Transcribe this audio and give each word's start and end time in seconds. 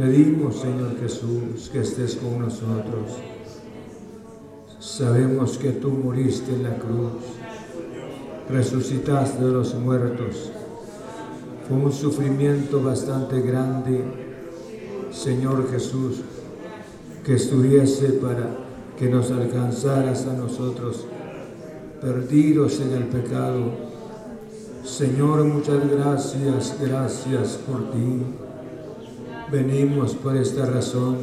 Pedimos, 0.00 0.56
Señor 0.56 0.98
Jesús, 0.98 1.68
que 1.70 1.80
estés 1.80 2.16
con 2.16 2.38
nosotros. 2.38 3.18
Sabemos 4.78 5.58
que 5.58 5.72
tú 5.72 5.90
moriste 5.90 6.54
en 6.54 6.62
la 6.62 6.76
cruz, 6.76 7.12
resucitaste 8.48 9.44
de 9.44 9.52
los 9.52 9.74
muertos. 9.74 10.52
Fue 11.68 11.76
un 11.76 11.92
sufrimiento 11.92 12.82
bastante 12.82 13.42
grande, 13.42 14.02
Señor 15.12 15.70
Jesús, 15.70 16.22
que 17.22 17.34
estuviese 17.34 18.06
para 18.14 18.56
que 18.98 19.06
nos 19.06 19.30
alcanzaras 19.30 20.26
a 20.26 20.32
nosotros, 20.32 21.04
perdidos 22.00 22.80
en 22.80 22.94
el 22.94 23.04
pecado. 23.04 23.70
Señor, 24.82 25.44
muchas 25.44 25.86
gracias, 25.90 26.76
gracias 26.80 27.58
por 27.66 27.90
ti. 27.90 28.48
Venimos 29.50 30.14
por 30.14 30.36
esta 30.36 30.64
razón 30.64 31.16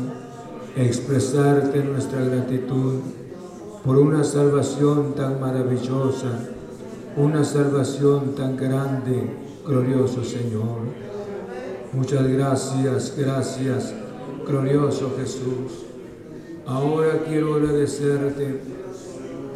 a 0.75 0.81
expresarte 0.81 1.81
nuestra 1.81 2.19
gratitud 2.21 2.95
por 3.85 3.97
una 3.97 4.21
salvación 4.25 5.13
tan 5.15 5.39
maravillosa, 5.39 6.27
una 7.15 7.45
salvación 7.45 8.35
tan 8.35 8.57
grande, 8.57 9.31
glorioso 9.65 10.25
Señor. 10.25 10.81
Muchas 11.93 12.27
gracias, 12.27 13.13
gracias, 13.17 13.93
glorioso 14.45 15.13
Jesús. 15.17 15.85
Ahora 16.65 17.23
quiero 17.25 17.55
agradecerte 17.55 18.59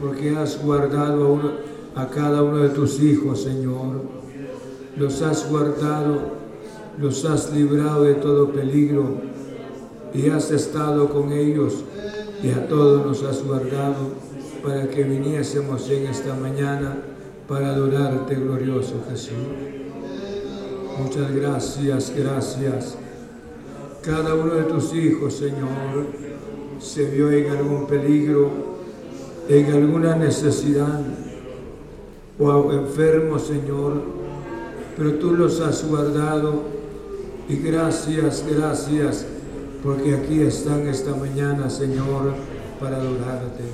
porque 0.02 0.30
has 0.38 0.64
guardado 0.64 1.40
a, 1.94 2.08
cada 2.08 2.42
uno 2.42 2.60
de 2.60 2.70
tus 2.70 3.02
hijos, 3.02 3.44
Señor. 3.44 4.02
Los 4.96 5.22
has 5.22 5.50
guardado 5.50 6.41
los 6.98 7.26
has 7.26 7.52
librado 7.54 8.04
de 8.04 8.16
todo 8.16 8.52
peligro 8.52 9.22
y 10.14 10.30
has 10.30 10.52
estado 10.52 11.10
con 11.10 11.32
ellos 11.32 11.84
y 12.44 12.50
a 12.50 12.68
todos 12.68 13.06
nos 13.06 13.24
has 13.24 13.44
guardado 13.46 14.10
para 14.64 14.88
que 14.90 15.04
viniésemos 15.04 15.90
en 15.90 16.08
esta 16.08 16.36
mañana 16.36 16.98
para 17.48 17.70
adorarte, 17.70 18.36
glorioso 18.36 19.04
Jesús. 19.10 19.36
Muchas 20.98 21.32
gracias, 21.32 22.14
gracias. 22.16 22.98
Cada 24.02 24.36
uno 24.36 24.56
de 24.56 24.64
tus 24.64 24.94
hijos, 24.94 25.36
Señor, 25.36 26.08
se 26.80 27.06
vio 27.06 27.32
en 27.32 27.52
algún 27.52 27.88
peligro, 27.88 28.50
en 29.48 29.72
alguna 29.72 30.16
necesidad 30.16 31.02
o 32.40 32.72
enfermo, 32.74 33.38
Señor, 33.38 34.02
pero 34.98 35.16
tú 35.16 35.32
los 35.32 35.60
has 35.62 35.88
guardado 35.88 36.71
y 37.52 37.58
gracias, 37.58 38.46
gracias, 38.50 39.26
porque 39.84 40.16
aquí 40.16 40.42
están 40.42 40.88
esta 40.88 41.14
mañana, 41.14 41.70
Señor, 41.70 42.34
para 42.80 42.96
adorarte. 42.96 43.66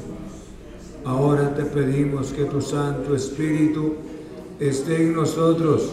Ahora 1.05 1.53
te 1.53 1.63
pedimos 1.63 2.33
que 2.33 2.45
tu 2.45 2.59
Santo 2.59 3.15
Espíritu 3.15 3.93
esté 4.59 5.03
en 5.03 5.13
nosotros 5.13 5.91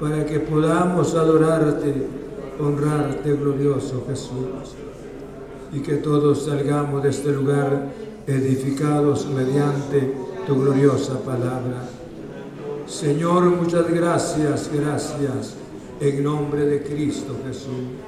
para 0.00 0.24
que 0.24 0.40
podamos 0.40 1.14
adorarte, 1.14 2.06
honrarte, 2.58 3.30
glorioso 3.34 4.06
Jesús. 4.08 4.74
Y 5.74 5.80
que 5.80 5.96
todos 5.96 6.46
salgamos 6.46 7.02
de 7.02 7.10
este 7.10 7.30
lugar 7.30 7.92
edificados 8.26 9.26
mediante 9.26 10.14
tu 10.46 10.58
gloriosa 10.58 11.18
palabra. 11.18 11.90
Señor, 12.86 13.42
muchas 13.50 13.86
gracias, 13.92 14.70
gracias 14.72 15.60
en 16.00 16.24
nombre 16.24 16.64
de 16.64 16.82
Cristo 16.82 17.36
Jesús. 17.46 18.00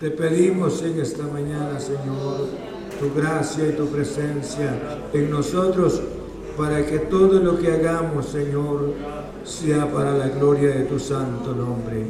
Te 0.00 0.10
pedimos 0.10 0.80
en 0.82 1.00
esta 1.00 1.24
mañana, 1.24 1.80
Señor, 1.80 2.46
tu 3.00 3.12
gracia 3.14 3.66
y 3.66 3.72
tu 3.72 3.88
presencia 3.88 4.78
en 5.12 5.30
nosotros 5.30 6.00
para 6.56 6.86
que 6.86 7.00
todo 7.00 7.40
lo 7.40 7.58
que 7.58 7.72
hagamos, 7.72 8.26
Señor, 8.26 8.94
sea 9.44 9.92
para 9.92 10.16
la 10.16 10.28
gloria 10.28 10.70
de 10.70 10.84
tu 10.84 10.98
santo 10.98 11.54
nombre. 11.54 12.04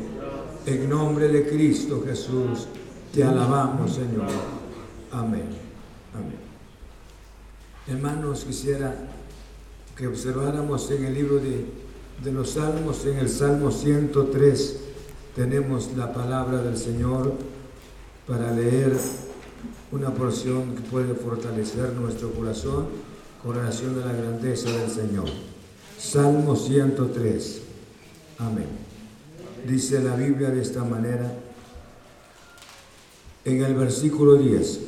En 0.66 0.88
nombre 0.88 1.28
de 1.28 1.48
Cristo 1.48 2.02
Jesús, 2.06 2.66
te 3.12 3.24
alabamos, 3.24 3.94
Señor. 3.94 4.26
Amén. 5.10 5.48
Amén. 6.14 6.48
Hermanos, 7.86 8.44
quisiera 8.44 8.94
que 9.96 10.06
observáramos 10.06 10.90
en 10.90 11.06
el 11.06 11.14
libro 11.14 11.36
de, 11.36 11.64
de 12.22 12.32
los 12.32 12.50
Salmos, 12.50 13.06
en 13.06 13.18
el 13.18 13.30
Salmo 13.30 13.70
103, 13.70 14.87
tenemos 15.38 15.96
la 15.96 16.12
palabra 16.12 16.60
del 16.62 16.76
Señor 16.76 17.32
para 18.26 18.50
leer 18.50 18.92
una 19.92 20.12
porción 20.12 20.74
que 20.74 20.80
puede 20.80 21.14
fortalecer 21.14 21.92
nuestro 21.92 22.32
corazón 22.32 22.86
con 23.40 23.54
relación 23.54 24.02
a 24.02 24.06
la 24.06 24.14
grandeza 24.14 24.68
del 24.68 24.90
Señor. 24.90 25.26
Salmo 25.96 26.56
103. 26.56 27.62
Amén. 28.38 28.66
Dice 29.64 30.02
la 30.02 30.16
Biblia 30.16 30.50
de 30.50 30.60
esta 30.60 30.82
manera, 30.82 31.32
en 33.44 33.62
el 33.62 33.76
versículo 33.76 34.34
10, 34.34 34.80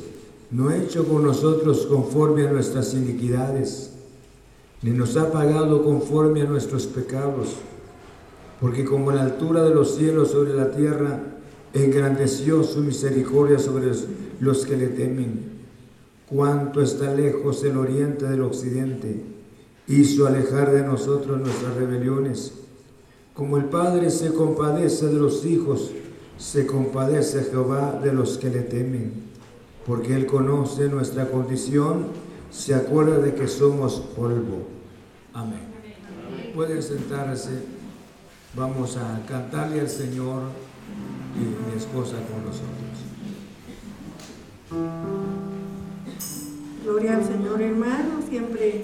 no 0.51 0.67
ha 0.67 0.75
hecho 0.75 1.07
con 1.07 1.23
nosotros 1.23 1.85
conforme 1.85 2.45
a 2.45 2.51
nuestras 2.51 2.93
iniquidades, 2.93 3.91
ni 4.81 4.91
nos 4.91 5.15
ha 5.15 5.31
pagado 5.31 5.81
conforme 5.81 6.41
a 6.41 6.45
nuestros 6.45 6.87
pecados 6.87 7.55
porque 8.61 8.85
como 8.85 9.11
la 9.11 9.23
altura 9.23 9.63
de 9.63 9.73
los 9.73 9.95
cielos 9.95 10.31
sobre 10.31 10.53
la 10.53 10.69
tierra, 10.69 11.19
engrandeció 11.73 12.63
su 12.63 12.81
misericordia 12.81 13.57
sobre 13.57 13.91
los 14.39 14.65
que 14.67 14.77
le 14.77 14.87
temen. 14.87 15.51
Cuánto 16.29 16.79
está 16.79 17.11
lejos 17.13 17.63
el 17.63 17.75
oriente 17.75 18.25
del 18.25 18.43
occidente, 18.43 19.23
hizo 19.87 20.27
alejar 20.27 20.71
de 20.71 20.83
nosotros 20.83 21.41
nuestras 21.41 21.75
rebeliones. 21.75 22.53
Como 23.33 23.57
el 23.57 23.65
Padre 23.65 24.11
se 24.11 24.31
compadece 24.31 25.07
de 25.07 25.19
los 25.19 25.43
hijos, 25.43 25.91
se 26.37 26.67
compadece 26.67 27.45
Jehová 27.45 27.99
de 28.01 28.13
los 28.13 28.37
que 28.37 28.51
le 28.51 28.61
temen, 28.61 29.11
porque 29.87 30.15
Él 30.15 30.27
conoce 30.27 30.87
nuestra 30.87 31.31
condición, 31.31 32.05
se 32.51 32.75
acuerda 32.75 33.17
de 33.17 33.33
que 33.33 33.47
somos 33.47 33.95
polvo. 34.15 34.67
Amén. 35.33 35.61
Pueden 36.53 36.83
sentarse. 36.83 37.80
Vamos 38.53 38.97
a 38.97 39.25
cantarle 39.25 39.79
al 39.79 39.87
Señor 39.87 40.43
y 41.37 41.39
mi 41.39 41.77
esposa 41.77 42.17
con 42.27 42.43
nosotros. 42.43 42.91
Gloria 46.83 47.15
al 47.15 47.23
Señor 47.23 47.61
hermano, 47.61 48.21
siempre 48.27 48.83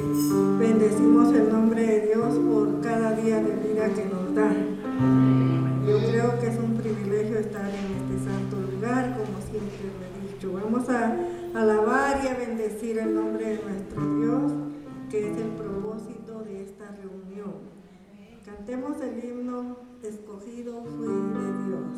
bendecimos 0.58 1.34
el 1.34 1.52
nombre 1.52 1.86
de 1.86 2.08
Dios 2.08 2.36
por 2.36 2.80
cada 2.80 3.12
día 3.12 3.44
de 3.44 3.56
vida 3.58 3.90
que 3.94 4.06
nos 4.06 4.34
da. 4.34 4.54
Yo 5.86 5.98
creo 6.12 6.40
que 6.40 6.48
es 6.48 6.58
un 6.60 6.78
privilegio 6.78 7.38
estar 7.38 7.70
en 7.70 8.16
este 8.16 8.24
santo 8.24 8.56
lugar, 8.72 9.18
como 9.18 9.42
siempre 9.52 9.92
lo 9.92 10.06
he 10.06 10.32
dicho. 10.32 10.54
Vamos 10.54 10.88
a 10.88 11.14
alabar 11.54 12.22
y 12.24 12.28
a 12.30 12.36
bendecir 12.36 13.00
el 13.00 13.14
nombre 13.14 13.58
de 13.58 13.64
nuestro 13.66 14.16
Dios, 14.16 14.52
que 15.10 15.30
es 15.30 15.38
el 15.38 15.50
propósito 15.50 16.44
de 16.46 16.64
esta 16.64 16.86
reunión. 16.92 17.77
Cantemos 18.48 19.02
el 19.02 19.22
himno 19.26 19.76
escogido 20.02 20.82
fui 20.86 21.10
de 21.10 21.52
Dios. 21.66 21.98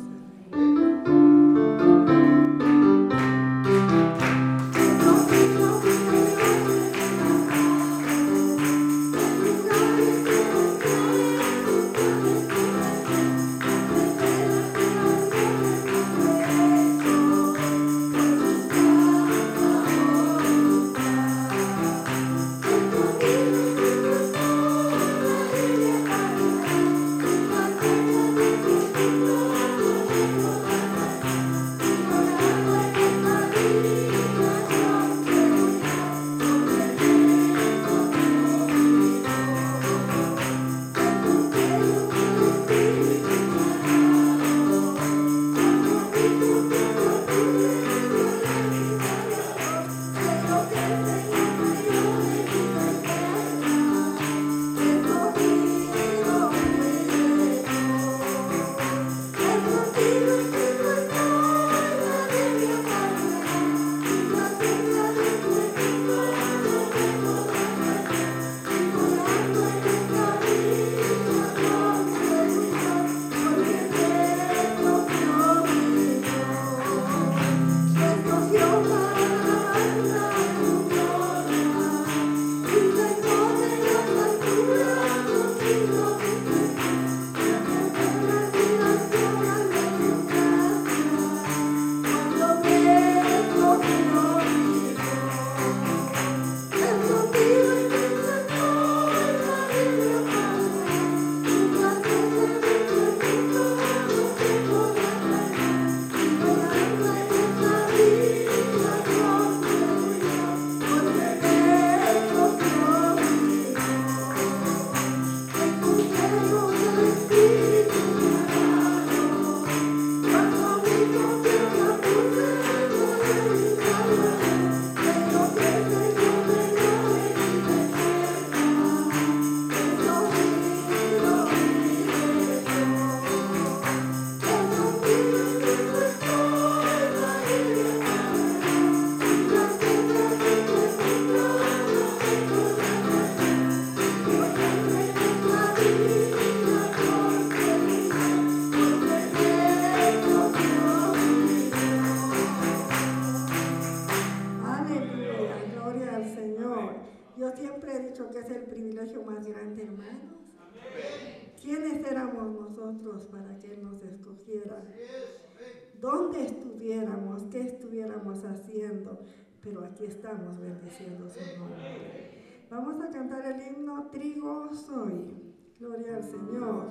¿Dónde 166.30 166.46
estuviéramos? 166.46 167.42
¿Qué 167.50 167.60
estuviéramos 167.62 168.44
haciendo? 168.44 169.18
Pero 169.60 169.84
aquí 169.84 170.04
estamos 170.04 170.60
bendiciendo 170.60 171.28
su 171.28 171.40
nombre. 171.58 172.66
Vamos 172.70 173.00
a 173.00 173.10
cantar 173.10 173.44
el 173.46 173.60
himno 173.60 174.06
Trigo 174.12 174.72
soy. 174.72 175.56
Gloria 175.80 176.18
al 176.18 176.22
Señor. 176.22 176.86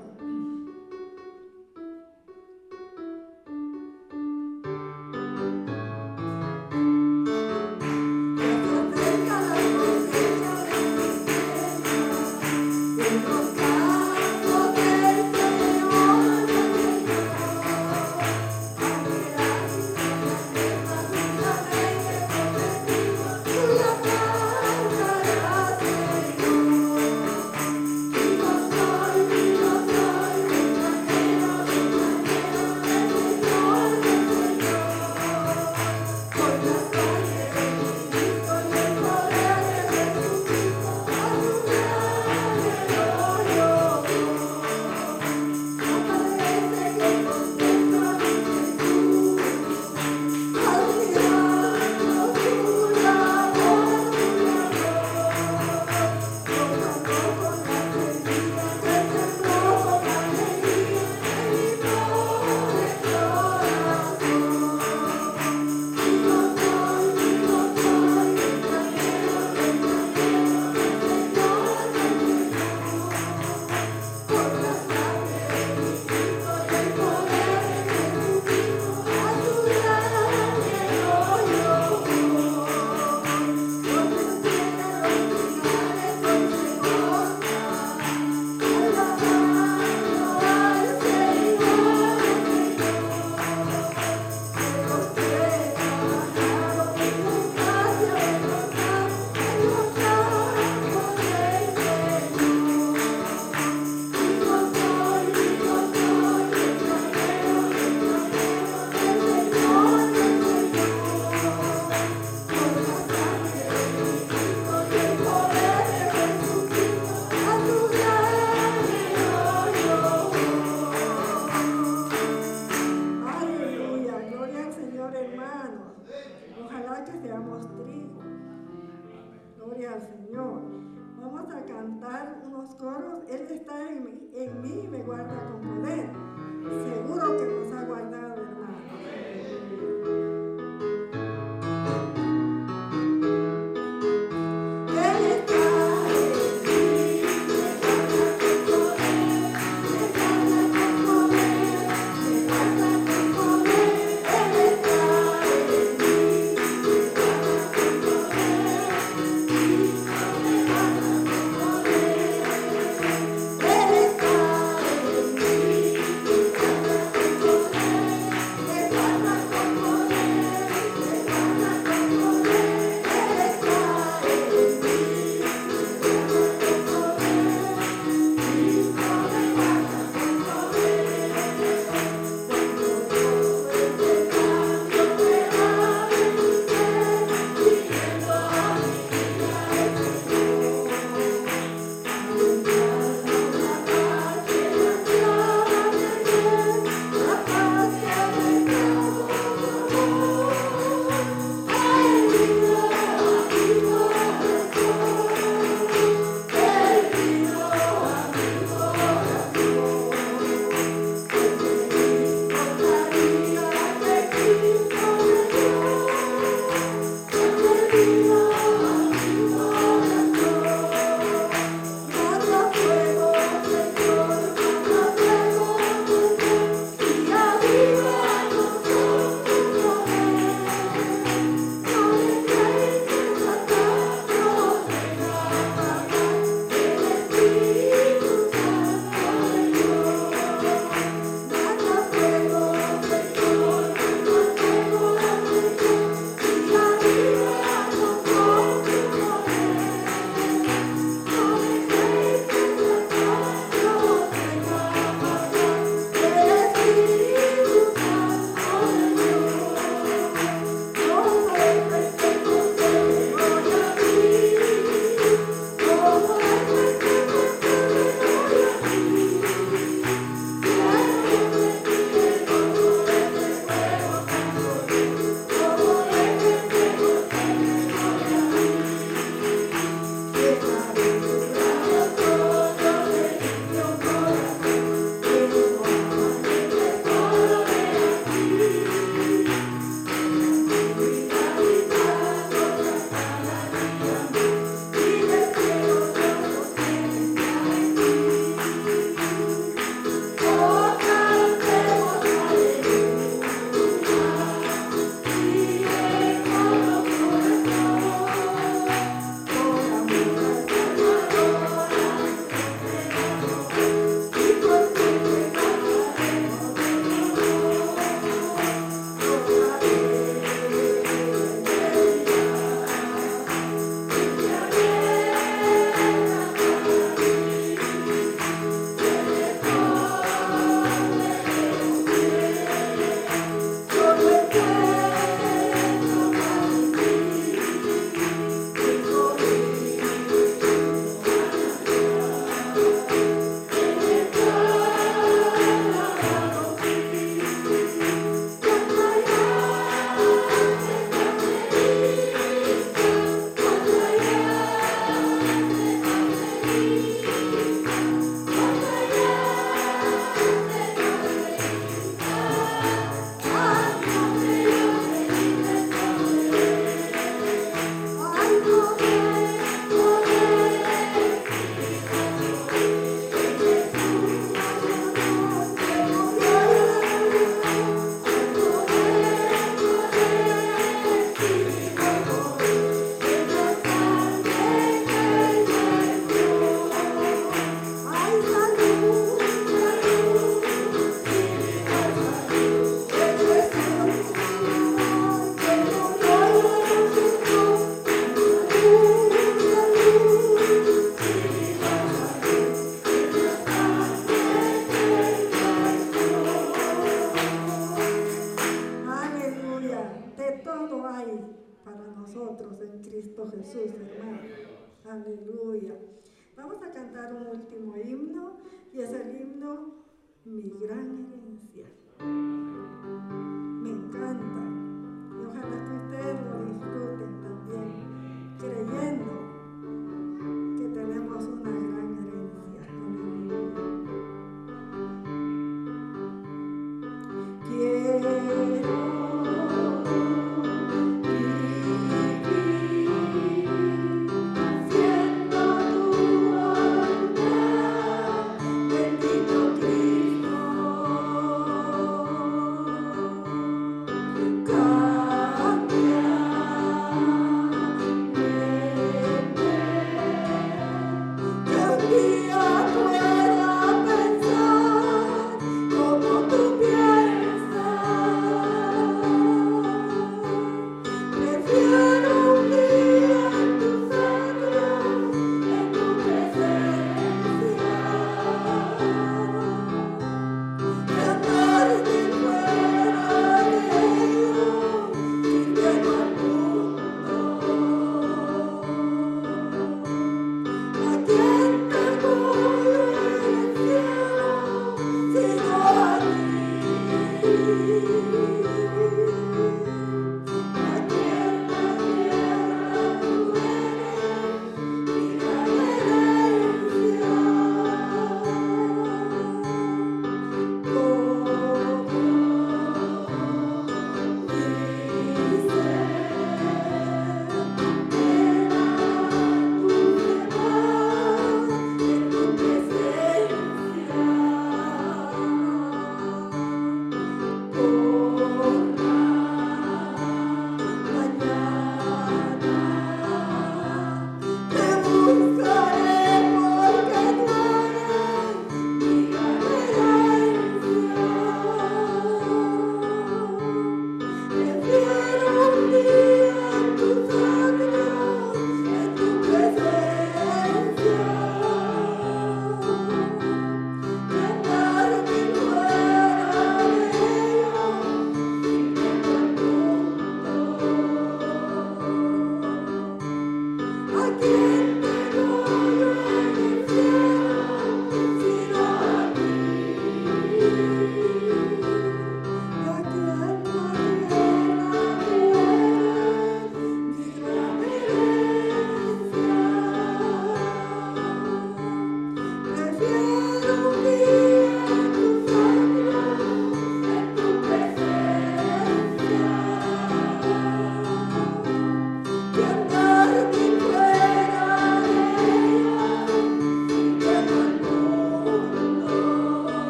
Un 417.28 417.48
último 417.48 417.96
himno 417.98 418.58
y 418.94 419.02
es 419.02 419.12
el 419.12 419.40
himno 419.40 420.00
Mi 420.46 420.70
gran 420.80 421.28
herencia. 421.32 422.59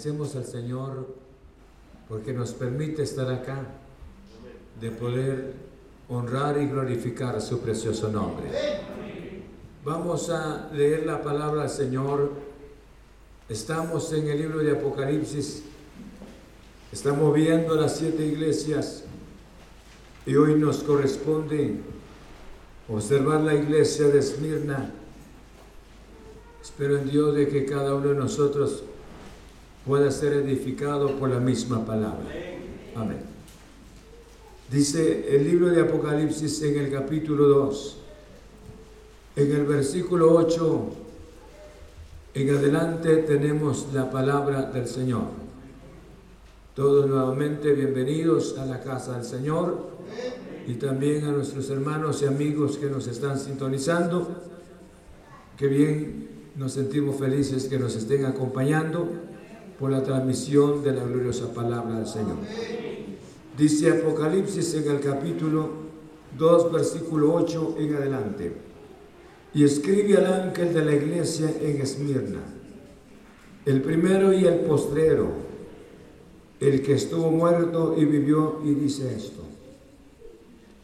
Agradecemos 0.00 0.34
al 0.34 0.46
Señor 0.46 1.14
porque 2.08 2.32
nos 2.32 2.52
permite 2.52 3.02
estar 3.02 3.30
acá, 3.30 3.66
de 4.80 4.90
poder 4.90 5.52
honrar 6.08 6.58
y 6.58 6.66
glorificar 6.66 7.38
su 7.42 7.60
precioso 7.60 8.08
nombre. 8.08 8.48
Vamos 9.84 10.30
a 10.30 10.70
leer 10.72 11.04
la 11.04 11.22
palabra 11.22 11.62
del 11.62 11.70
Señor. 11.70 12.30
Estamos 13.46 14.10
en 14.14 14.28
el 14.28 14.38
libro 14.38 14.60
de 14.60 14.72
Apocalipsis. 14.72 15.64
Estamos 16.90 17.34
viendo 17.34 17.74
las 17.74 17.98
siete 17.98 18.24
iglesias 18.24 19.04
y 20.24 20.34
hoy 20.34 20.54
nos 20.54 20.82
corresponde 20.82 21.76
observar 22.88 23.42
la 23.42 23.54
iglesia 23.54 24.06
de 24.06 24.18
Esmirna. 24.20 24.94
Espero 26.62 26.96
en 26.96 27.10
Dios 27.10 27.34
de 27.36 27.48
que 27.48 27.66
cada 27.66 27.94
uno 27.94 28.08
de 28.08 28.14
nosotros 28.14 28.84
pueda 29.86 30.10
ser 30.10 30.34
edificado 30.34 31.16
por 31.16 31.30
la 31.30 31.40
misma 31.40 31.84
palabra. 31.84 32.26
Amén. 32.94 33.18
Dice 34.70 35.34
el 35.34 35.44
libro 35.44 35.68
de 35.68 35.80
Apocalipsis 35.80 36.62
en 36.62 36.78
el 36.78 36.92
capítulo 36.92 37.48
2, 37.48 37.96
en 39.36 39.52
el 39.52 39.64
versículo 39.64 40.34
8, 40.34 40.90
en 42.34 42.50
adelante 42.50 43.16
tenemos 43.16 43.88
la 43.92 44.10
palabra 44.10 44.62
del 44.62 44.86
Señor. 44.86 45.24
Todos 46.74 47.08
nuevamente 47.08 47.72
bienvenidos 47.72 48.56
a 48.58 48.66
la 48.66 48.80
casa 48.80 49.16
del 49.16 49.24
Señor 49.24 49.90
y 50.68 50.74
también 50.74 51.24
a 51.24 51.32
nuestros 51.32 51.68
hermanos 51.70 52.22
y 52.22 52.26
amigos 52.26 52.76
que 52.76 52.86
nos 52.86 53.08
están 53.08 53.40
sintonizando. 53.40 54.28
Que 55.56 55.66
bien 55.66 56.28
nos 56.56 56.72
sentimos 56.72 57.16
felices 57.16 57.64
que 57.64 57.78
nos 57.78 57.96
estén 57.96 58.24
acompañando 58.24 59.08
por 59.80 59.90
la 59.90 60.02
transmisión 60.02 60.84
de 60.84 60.92
la 60.92 61.04
gloriosa 61.04 61.54
palabra 61.54 61.96
del 61.96 62.06
Señor. 62.06 62.36
Dice 63.56 63.90
Apocalipsis 63.90 64.74
en 64.74 64.90
el 64.90 65.00
capítulo 65.00 65.70
2, 66.38 66.70
versículo 66.70 67.34
8 67.34 67.76
en 67.78 67.94
adelante. 67.94 68.52
Y 69.54 69.64
escribe 69.64 70.18
al 70.18 70.26
ángel 70.26 70.74
de 70.74 70.84
la 70.84 70.94
iglesia 70.94 71.50
en 71.62 71.80
Esmirna, 71.80 72.40
el 73.64 73.80
primero 73.80 74.34
y 74.34 74.44
el 74.44 74.60
postrero, 74.60 75.28
el 76.60 76.82
que 76.82 76.92
estuvo 76.92 77.30
muerto 77.30 77.94
y 77.96 78.04
vivió, 78.04 78.60
y 78.62 78.74
dice 78.74 79.14
esto. 79.16 79.42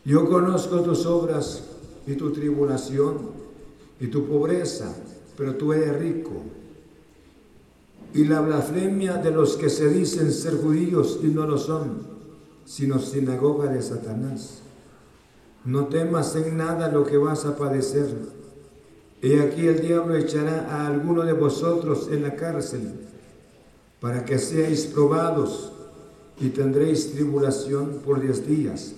Yo 0.07 0.29
conozco 0.29 0.81
tus 0.81 1.05
obras 1.05 1.65
y 2.07 2.15
tu 2.15 2.33
tribulación 2.33 3.31
y 4.01 4.07
tu 4.07 4.27
pobreza, 4.27 4.97
pero 5.37 5.55
tú 5.57 5.75
eres 5.75 5.99
rico. 5.99 6.33
Y 8.17 8.25
la 8.25 8.41
blasfemia 8.41 9.19
de 9.19 9.31
los 9.31 9.59
que 9.59 9.69
se 9.69 9.91
dicen 9.91 10.33
ser 10.33 10.57
judíos 10.57 11.19
y 11.23 11.27
no 11.27 11.47
lo 11.47 11.59
son, 11.59 11.99
sino 12.65 12.99
sinagoga 12.99 13.71
de 13.71 13.83
Satanás. 13.83 14.63
No 15.67 15.89
temas 15.89 16.35
en 16.35 16.57
nada 16.57 16.89
lo 16.89 17.05
que 17.05 17.19
vas 17.19 17.45
a 17.45 17.59
padecer. 17.59 18.09
Y 19.21 19.39
aquí 19.39 19.67
el 19.67 19.83
diablo 19.83 20.17
echará 20.17 20.67
a 20.71 20.87
alguno 20.87 21.25
de 21.25 21.35
vosotros 21.35 22.09
en 22.11 22.23
la 22.23 22.37
cárcel 22.37 22.95
para 24.01 24.25
que 24.25 24.39
seáis 24.39 24.87
probados 24.87 25.73
y 26.41 26.49
tendréis 26.49 27.13
tribulación 27.13 28.01
por 28.03 28.23
diez 28.23 28.47
días. 28.47 28.95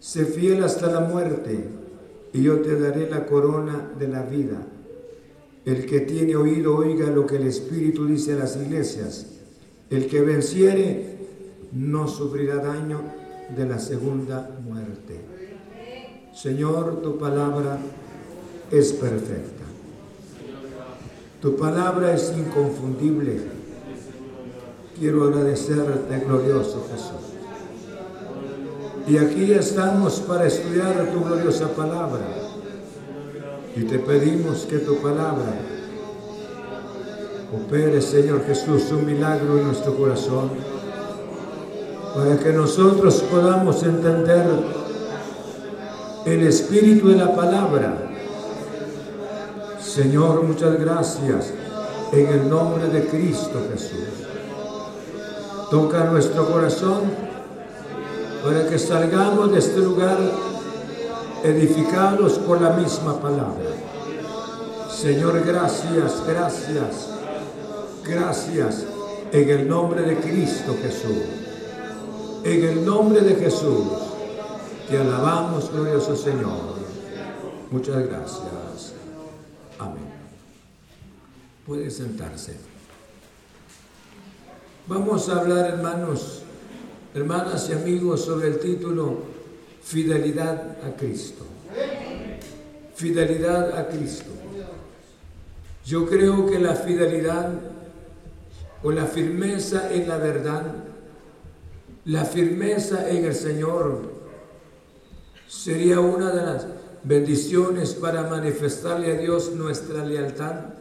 Sé 0.00 0.24
fiel 0.24 0.64
hasta 0.64 0.90
la 0.90 1.00
muerte, 1.00 1.68
y 2.32 2.42
yo 2.42 2.60
te 2.62 2.80
daré 2.80 3.08
la 3.08 3.26
corona 3.26 3.92
de 3.96 4.08
la 4.08 4.22
vida. 4.22 4.66
El 5.64 5.86
que 5.86 6.00
tiene 6.00 6.36
oído, 6.36 6.76
oiga 6.76 7.06
lo 7.06 7.26
que 7.26 7.36
el 7.36 7.46
Espíritu 7.46 8.06
dice 8.06 8.34
a 8.34 8.36
las 8.36 8.56
iglesias. 8.56 9.26
El 9.90 10.06
que 10.08 10.20
venciere 10.20 11.16
no 11.72 12.06
sufrirá 12.06 12.56
daño 12.56 13.00
de 13.56 13.66
la 13.66 13.78
segunda 13.78 14.58
muerte. 14.62 15.20
Señor, 16.34 17.00
tu 17.02 17.18
palabra 17.18 17.78
es 18.70 18.92
perfecta. 18.92 19.64
Tu 21.40 21.56
palabra 21.56 22.14
es 22.14 22.32
inconfundible. 22.36 23.40
Quiero 24.98 25.24
agradecerte, 25.24 26.20
glorioso 26.20 26.86
Jesús. 26.90 27.34
Y 29.06 29.18
aquí 29.18 29.52
estamos 29.52 30.20
para 30.20 30.46
estudiar 30.46 31.10
tu 31.12 31.22
gloriosa 31.22 31.68
palabra. 31.74 32.43
Y 33.76 33.82
te 33.84 33.98
pedimos 33.98 34.66
que 34.66 34.78
tu 34.78 34.96
palabra 34.98 35.52
opere, 37.52 38.00
Señor 38.00 38.44
Jesús, 38.46 38.90
un 38.92 39.04
milagro 39.04 39.58
en 39.58 39.66
nuestro 39.66 39.96
corazón, 39.96 40.50
para 42.14 42.38
que 42.38 42.52
nosotros 42.52 43.22
podamos 43.30 43.82
entender 43.82 44.46
el 46.24 46.46
espíritu 46.46 47.08
de 47.08 47.16
la 47.16 47.34
palabra. 47.34 48.10
Señor, 49.80 50.44
muchas 50.44 50.78
gracias 50.78 51.52
en 52.12 52.26
el 52.28 52.48
nombre 52.48 52.86
de 52.88 53.06
Cristo 53.08 53.60
Jesús. 53.72 54.24
Toca 55.70 56.04
nuestro 56.04 56.46
corazón 56.46 57.02
para 58.44 58.68
que 58.68 58.78
salgamos 58.78 59.50
de 59.50 59.58
este 59.58 59.80
lugar 59.80 60.18
edificados 61.44 62.38
por 62.38 62.60
la 62.60 62.70
misma 62.70 63.20
palabra. 63.20 63.70
Señor, 64.90 65.44
gracias, 65.44 66.26
gracias, 66.26 67.10
gracias 68.02 68.86
en 69.30 69.50
el 69.50 69.68
nombre 69.68 70.02
de 70.02 70.16
Cristo 70.16 70.74
Jesús. 70.80 71.22
En 72.44 72.64
el 72.64 72.84
nombre 72.84 73.20
de 73.20 73.34
Jesús, 73.34 73.84
te 74.88 74.96
alabamos, 74.96 75.70
glorioso 75.70 76.16
Señor. 76.16 76.74
Muchas 77.70 78.06
gracias. 78.06 78.94
Amén. 79.78 80.14
Puede 81.66 81.90
sentarse. 81.90 82.56
Vamos 84.86 85.28
a 85.28 85.40
hablar, 85.40 85.66
hermanos, 85.70 86.42
hermanas 87.14 87.68
y 87.68 87.72
amigos, 87.72 88.22
sobre 88.24 88.48
el 88.48 88.58
título 88.60 89.33
Fidelidad 89.84 90.78
a 90.84 90.96
Cristo. 90.96 91.44
Fidelidad 92.94 93.78
a 93.78 93.88
Cristo. 93.88 94.30
Yo 95.84 96.06
creo 96.06 96.46
que 96.46 96.58
la 96.58 96.74
fidelidad 96.74 97.52
o 98.82 98.90
la 98.90 99.06
firmeza 99.06 99.92
en 99.92 100.08
la 100.08 100.18
verdad, 100.18 100.74
la 102.06 102.24
firmeza 102.24 103.08
en 103.10 103.24
el 103.24 103.34
Señor, 103.34 104.12
sería 105.46 106.00
una 106.00 106.30
de 106.32 106.42
las 106.42 106.66
bendiciones 107.02 107.94
para 107.94 108.24
manifestarle 108.24 109.12
a 109.12 109.20
Dios 109.20 109.52
nuestra 109.52 110.04
lealtad 110.04 110.74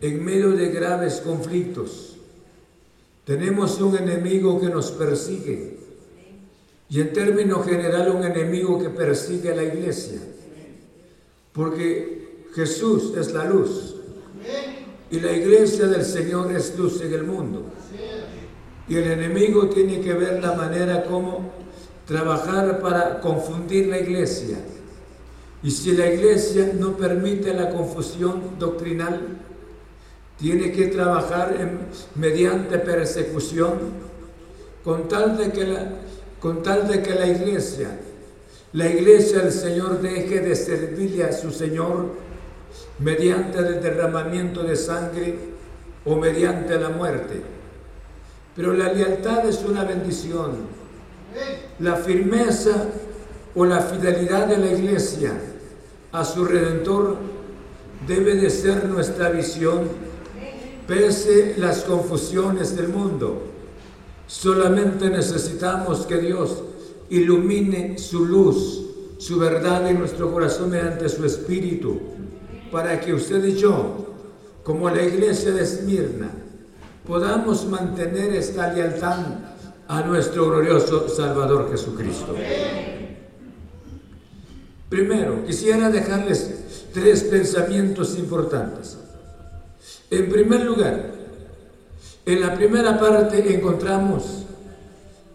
en 0.00 0.24
medio 0.24 0.50
de 0.50 0.70
graves 0.70 1.20
conflictos 1.24 2.16
tenemos 3.24 3.80
un 3.80 3.96
enemigo 3.96 4.60
que 4.60 4.68
nos 4.68 4.90
persigue 4.92 5.77
y 6.90 7.00
en 7.00 7.12
términos 7.12 7.66
general 7.66 8.10
un 8.10 8.24
enemigo 8.24 8.78
que 8.78 8.88
persigue 8.90 9.52
a 9.52 9.56
la 9.56 9.64
iglesia. 9.64 10.20
Porque 11.52 12.46
Jesús 12.54 13.14
es 13.16 13.32
la 13.32 13.44
luz 13.44 13.96
y 15.10 15.20
la 15.20 15.32
iglesia 15.32 15.86
del 15.86 16.04
Señor 16.04 16.52
es 16.52 16.76
luz 16.78 17.00
en 17.02 17.12
el 17.12 17.24
mundo. 17.24 17.64
Y 18.88 18.96
el 18.96 19.10
enemigo 19.10 19.68
tiene 19.68 20.00
que 20.00 20.14
ver 20.14 20.42
la 20.42 20.54
manera 20.54 21.04
como 21.04 21.52
trabajar 22.06 22.80
para 22.80 23.20
confundir 23.20 23.88
la 23.88 23.98
iglesia. 23.98 24.58
Y 25.62 25.70
si 25.70 25.92
la 25.92 26.10
iglesia 26.12 26.72
no 26.78 26.96
permite 26.96 27.52
la 27.52 27.70
confusión 27.70 28.58
doctrinal, 28.58 29.20
tiene 30.38 30.72
que 30.72 30.86
trabajar 30.86 31.54
mediante 32.14 32.78
persecución 32.78 34.08
con 34.84 35.08
tal, 35.08 35.36
de 35.36 35.50
que 35.50 35.64
la, 35.64 35.92
con 36.40 36.62
tal 36.62 36.86
de 36.88 37.02
que 37.02 37.14
la 37.14 37.26
iglesia, 37.26 37.98
la 38.72 38.86
iglesia 38.88 39.40
del 39.40 39.52
Señor 39.52 40.00
deje 40.00 40.40
de 40.40 40.54
servirle 40.54 41.24
a 41.24 41.32
su 41.32 41.50
Señor 41.50 42.06
mediante 42.98 43.58
el 43.58 43.82
derramamiento 43.82 44.62
de 44.62 44.76
sangre 44.76 45.38
o 46.04 46.16
mediante 46.16 46.78
la 46.78 46.90
muerte. 46.90 47.42
Pero 48.54 48.72
la 48.72 48.92
lealtad 48.92 49.46
es 49.48 49.64
una 49.64 49.84
bendición. 49.84 50.78
La 51.78 51.96
firmeza 51.96 52.86
o 53.54 53.64
la 53.64 53.80
fidelidad 53.80 54.46
de 54.46 54.58
la 54.58 54.72
iglesia 54.72 55.32
a 56.12 56.24
su 56.24 56.44
redentor 56.44 57.16
debe 58.06 58.34
de 58.36 58.50
ser 58.50 58.84
nuestra 58.86 59.30
visión 59.30 59.88
pese 60.86 61.54
las 61.58 61.82
confusiones 61.82 62.74
del 62.76 62.88
mundo. 62.88 63.47
Solamente 64.28 65.08
necesitamos 65.08 66.04
que 66.06 66.18
Dios 66.18 66.58
ilumine 67.08 67.98
su 67.98 68.26
luz, 68.26 68.84
su 69.18 69.38
verdad 69.38 69.90
en 69.90 69.98
nuestro 69.98 70.30
corazón 70.30 70.70
mediante 70.70 71.08
su 71.08 71.24
espíritu, 71.24 71.98
para 72.70 73.00
que 73.00 73.14
usted 73.14 73.42
y 73.46 73.54
yo, 73.54 74.14
como 74.62 74.90
la 74.90 75.02
iglesia 75.02 75.50
de 75.52 75.62
Esmirna, 75.62 76.30
podamos 77.06 77.64
mantener 77.66 78.34
esta 78.34 78.70
lealtad 78.70 79.18
a 79.88 80.02
nuestro 80.02 80.50
glorioso 80.50 81.08
Salvador 81.08 81.70
Jesucristo. 81.70 82.34
Primero, 84.90 85.46
quisiera 85.46 85.88
dejarles 85.88 86.50
tres 86.92 87.22
pensamientos 87.24 88.18
importantes. 88.18 88.98
En 90.10 90.28
primer 90.28 90.64
lugar, 90.64 91.17
en 92.28 92.42
la 92.42 92.54
primera 92.54 93.00
parte 93.00 93.54
encontramos 93.54 94.44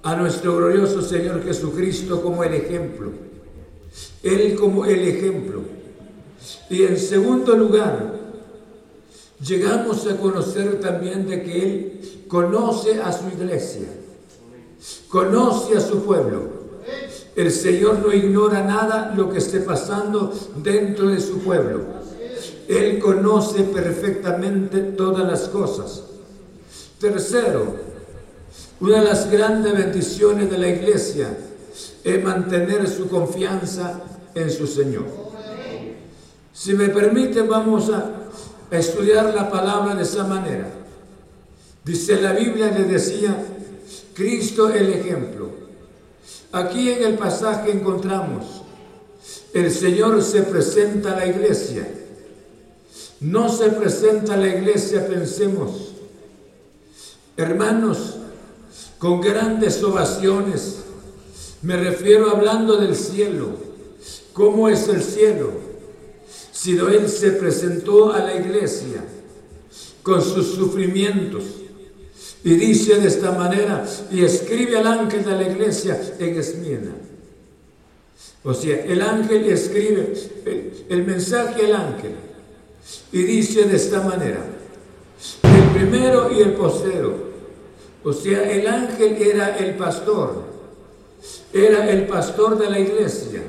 a 0.03 0.15
nuestro 0.15 0.57
glorioso 0.57 1.01
Señor 1.01 1.43
Jesucristo 1.43 2.21
como 2.21 2.43
el 2.43 2.53
ejemplo. 2.53 3.09
Él 4.21 4.55
como 4.55 4.85
el 4.85 4.99
ejemplo. 4.99 5.61
Y 6.69 6.83
en 6.83 6.99
segundo 6.99 7.55
lugar, 7.55 8.13
llegamos 9.43 10.05
a 10.05 10.17
conocer 10.17 10.79
también 10.81 11.27
de 11.27 11.41
que 11.41 11.63
Él 11.63 12.25
conoce 12.27 13.01
a 13.01 13.11
su 13.11 13.27
iglesia, 13.27 13.87
conoce 15.09 15.75
a 15.75 15.79
su 15.79 16.03
pueblo. 16.03 16.43
El 17.35 17.49
Señor 17.49 18.05
no 18.05 18.13
ignora 18.13 18.61
nada 18.61 19.15
lo 19.17 19.31
que 19.31 19.39
esté 19.39 19.61
pasando 19.61 20.31
dentro 20.57 21.07
de 21.07 21.19
su 21.19 21.39
pueblo. 21.39 21.85
Él 22.67 22.99
conoce 22.99 23.63
perfectamente 23.63 24.79
todas 24.79 25.25
las 25.25 25.49
cosas. 25.49 26.12
Tercero, 27.03 27.75
una 28.79 29.01
de 29.01 29.03
las 29.03 29.29
grandes 29.29 29.73
bendiciones 29.73 30.49
de 30.49 30.57
la 30.57 30.69
iglesia 30.69 31.37
es 32.01 32.23
mantener 32.23 32.87
su 32.87 33.09
confianza 33.09 33.99
en 34.33 34.49
su 34.49 34.65
Señor. 34.65 35.03
Si 36.53 36.73
me 36.73 36.87
permite, 36.87 37.41
vamos 37.41 37.89
a 37.89 38.09
estudiar 38.71 39.33
la 39.35 39.51
palabra 39.51 39.95
de 39.95 40.03
esa 40.03 40.23
manera. 40.23 40.69
Dice 41.83 42.21
la 42.21 42.31
Biblia, 42.31 42.71
le 42.71 42.85
decía, 42.85 43.35
Cristo 44.13 44.69
el 44.69 44.93
ejemplo. 44.93 45.49
Aquí 46.53 46.89
en 46.89 47.03
el 47.03 47.15
pasaje 47.15 47.69
encontramos, 47.71 48.61
el 49.53 49.69
Señor 49.69 50.23
se 50.23 50.43
presenta 50.43 51.11
a 51.11 51.17
la 51.17 51.25
iglesia 51.25 51.85
no 53.23 53.47
se 53.47 53.69
presenta 53.69 54.33
a 54.33 54.37
la 54.37 54.49
iglesia, 54.49 55.07
pensemos, 55.07 55.92
hermanos, 57.37 58.17
con 58.97 59.21
grandes 59.21 59.83
ovaciones, 59.83 60.79
Me 61.61 61.77
refiero 61.77 62.29
hablando 62.29 62.75
del 62.75 62.93
cielo. 62.93 63.51
¿Cómo 64.33 64.67
es 64.67 64.89
el 64.89 65.01
cielo? 65.01 65.51
Si 66.51 66.77
Él 66.77 67.07
se 67.07 67.31
presentó 67.31 68.11
a 68.11 68.19
la 68.19 68.35
iglesia 68.35 69.01
con 70.01 70.21
sus 70.21 70.55
sufrimientos 70.55 71.43
y 72.43 72.55
dice 72.55 72.99
de 72.99 73.07
esta 73.07 73.31
manera 73.31 73.85
y 74.11 74.25
escribe 74.25 74.77
al 74.77 74.87
ángel 74.87 75.23
de 75.23 75.31
la 75.31 75.43
iglesia 75.43 76.15
en 76.19 76.37
Esmirna. 76.37 76.95
O 78.43 78.53
sea, 78.53 78.83
el 78.83 79.01
ángel 79.01 79.45
escribe 79.45 80.13
el, 80.45 80.85
el 80.89 81.03
mensaje 81.05 81.65
al 81.65 81.75
ángel 81.75 82.15
y 83.13 83.23
dice 83.23 83.63
de 83.63 83.77
esta 83.77 84.01
manera, 84.01 84.43
primero 85.73 86.31
y 86.31 86.41
el 86.41 86.53
postero. 86.53 87.33
O 88.03 88.13
sea, 88.13 88.49
el 88.51 88.67
ángel 88.67 89.21
era 89.21 89.57
el 89.57 89.75
pastor 89.75 90.53
era 91.53 91.89
el 91.89 92.07
pastor 92.07 92.57
de 92.57 92.69
la 92.69 92.79
iglesia. 92.79 93.41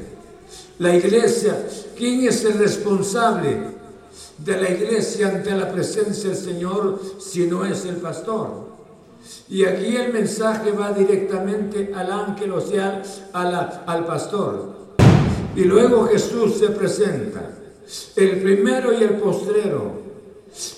La 0.79 0.95
iglesia, 0.95 1.67
¿quién 1.97 2.27
es 2.29 2.45
el 2.45 2.59
responsable 2.59 3.57
de 4.39 4.57
la 4.61 4.71
iglesia 4.71 5.29
ante 5.29 5.51
la 5.53 5.73
presencia 5.73 6.31
del 6.31 6.39
Señor 6.39 7.01
si 7.19 7.47
no 7.47 7.65
es 7.65 7.85
el 7.87 7.97
pastor? 7.97 8.75
Y 9.49 9.65
aquí 9.65 9.97
el 9.97 10.13
mensaje 10.13 10.73
va 10.73 10.93
directamente 10.93 11.93
al 11.95 12.13
ángel, 12.13 12.53
o 12.53 12.61
sea, 12.61 13.03
al 13.33 14.07
pastor. 14.07 14.75
Y 15.57 15.65
luego 15.65 16.07
Jesús 16.09 16.59
se 16.59 16.69
presenta, 16.69 17.51
el 18.17 18.43
primero 18.43 18.93
y 18.93 19.03
el 19.03 19.17
postrero, 19.17 20.04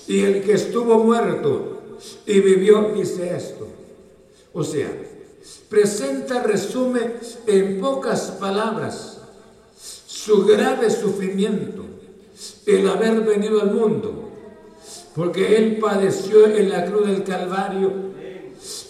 y 0.07 0.21
el 0.21 0.43
que 0.43 0.53
estuvo 0.53 1.03
muerto 1.03 1.77
y 2.25 2.39
vivió, 2.39 2.91
dice 2.95 3.35
esto. 3.35 3.67
O 4.53 4.63
sea, 4.63 4.89
presenta, 5.69 6.43
resume 6.43 7.13
en 7.45 7.79
pocas 7.79 8.31
palabras 8.39 9.19
su 10.07 10.45
grave 10.45 10.89
sufrimiento, 10.89 11.85
el 12.65 12.87
haber 12.89 13.21
venido 13.21 13.61
al 13.61 13.71
mundo, 13.71 14.29
porque 15.15 15.57
Él 15.57 15.77
padeció 15.77 16.47
en 16.47 16.69
la 16.69 16.85
cruz 16.85 17.07
del 17.07 17.23
Calvario, 17.23 17.91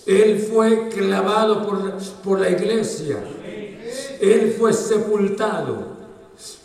Él 0.05 0.39
fue 0.39 0.89
clavado 0.89 1.65
por, 1.65 1.93
por 2.23 2.39
la 2.39 2.49
iglesia, 2.49 3.17
Él 4.19 4.55
fue 4.57 4.73
sepultado, 4.73 5.97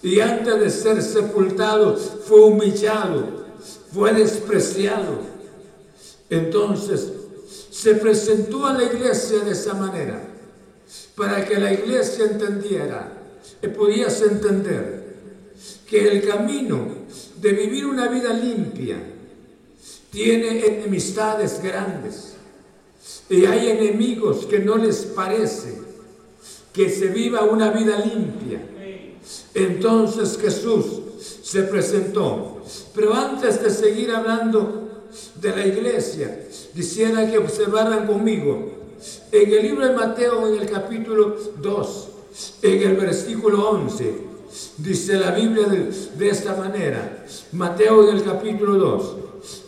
y 0.03 0.21
antes 0.21 0.61
de 0.61 0.71
ser 0.71 1.03
sepultado 1.03 1.97
fue 1.97 2.41
humillado, 2.41 3.42
fue 3.93 4.13
despreciado. 4.13 5.21
Entonces, 6.31 7.13
se 7.71 7.95
presentó 7.97 8.67
a 8.67 8.75
la 8.75 8.85
iglesia 8.85 9.41
de 9.41 9.53
esa 9.53 9.75
manera, 9.75 10.29
para 11.15 11.45
que 11.45 11.59
la 11.59 11.73
iglesia 11.73 12.27
entendiera, 12.27 13.13
y 13.63 13.69
podías 13.69 14.21
entender, 14.23 15.03
que 15.87 16.09
el 16.09 16.27
camino 16.27 16.89
de 17.41 17.53
vivir 17.53 17.87
una 17.87 18.09
vida 18.09 18.33
limpia 18.33 18.97
tiene 20.11 20.67
enemistades 20.67 21.63
grandes, 21.63 22.35
y 23.29 23.45
hay 23.47 23.71
enemigos 23.71 24.47
que 24.47 24.59
no 24.59 24.77
les 24.77 24.99
parece 25.07 25.81
que 26.73 26.91
se 26.91 27.09
viva 27.09 27.45
una 27.45 27.71
vida 27.71 27.99
limpia. 27.99 28.61
Entonces 29.55 30.39
Jesús 30.39 30.85
se 31.43 31.63
presentó. 31.65 32.52
Pero 32.95 33.15
antes 33.15 33.63
de 33.63 33.71
seguir 33.71 34.11
hablando 34.11 34.89
de 35.37 35.51
la 35.51 35.67
iglesia, 35.67 36.47
quisiera 36.75 37.31
que 37.31 37.39
observaran 37.39 38.07
conmigo 38.07 38.73
en 39.31 39.53
el 39.53 39.63
libro 39.63 39.87
de 39.87 39.95
Mateo, 39.95 40.47
en 40.47 40.61
el 40.61 40.71
capítulo 40.71 41.37
2, 41.59 42.09
en 42.63 42.83
el 42.83 42.97
versículo 42.97 43.71
11, 43.71 44.15
dice 44.79 45.15
la 45.15 45.33
Biblia 45.33 45.67
de, 45.67 46.29
esta 46.29 46.55
manera, 46.55 47.25
Mateo 47.53 48.09
en 48.09 48.17
el 48.17 48.25
capítulo 48.25 48.75
2, 48.75 49.17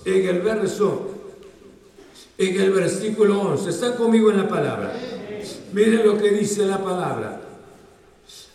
en 0.05 0.29
el 0.29 0.41
verso, 0.41 1.11
en 2.39 2.61
el 2.61 2.71
versículo 2.73 3.41
11, 3.41 3.71
están 3.71 3.93
conmigo 3.95 4.31
en 4.31 4.39
la 4.39 4.49
palabra. 4.49 4.93
Miren 5.73 6.07
lo 6.07 6.17
que 6.17 6.31
dice 6.31 6.65
la 6.65 6.79
palabra. 6.79 7.41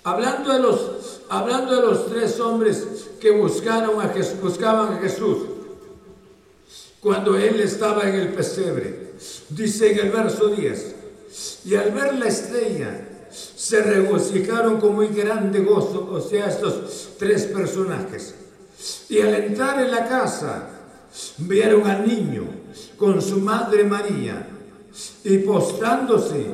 Hablando 0.04 0.54
de 0.54 0.60
los, 0.60 1.22
hablando 1.28 1.76
de 1.76 1.82
los 1.82 2.08
tres 2.08 2.40
hombres 2.40 3.09
que 3.20 3.32
buscaron 3.32 4.02
a 4.02 4.14
buscaban 4.42 4.94
a 4.94 5.00
Jesús 5.00 5.38
cuando 7.00 7.38
él 7.38 7.60
estaba 7.60 8.08
en 8.08 8.16
el 8.16 8.30
pesebre. 8.30 9.14
Dice 9.50 9.92
en 9.92 10.00
el 10.00 10.12
verso 10.12 10.50
10, 10.50 10.96
y 11.66 11.76
al 11.76 11.92
ver 11.92 12.16
la 12.16 12.28
estrella, 12.28 13.08
se 13.30 13.82
regocijaron 13.84 14.80
con 14.80 14.96
muy 14.96 15.08
grande 15.08 15.60
gozo, 15.60 16.10
o 16.12 16.22
sea, 16.22 16.48
estos 16.48 17.12
tres 17.18 17.46
personajes. 17.46 18.36
Y 19.10 19.20
al 19.20 19.36
entrar 19.36 19.82
en 19.82 19.92
la 19.92 20.08
casa, 20.08 20.70
vieron 21.38 21.88
al 21.88 22.08
niño 22.08 22.46
con 22.98 23.22
su 23.22 23.40
madre 23.40 23.84
María, 23.84 24.48
y 25.24 25.38
postrándose, 25.40 26.46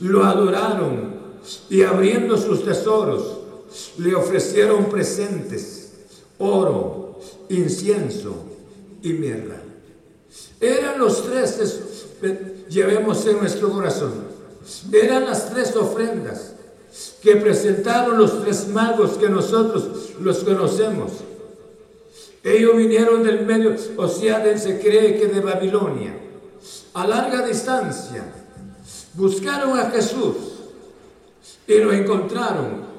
lo 0.00 0.24
adoraron, 0.24 1.22
y 1.68 1.82
abriendo 1.82 2.36
sus 2.36 2.64
tesoros, 2.64 3.38
le 3.98 4.14
ofrecieron 4.14 4.86
presentes, 4.86 5.81
oro, 6.42 7.18
incienso 7.48 8.34
y 9.02 9.12
mirra. 9.12 9.60
Eran 10.60 10.98
los 10.98 11.24
tres, 11.24 11.58
llevemos 12.68 13.26
en 13.26 13.38
nuestro 13.38 13.70
corazón, 13.70 14.12
eran 14.92 15.24
las 15.24 15.50
tres 15.50 15.74
ofrendas 15.76 16.54
que 17.22 17.36
presentaron 17.36 18.18
los 18.18 18.42
tres 18.42 18.68
magos 18.68 19.12
que 19.12 19.28
nosotros 19.28 20.10
los 20.20 20.38
conocemos. 20.38 21.12
Ellos 22.44 22.76
vinieron 22.76 23.22
del 23.22 23.46
medio, 23.46 23.76
o 23.96 24.08
sea, 24.08 24.58
se 24.58 24.80
cree 24.80 25.16
que 25.16 25.28
de 25.28 25.40
Babilonia, 25.40 26.14
a 26.94 27.06
larga 27.06 27.46
distancia. 27.46 28.24
Buscaron 29.14 29.78
a 29.78 29.90
Jesús 29.90 30.36
y 31.66 31.78
lo 31.78 31.92
encontraron. 31.92 32.91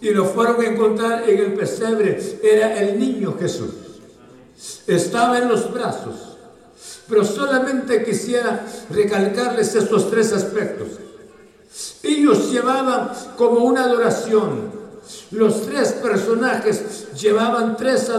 Y 0.00 0.10
lo 0.10 0.24
fueron 0.24 0.60
a 0.60 0.66
encontrar 0.66 1.28
en 1.28 1.38
el 1.38 1.54
pesebre. 1.54 2.40
Era 2.42 2.80
el 2.80 2.98
niño 2.98 3.36
Jesús. 3.38 3.70
Estaba 4.86 5.38
en 5.38 5.48
los 5.48 5.72
brazos 5.72 6.30
pero 7.10 7.24
solamente 7.24 8.04
quisiera 8.04 8.64
recalcarles 8.88 9.74
estos 9.74 10.08
tres 10.10 10.32
aspectos. 10.32 10.88
Ellos 12.04 12.50
llevaban 12.52 13.10
como 13.36 13.64
una 13.64 13.84
adoración. 13.84 14.70
Los 15.32 15.66
tres 15.66 15.92
personajes 15.94 17.12
llevaban 17.20 17.76
tres, 17.76 18.10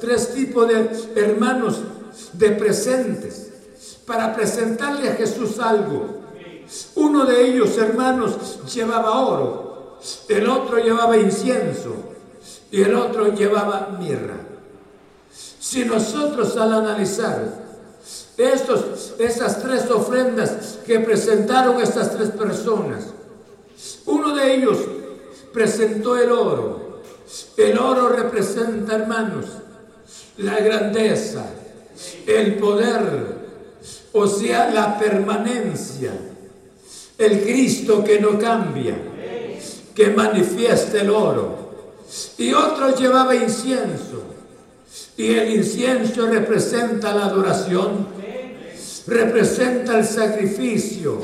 tres 0.00 0.34
tipos 0.34 0.66
de 0.66 0.90
hermanos 1.14 1.76
de 2.32 2.50
presentes 2.50 3.52
para 4.04 4.34
presentarle 4.34 5.10
a 5.10 5.14
Jesús 5.14 5.60
algo. 5.60 6.18
Uno 6.96 7.24
de 7.24 7.46
ellos, 7.46 7.78
hermanos, 7.78 8.58
llevaba 8.74 9.20
oro, 9.20 9.69
el 10.28 10.48
otro 10.48 10.78
llevaba 10.78 11.16
incienso 11.16 11.94
y 12.70 12.82
el 12.82 12.94
otro 12.94 13.34
llevaba 13.34 13.96
mirra. 13.98 14.36
Si 15.60 15.84
nosotros 15.84 16.56
al 16.56 16.72
analizar 16.72 17.60
estos, 18.36 19.14
esas 19.18 19.62
tres 19.62 19.90
ofrendas 19.90 20.78
que 20.86 21.00
presentaron 21.00 21.80
estas 21.80 22.16
tres 22.16 22.30
personas. 22.30 23.04
Uno 24.06 24.34
de 24.34 24.54
ellos 24.54 24.78
presentó 25.52 26.16
el 26.16 26.32
oro. 26.32 27.00
El 27.56 27.78
oro 27.78 28.08
representa, 28.08 28.96
hermanos, 28.96 29.46
la 30.38 30.58
grandeza, 30.58 31.44
el 32.26 32.56
poder, 32.56 33.38
o 34.12 34.26
sea, 34.26 34.70
la 34.70 34.98
permanencia, 34.98 36.12
el 37.18 37.42
Cristo 37.42 38.02
que 38.02 38.18
no 38.18 38.38
cambia, 38.38 38.96
que 39.94 40.10
manifiesta 40.10 41.00
el 41.00 41.10
oro. 41.10 41.70
Y 42.38 42.52
otro 42.52 42.94
llevaba 42.94 43.34
incienso. 43.34 44.24
Y 45.16 45.32
el 45.32 45.56
incienso 45.56 46.26
representa 46.26 47.14
la 47.14 47.26
adoración 47.26 48.20
representa 49.06 49.98
el 49.98 50.06
sacrificio, 50.06 51.20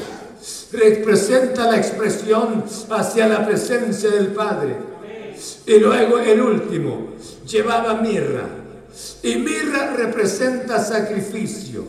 representa 0.73 1.71
la 1.71 1.77
expresión 1.77 2.65
hacia 2.91 3.29
la 3.29 3.47
presencia 3.47 4.11
del 4.11 4.29
Padre. 4.29 4.77
Y 5.67 5.79
luego 5.79 6.19
el 6.19 6.41
último, 6.41 7.15
llevaba 7.47 7.95
mirra. 7.95 8.49
Y 9.23 9.37
mirra 9.37 9.95
representa 9.95 10.83
sacrificio. 10.83 11.85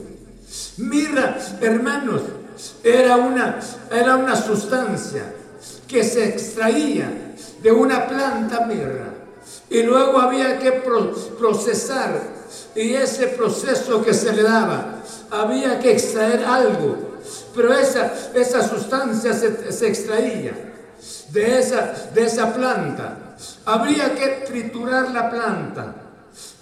Mirra, 0.77 1.37
hermanos, 1.61 2.21
era 2.83 3.17
una, 3.17 3.59
era 3.91 4.17
una 4.17 4.35
sustancia 4.35 5.33
que 5.87 6.03
se 6.03 6.27
extraía 6.27 7.09
de 7.61 7.71
una 7.71 8.07
planta 8.07 8.65
mirra. 8.65 9.13
Y 9.69 9.83
luego 9.83 10.19
había 10.19 10.59
que 10.59 10.71
procesar. 11.37 12.37
Y 12.75 12.93
ese 12.93 13.27
proceso 13.27 14.03
que 14.03 14.13
se 14.13 14.31
le 14.33 14.43
daba 14.43 15.01
había 15.31 15.79
que 15.79 15.91
extraer 15.91 16.45
algo, 16.45 17.17
pero 17.53 17.73
esa, 17.73 18.13
esa 18.33 18.67
sustancia 18.67 19.33
se, 19.33 19.87
extraía. 19.87 20.53
de 21.31 21.59
esa, 21.59 21.93
de 22.13 22.23
esa 22.23 22.53
planta. 22.53 23.35
Habría 23.65 24.15
que 24.15 24.45
triturar 24.47 25.11
la 25.11 25.29
planta 25.29 25.95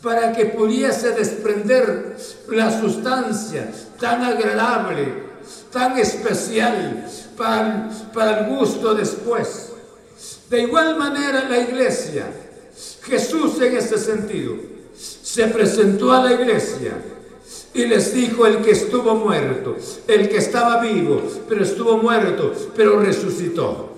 para 0.01 0.31
que 0.31 0.45
pudiese 0.45 1.11
desprender 1.11 2.15
la 2.49 2.79
sustancia 2.79 3.69
tan 3.99 4.23
agradable, 4.23 5.25
tan 5.71 5.97
especial 5.97 7.05
para, 7.37 8.39
el 8.39 8.55
gusto 8.55 8.93
después. 8.93 9.71
De 10.49 10.61
igual 10.61 10.97
manera 10.97 11.49
la 11.49 11.59
iglesia, 11.59 12.27
Jesús 13.03 13.59
en 13.61 13.77
ese 13.77 13.97
sentido, 13.97 14.55
se 14.95 15.47
presentó 15.47 16.11
a 16.11 16.23
la 16.23 16.33
iglesia 16.33 16.93
y 17.73 17.85
les 17.85 18.13
dijo 18.13 18.45
el 18.45 18.59
que 18.59 18.71
estuvo 18.71 19.15
muerto, 19.15 19.75
el 20.07 20.29
que 20.29 20.37
estaba 20.37 20.81
vivo, 20.81 21.21
pero 21.49 21.63
estuvo 21.63 21.97
muerto, 21.97 22.53
pero 22.75 22.99
resucitó. 22.99 23.91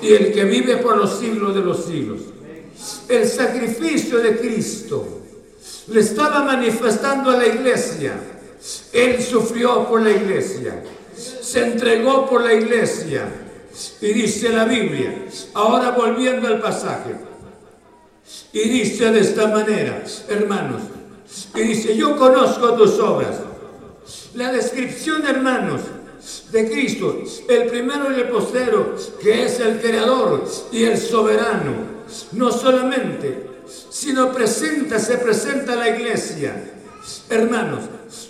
Y 0.00 0.12
el 0.12 0.32
que 0.32 0.44
vive 0.44 0.76
por 0.78 0.96
los 0.96 1.18
siglos 1.18 1.54
de 1.54 1.60
los 1.60 1.84
siglos. 1.84 2.20
El 3.08 3.26
sacrificio 3.26 4.18
de 4.18 4.36
Cristo 4.38 5.04
le 5.88 6.00
estaba 6.00 6.42
manifestando 6.42 7.30
a 7.30 7.36
la 7.36 7.46
iglesia. 7.46 8.14
Él 8.92 9.22
sufrió 9.22 9.86
por 9.88 10.02
la 10.02 10.10
iglesia, 10.10 10.82
se 11.46 11.62
entregó 11.62 12.28
por 12.28 12.42
la 12.42 12.54
iglesia. 12.54 13.28
Y 14.00 14.12
dice 14.12 14.48
la 14.48 14.64
Biblia, 14.64 15.26
ahora 15.54 15.90
volviendo 15.90 16.48
al 16.48 16.60
pasaje, 16.60 17.14
y 18.52 18.68
dice 18.68 19.12
de 19.12 19.20
esta 19.20 19.46
manera, 19.48 20.02
hermanos, 20.28 20.82
y 21.54 21.60
dice, 21.60 21.96
yo 21.96 22.16
conozco 22.16 22.74
tus 22.74 22.98
obras. 22.98 23.36
La 24.34 24.50
descripción, 24.50 25.24
hermanos, 25.26 25.82
de 26.50 26.68
Cristo, 26.68 27.22
el 27.48 27.66
primero 27.66 28.10
y 28.10 28.20
el 28.20 28.28
postero, 28.28 28.96
que 29.22 29.44
es 29.44 29.60
el 29.60 29.80
creador 29.80 30.44
y 30.72 30.84
el 30.84 30.98
soberano, 30.98 31.74
no 32.32 32.50
solamente, 32.50 33.50
sino 33.90 34.32
presenta, 34.32 34.98
se 34.98 35.18
presenta 35.18 35.74
a 35.74 35.76
la 35.76 35.90
iglesia. 35.90 36.72
Hermanos, 37.28 37.82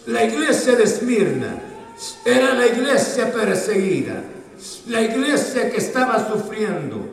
la 0.07 0.25
iglesia 0.25 0.75
de 0.75 0.85
Esmirna 0.85 1.66
era 2.25 2.55
la 2.55 2.67
iglesia 2.67 3.33
perseguida, 3.33 4.23
la 4.89 5.01
iglesia 5.01 5.71
que 5.71 5.79
estaba 5.79 6.29
sufriendo, 6.31 7.09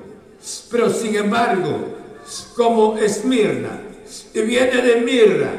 pero 0.69 0.89
sin 0.89 1.15
embargo, 1.15 1.97
como 2.55 2.97
Esmirna, 2.97 3.79
y 4.33 4.41
viene 4.41 4.81
de 4.81 4.95
Mirra, 4.97 5.51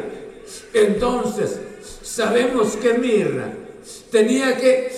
entonces 0.73 1.59
sabemos 2.03 2.77
que 2.77 2.95
Mirra 2.95 3.49
tenía 4.11 4.57
que, 4.57 4.93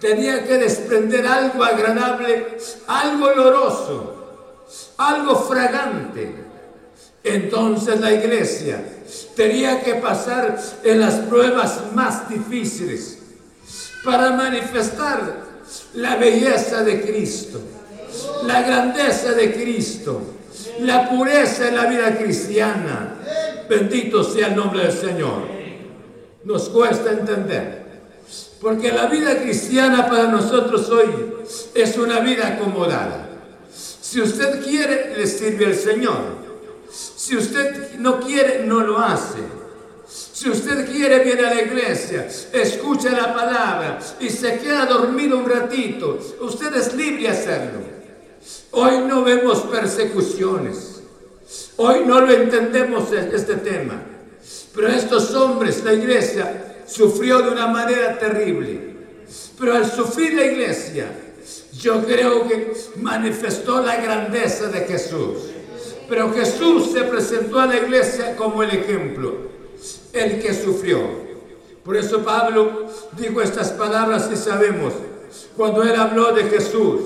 tenía 0.00 0.44
que 0.44 0.58
desprender 0.58 1.26
algo 1.26 1.64
agradable, 1.64 2.56
algo 2.86 3.26
oloroso, 3.26 4.64
algo 4.98 5.34
fragante. 5.36 6.42
Entonces 7.24 8.00
la 8.00 8.12
iglesia 8.12 8.82
tenía 9.36 9.82
que 9.82 9.94
pasar 9.94 10.60
en 10.82 11.00
las 11.00 11.14
pruebas 11.14 11.80
más 11.94 12.28
difíciles 12.28 13.21
para 14.04 14.32
manifestar 14.32 15.42
la 15.94 16.16
belleza 16.16 16.82
de 16.82 17.02
Cristo, 17.02 17.60
la 18.44 18.62
grandeza 18.62 19.32
de 19.32 19.52
Cristo, 19.52 20.20
la 20.80 21.08
pureza 21.08 21.68
en 21.68 21.76
la 21.76 21.86
vida 21.86 22.16
cristiana. 22.16 23.16
Bendito 23.68 24.24
sea 24.24 24.48
el 24.48 24.56
nombre 24.56 24.82
del 24.82 24.92
Señor. 24.92 25.42
Nos 26.44 26.68
cuesta 26.68 27.12
entender. 27.12 27.82
Porque 28.60 28.92
la 28.92 29.06
vida 29.06 29.40
cristiana 29.40 30.08
para 30.08 30.24
nosotros 30.24 30.88
hoy 30.90 31.08
es 31.74 31.96
una 31.96 32.20
vida 32.20 32.48
acomodada. 32.48 33.28
Si 33.72 34.20
usted 34.20 34.62
quiere, 34.62 35.16
le 35.16 35.26
sirve 35.26 35.66
al 35.66 35.74
Señor. 35.74 36.42
Si 36.90 37.36
usted 37.36 37.94
no 37.98 38.20
quiere, 38.20 38.64
no 38.66 38.80
lo 38.80 38.98
hace. 38.98 39.61
Si 40.12 40.50
usted 40.50 40.90
quiere, 40.90 41.20
viene 41.24 41.46
a 41.46 41.54
la 41.54 41.62
iglesia, 41.62 42.28
escucha 42.52 43.10
la 43.10 43.34
palabra 43.34 43.98
y 44.20 44.28
se 44.28 44.58
queda 44.58 44.84
dormido 44.84 45.38
un 45.38 45.48
ratito. 45.48 46.18
Usted 46.40 46.74
es 46.74 46.94
libre 46.94 47.22
de 47.22 47.28
hacerlo. 47.28 47.78
Hoy 48.72 48.98
no 49.06 49.22
vemos 49.22 49.60
persecuciones. 49.60 51.00
Hoy 51.76 52.02
no 52.04 52.20
lo 52.20 52.32
entendemos 52.32 53.10
este 53.12 53.54
tema. 53.56 54.02
Pero 54.74 54.88
estos 54.88 55.34
hombres, 55.34 55.82
la 55.84 55.94
iglesia, 55.94 56.82
sufrió 56.86 57.40
de 57.40 57.50
una 57.50 57.68
manera 57.68 58.18
terrible. 58.18 58.96
Pero 59.58 59.74
al 59.74 59.90
sufrir 59.90 60.34
la 60.34 60.44
iglesia, 60.44 61.06
yo 61.78 62.04
creo 62.04 62.46
que 62.48 62.72
manifestó 62.96 63.80
la 63.80 63.96
grandeza 63.96 64.68
de 64.68 64.80
Jesús. 64.80 65.38
Pero 66.08 66.32
Jesús 66.32 66.92
se 66.92 67.04
presentó 67.04 67.60
a 67.60 67.66
la 67.66 67.76
iglesia 67.76 68.36
como 68.36 68.62
el 68.62 68.70
ejemplo, 68.70 69.51
el 70.12 70.40
que 70.40 70.54
sufrió. 70.54 71.00
Por 71.84 71.96
eso 71.96 72.22
Pablo 72.22 72.86
dijo 73.18 73.42
estas 73.42 73.70
palabras 73.70 74.28
y 74.32 74.36
sabemos, 74.36 74.92
cuando 75.56 75.82
él 75.82 75.94
habló 75.96 76.32
de 76.32 76.44
Jesús, 76.44 77.00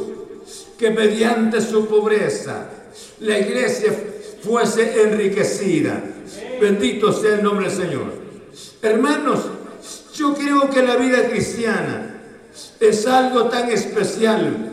que 0.78 0.90
mediante 0.90 1.60
su 1.60 1.86
pobreza 1.86 2.68
la 3.20 3.38
iglesia 3.38 3.92
fuese 4.42 5.02
enriquecida. 5.02 6.02
Bendito 6.60 7.12
sea 7.12 7.36
el 7.36 7.42
nombre 7.42 7.68
del 7.68 7.76
Señor. 7.76 8.12
Hermanos, 8.82 9.40
yo 10.14 10.34
creo 10.34 10.70
que 10.70 10.82
la 10.82 10.96
vida 10.96 11.28
cristiana 11.28 12.20
es 12.80 13.06
algo 13.06 13.44
tan 13.46 13.70
especial. 13.70 14.72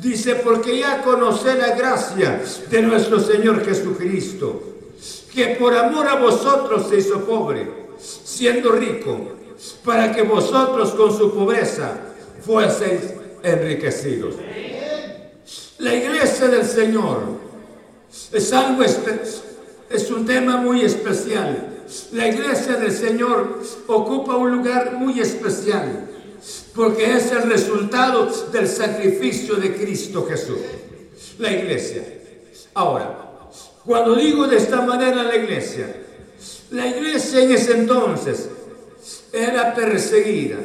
Dice, 0.00 0.36
porque 0.36 0.78
ya 0.78 1.02
conoce 1.02 1.54
la 1.54 1.74
gracia 1.74 2.40
de 2.70 2.82
nuestro 2.82 3.20
Señor 3.20 3.64
Jesucristo, 3.64 4.77
que 5.38 5.54
por 5.54 5.72
amor 5.72 6.08
a 6.08 6.16
vosotros 6.16 6.88
se 6.88 6.98
hizo 6.98 7.20
pobre, 7.20 7.64
siendo 7.96 8.72
rico, 8.72 9.36
para 9.84 10.12
que 10.12 10.22
vosotros 10.22 10.90
con 10.94 11.16
su 11.16 11.32
pobreza 11.32 11.96
fueseis 12.44 13.02
enriquecidos. 13.44 14.34
La 15.78 15.94
iglesia 15.94 16.48
del 16.48 16.64
Señor 16.64 17.20
es 18.32 18.52
algo 18.52 18.82
es 18.82 20.10
un 20.10 20.26
tema 20.26 20.56
muy 20.56 20.80
especial. 20.80 21.84
La 22.10 22.26
iglesia 22.26 22.74
del 22.74 22.90
Señor 22.90 23.62
ocupa 23.86 24.34
un 24.34 24.50
lugar 24.50 24.94
muy 24.94 25.20
especial 25.20 26.08
porque 26.74 27.16
es 27.16 27.30
el 27.30 27.42
resultado 27.42 28.28
del 28.50 28.66
sacrificio 28.66 29.54
de 29.54 29.76
Cristo 29.76 30.26
Jesús. 30.28 30.58
La 31.38 31.52
iglesia. 31.52 32.02
Ahora, 32.74 33.27
cuando 33.88 34.16
digo 34.16 34.46
de 34.46 34.58
esta 34.58 34.82
manera 34.82 35.22
la 35.22 35.34
iglesia, 35.34 35.86
la 36.72 36.86
iglesia 36.86 37.40
en 37.40 37.52
ese 37.52 37.72
entonces 37.72 38.46
era 39.32 39.74
perseguida. 39.74 40.58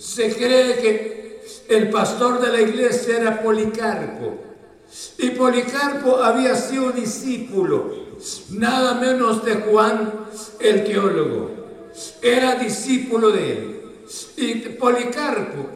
Se 0.00 0.34
cree 0.34 0.74
que 0.80 1.42
el 1.68 1.90
pastor 1.90 2.40
de 2.40 2.48
la 2.48 2.60
iglesia 2.60 3.18
era 3.18 3.40
Policarpo 3.40 4.36
y 5.18 5.30
Policarpo 5.30 6.16
había 6.16 6.56
sido 6.56 6.90
discípulo, 6.90 7.94
nada 8.50 8.94
menos 8.94 9.44
de 9.44 9.54
Juan 9.54 10.12
el 10.58 10.82
teólogo. 10.82 11.50
Era 12.20 12.56
discípulo 12.56 13.30
de 13.30 13.52
él. 13.52 13.80
Y 14.36 14.54
Policarpo 14.70 15.68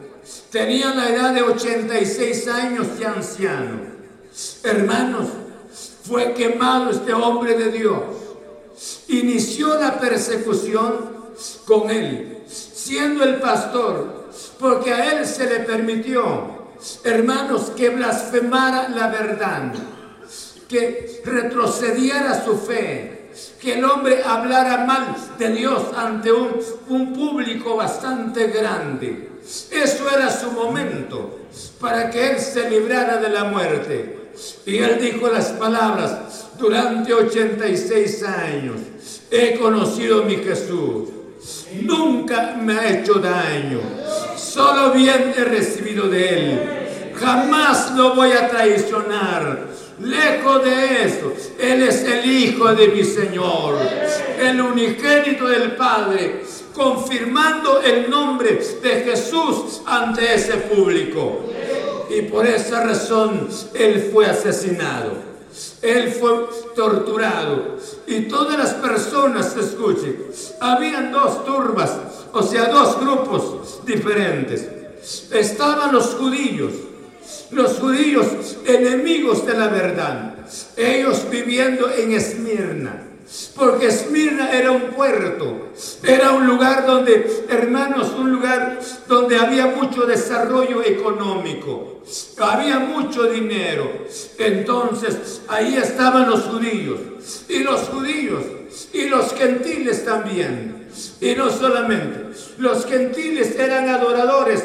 tenía 0.51 0.93
la 0.93 1.07
edad 1.07 1.33
de 1.33 1.41
86 1.41 2.47
años 2.49 2.87
y 2.99 3.03
anciano. 3.05 3.79
Hermanos, 4.61 5.27
fue 6.07 6.33
quemado 6.33 6.91
este 6.91 7.13
hombre 7.13 7.57
de 7.57 7.71
Dios. 7.71 7.99
Inició 9.07 9.79
la 9.79 9.99
persecución 9.99 11.15
con 11.65 11.89
él, 11.89 12.43
siendo 12.47 13.23
el 13.23 13.39
pastor, 13.39 14.29
porque 14.59 14.93
a 14.93 15.13
él 15.13 15.25
se 15.25 15.45
le 15.45 15.61
permitió 15.61 16.55
hermanos, 17.03 17.71
que 17.75 17.89
blasfemara 17.89 18.89
la 18.89 19.07
verdad, 19.07 19.73
que 20.67 21.21
retrocediera 21.23 22.43
su 22.43 22.57
fe, 22.57 23.31
que 23.59 23.73
el 23.73 23.85
hombre 23.85 24.21
hablara 24.23 24.85
mal 24.85 25.15
de 25.37 25.49
Dios 25.49 25.83
ante 25.95 26.31
un, 26.31 27.13
público 27.13 27.75
bastante 27.75 28.47
grande. 28.47 29.31
Eso 29.71 30.09
era 30.09 30.29
su 30.29 30.51
momento 30.51 31.39
para 31.79 32.09
que 32.09 32.31
él 32.31 32.39
se 32.39 32.69
librara 32.69 33.17
de 33.17 33.29
la 33.29 33.45
muerte. 33.45 34.24
Y 34.65 34.77
él 34.77 34.97
dijo 34.99 35.27
las 35.27 35.49
palabras, 35.51 36.47
durante 36.57 37.13
86 37.13 38.23
años 38.23 38.75
he 39.31 39.57
conocido 39.57 40.23
a 40.23 40.25
mi 40.25 40.35
Jesús. 40.37 41.09
Nunca 41.81 42.55
me 42.59 42.73
ha 42.73 42.89
hecho 42.89 43.15
daño 43.15 43.79
Solo 44.55 44.91
bien 44.91 45.33
he 45.37 45.43
recibido 45.43 46.07
de 46.07 46.29
Él. 46.29 46.61
Jamás 47.19 47.91
lo 47.91 48.15
voy 48.15 48.31
a 48.31 48.47
traicionar. 48.47 49.67
Lejos 49.99 50.63
de 50.63 51.03
eso, 51.03 51.33
Él 51.59 51.83
es 51.83 52.03
el 52.05 52.25
Hijo 52.25 52.73
de 52.73 52.87
mi 52.87 53.03
Señor, 53.03 53.77
el 54.39 54.61
unigénito 54.61 55.47
del 55.47 55.73
Padre, 55.73 56.43
confirmando 56.73 57.81
el 57.81 58.09
nombre 58.09 58.61
de 58.81 58.89
Jesús 59.03 59.81
ante 59.85 60.35
ese 60.35 60.53
público. 60.53 61.49
Y 62.09 62.23
por 62.23 62.45
esa 62.45 62.83
razón 62.83 63.47
él 63.73 64.09
fue 64.11 64.25
asesinado. 64.25 65.13
Él 65.81 66.11
fue 66.11 66.47
torturado. 66.75 67.77
Y 68.07 68.21
todas 68.21 68.57
las 68.57 68.73
personas, 68.75 69.55
escuchen, 69.55 70.25
habían 70.59 71.11
dos 71.11 71.45
turbas, 71.45 71.97
o 72.33 72.43
sea, 72.43 72.65
dos 72.65 72.99
grupos 72.99 73.81
diferentes. 73.85 74.67
Estaban 75.31 75.93
los 75.93 76.15
judíos, 76.15 76.71
los 77.51 77.79
judíos 77.79 78.57
enemigos 78.65 79.45
de 79.45 79.53
la 79.53 79.67
verdad, 79.67 80.35
ellos 80.75 81.25
viviendo 81.29 81.89
en 81.91 82.13
Esmirna 82.13 83.04
porque 83.55 83.87
Esmirna 83.87 84.51
era 84.51 84.71
un 84.71 84.91
puerto, 84.91 85.71
era 86.03 86.31
un 86.31 86.45
lugar 86.45 86.85
donde, 86.85 87.45
hermanos, 87.49 88.13
un 88.17 88.31
lugar 88.31 88.79
donde 89.07 89.37
había 89.37 89.67
mucho 89.67 90.05
desarrollo 90.05 90.83
económico, 90.83 92.01
había 92.37 92.79
mucho 92.79 93.23
dinero. 93.23 93.91
Entonces, 94.37 95.41
ahí 95.47 95.75
estaban 95.75 96.29
los 96.29 96.43
judíos, 96.43 96.99
y 97.49 97.59
los 97.59 97.81
judíos, 97.89 98.43
y 98.93 99.09
los 99.09 99.33
gentiles 99.33 100.05
también. 100.05 100.87
Y 101.19 101.33
no 101.33 101.49
solamente, 101.49 102.37
los 102.57 102.85
gentiles 102.85 103.57
eran 103.57 103.89
adoradores 103.89 104.63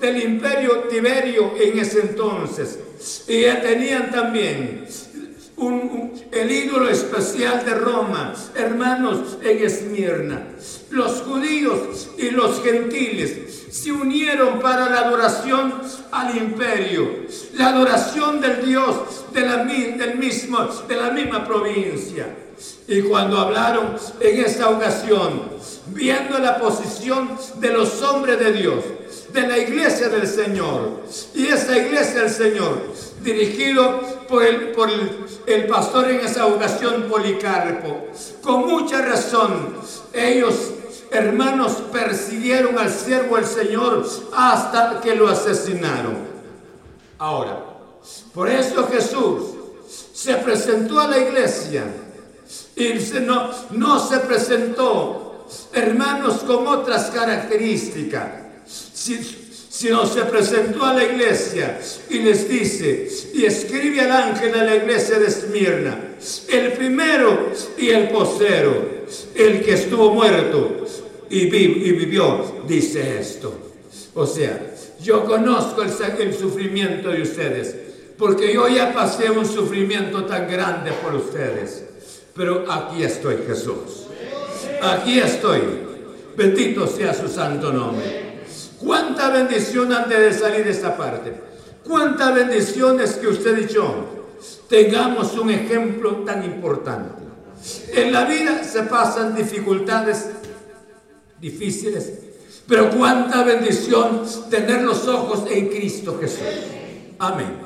del 0.00 0.22
imperio 0.22 0.84
Tiberio 0.90 1.54
en 1.58 1.78
ese 1.78 2.00
entonces. 2.00 2.78
Y 3.26 3.42
tenían 3.62 4.10
también 4.10 4.86
el 6.32 6.50
ídolo 6.50 6.88
especial 6.88 7.64
de 7.64 7.74
Roma, 7.74 8.34
hermanos 8.54 9.38
en 9.42 9.64
Esmirna. 9.64 10.48
Los 10.90 11.22
judíos 11.22 12.10
y 12.18 12.30
los 12.30 12.62
gentiles 12.62 13.64
se 13.70 13.92
unieron 13.92 14.60
para 14.60 14.90
la 14.90 15.00
adoración 15.00 15.74
al 16.10 16.36
imperio, 16.36 17.26
la 17.54 17.68
adoración 17.68 18.40
del 18.40 18.66
Dios 18.66 18.96
de 19.32 19.40
la, 19.42 19.64
del 19.64 20.18
mismo, 20.18 20.58
de 20.88 20.96
la 20.96 21.10
misma 21.10 21.44
provincia. 21.44 22.26
Y 22.88 23.02
cuando 23.02 23.38
hablaron 23.38 23.96
en 24.20 24.44
esa 24.44 24.68
ocasión, 24.68 25.42
viendo 25.86 26.38
la 26.38 26.58
posición 26.58 27.30
de 27.56 27.68
los 27.70 28.02
hombres 28.02 28.38
de 28.38 28.52
Dios, 28.52 28.84
de 29.32 29.48
la 29.48 29.58
iglesia 29.58 30.08
del 30.08 30.26
Señor, 30.26 31.02
y 31.34 31.46
esa 31.46 31.78
iglesia 31.78 32.22
del 32.22 32.30
Señor, 32.30 32.92
dirigido 33.22 34.00
por 34.28 34.42
el, 34.44 35.66
pastor 35.68 36.10
en 36.10 36.20
esa 36.20 36.46
ocasión, 36.46 37.04
Policarpo. 37.08 38.08
Con 38.42 38.66
mucha 38.66 39.02
razón, 39.02 39.74
ellos, 40.12 40.54
hermanos, 41.10 41.72
persiguieron 41.92 42.78
al 42.78 42.90
siervo 42.90 43.36
del 43.36 43.46
Señor 43.46 44.06
hasta 44.34 45.00
que 45.00 45.14
lo 45.14 45.28
asesinaron. 45.28 46.16
Ahora, 47.18 47.64
por 48.34 48.48
eso 48.48 48.88
Jesús 48.88 49.42
se 50.12 50.34
presentó 50.36 51.00
a 51.00 51.08
la 51.08 51.18
iglesia 51.18 51.84
y 52.74 52.94
no, 53.20 53.50
no 53.70 53.98
se 53.98 54.18
presentó, 54.20 55.46
hermanos, 55.72 56.42
con 56.44 56.66
otras 56.66 57.10
características 57.10 58.42
sino 59.82 60.06
se 60.06 60.22
presentó 60.26 60.84
a 60.84 60.94
la 60.94 61.02
iglesia 61.02 61.80
y 62.08 62.20
les 62.20 62.48
dice, 62.48 63.08
y 63.34 63.44
escribe 63.44 64.00
al 64.00 64.12
ángel 64.12 64.54
a 64.54 64.62
la 64.62 64.76
iglesia 64.76 65.18
de 65.18 65.26
Esmirna, 65.26 65.98
el 66.48 66.70
primero 66.74 67.50
y 67.76 67.88
el 67.88 68.08
postero, 68.10 69.02
el 69.34 69.60
que 69.60 69.72
estuvo 69.72 70.14
muerto 70.14 70.86
y, 71.28 71.46
vivió, 71.46 72.62
dice 72.64 73.18
esto. 73.18 73.72
O 74.14 74.24
sea, 74.24 74.72
yo 75.02 75.24
conozco 75.24 75.82
el 75.82 76.32
sufrimiento 76.32 77.10
de 77.10 77.22
ustedes, 77.22 77.74
porque 78.16 78.54
yo 78.54 78.68
ya 78.68 78.92
pasé 78.92 79.32
un 79.32 79.44
sufrimiento 79.44 80.24
tan 80.26 80.48
grande 80.48 80.92
por 80.92 81.12
ustedes, 81.16 81.86
pero 82.36 82.66
aquí 82.70 83.02
estoy 83.02 83.38
Jesús, 83.48 84.06
aquí 84.80 85.18
estoy, 85.18 85.60
bendito 86.36 86.86
sea 86.86 87.12
su 87.12 87.26
santo 87.26 87.72
nombre. 87.72 88.21
Cuánta 88.84 89.30
bendición 89.30 89.92
antes 89.92 90.18
de 90.18 90.32
salir 90.32 90.64
de 90.64 90.70
esta 90.70 90.96
parte. 90.96 91.32
Cuánta 91.84 92.30
bendiciones 92.32 93.14
que 93.14 93.28
usted 93.28 93.58
y 93.58 93.72
yo 93.72 94.26
tengamos 94.68 95.34
un 95.34 95.50
ejemplo 95.50 96.18
tan 96.24 96.44
importante. 96.44 97.22
En 97.92 98.12
la 98.12 98.24
vida 98.24 98.64
se 98.64 98.82
pasan 98.82 99.34
dificultades 99.34 100.30
difíciles, 101.40 102.12
pero 102.66 102.90
cuánta 102.90 103.44
bendición 103.44 104.22
tener 104.50 104.82
los 104.82 105.06
ojos 105.06 105.44
en 105.50 105.68
Cristo 105.68 106.18
Jesús. 106.20 106.40
Amén. 107.18 107.58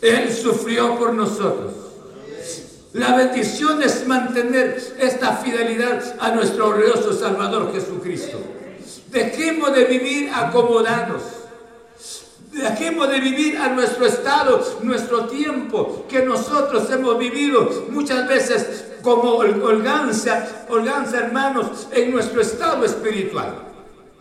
Él 0.00 0.32
sufrió 0.32 0.98
por 0.98 1.12
nosotros. 1.12 1.72
La 2.92 3.16
bendición 3.16 3.82
es 3.82 4.06
mantener 4.06 4.80
esta 4.98 5.36
fidelidad 5.38 6.14
a 6.20 6.30
nuestro 6.30 6.70
glorioso 6.70 7.12
Salvador 7.12 7.72
Jesucristo. 7.72 8.38
Dejemos 9.14 9.72
de 9.72 9.84
vivir 9.84 10.28
acomodados. 10.34 11.22
Dejemos 12.50 13.08
de 13.08 13.20
vivir 13.20 13.56
a 13.58 13.68
nuestro 13.68 14.06
estado, 14.06 14.60
nuestro 14.82 15.26
tiempo, 15.26 16.04
que 16.08 16.22
nosotros 16.22 16.90
hemos 16.90 17.16
vivido 17.16 17.86
muchas 17.90 18.26
veces 18.26 18.86
como 19.02 19.34
holganza, 19.34 20.66
holganza 20.68 21.18
hermanos, 21.18 21.86
en 21.92 22.10
nuestro 22.10 22.40
estado 22.40 22.84
espiritual. 22.84 23.54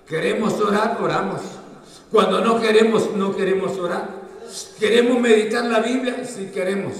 Queremos 0.07 0.61
orar, 0.61 0.99
oramos. 1.01 1.41
Cuando 2.11 2.41
no 2.41 2.61
queremos, 2.61 3.15
no 3.15 3.35
queremos 3.35 3.75
orar. 3.79 4.09
Queremos 4.79 5.19
meditar 5.19 5.65
la 5.65 5.79
Biblia, 5.79 6.23
si 6.23 6.51
queremos. 6.51 6.93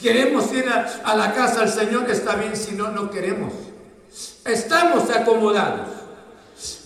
Queremos 0.00 0.52
ir 0.52 0.68
a, 0.68 1.02
a 1.02 1.16
la 1.16 1.34
casa 1.34 1.62
del 1.62 1.70
Señor, 1.70 2.08
está 2.08 2.36
bien, 2.36 2.54
si 2.54 2.76
no, 2.76 2.92
no 2.92 3.10
queremos. 3.10 3.52
Estamos 4.44 5.10
acomodados. 5.10 5.95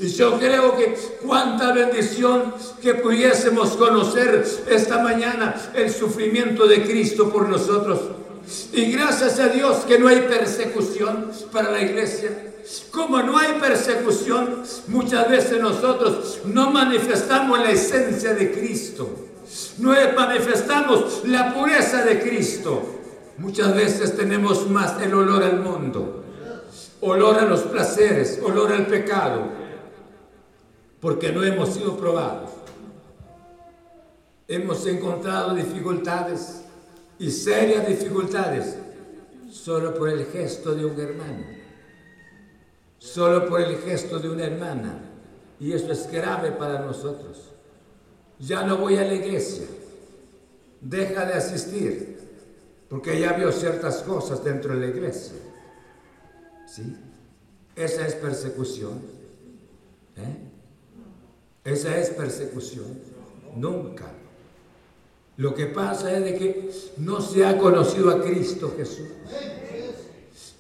Y 0.00 0.08
yo 0.08 0.38
creo 0.38 0.76
que 0.76 0.96
cuánta 1.22 1.72
bendición 1.72 2.54
que 2.82 2.94
pudiésemos 2.94 3.70
conocer 3.76 4.44
esta 4.68 4.98
mañana 4.98 5.54
el 5.74 5.92
sufrimiento 5.92 6.66
de 6.66 6.82
Cristo 6.82 7.30
por 7.30 7.48
nosotros. 7.48 8.00
Y 8.72 8.90
gracias 8.90 9.38
a 9.38 9.48
Dios 9.48 9.84
que 9.86 9.98
no 9.98 10.08
hay 10.08 10.22
persecución 10.22 11.30
para 11.52 11.70
la 11.70 11.82
iglesia. 11.82 12.30
Como 12.90 13.22
no 13.22 13.38
hay 13.38 13.60
persecución, 13.60 14.62
muchas 14.88 15.30
veces 15.30 15.60
nosotros 15.60 16.40
no 16.46 16.70
manifestamos 16.70 17.58
la 17.60 17.70
esencia 17.70 18.34
de 18.34 18.50
Cristo. 18.50 19.08
No 19.78 19.92
manifestamos 20.16 21.22
la 21.26 21.54
pureza 21.54 22.04
de 22.04 22.20
Cristo. 22.20 22.82
Muchas 23.38 23.74
veces 23.74 24.16
tenemos 24.16 24.68
más 24.68 25.00
el 25.00 25.14
olor 25.14 25.42
al 25.42 25.60
mundo, 25.60 26.24
olor 27.00 27.38
a 27.38 27.46
los 27.46 27.62
placeres, 27.62 28.38
olor 28.42 28.72
al 28.72 28.86
pecado 28.86 29.59
porque 31.00 31.32
no 31.32 31.42
hemos 31.42 31.70
sido 31.70 31.96
probados. 31.96 32.50
Hemos 34.46 34.86
encontrado 34.86 35.54
dificultades 35.54 36.62
y 37.18 37.30
serias 37.30 37.86
dificultades 37.86 38.76
solo 39.50 39.94
por 39.94 40.08
el 40.08 40.26
gesto 40.26 40.74
de 40.74 40.84
un 40.84 41.00
hermano, 41.00 41.44
solo 42.98 43.48
por 43.48 43.60
el 43.60 43.76
gesto 43.78 44.18
de 44.18 44.28
una 44.28 44.44
hermana. 44.44 45.00
Y 45.58 45.72
eso 45.72 45.92
es 45.92 46.10
grave 46.10 46.52
para 46.52 46.80
nosotros. 46.80 47.50
Ya 48.38 48.64
no 48.64 48.78
voy 48.78 48.96
a 48.96 49.04
la 49.04 49.14
iglesia, 49.14 49.66
deja 50.80 51.26
de 51.26 51.34
asistir, 51.34 52.18
porque 52.88 53.20
ya 53.20 53.34
vio 53.34 53.52
ciertas 53.52 54.02
cosas 54.02 54.42
dentro 54.42 54.74
de 54.74 54.80
la 54.80 54.86
iglesia. 54.86 55.36
¿Sí? 56.66 56.96
Esa 57.76 58.06
es 58.06 58.14
persecución. 58.14 59.00
¿Eh? 60.16 60.49
Esa 61.64 61.98
es 61.98 62.10
persecución. 62.10 62.98
Nunca. 63.56 64.10
Lo 65.36 65.54
que 65.54 65.66
pasa 65.66 66.16
es 66.16 66.24
de 66.24 66.34
que 66.34 66.70
no 66.98 67.20
se 67.20 67.44
ha 67.44 67.56
conocido 67.58 68.10
a 68.10 68.22
Cristo 68.22 68.74
Jesús. 68.76 69.08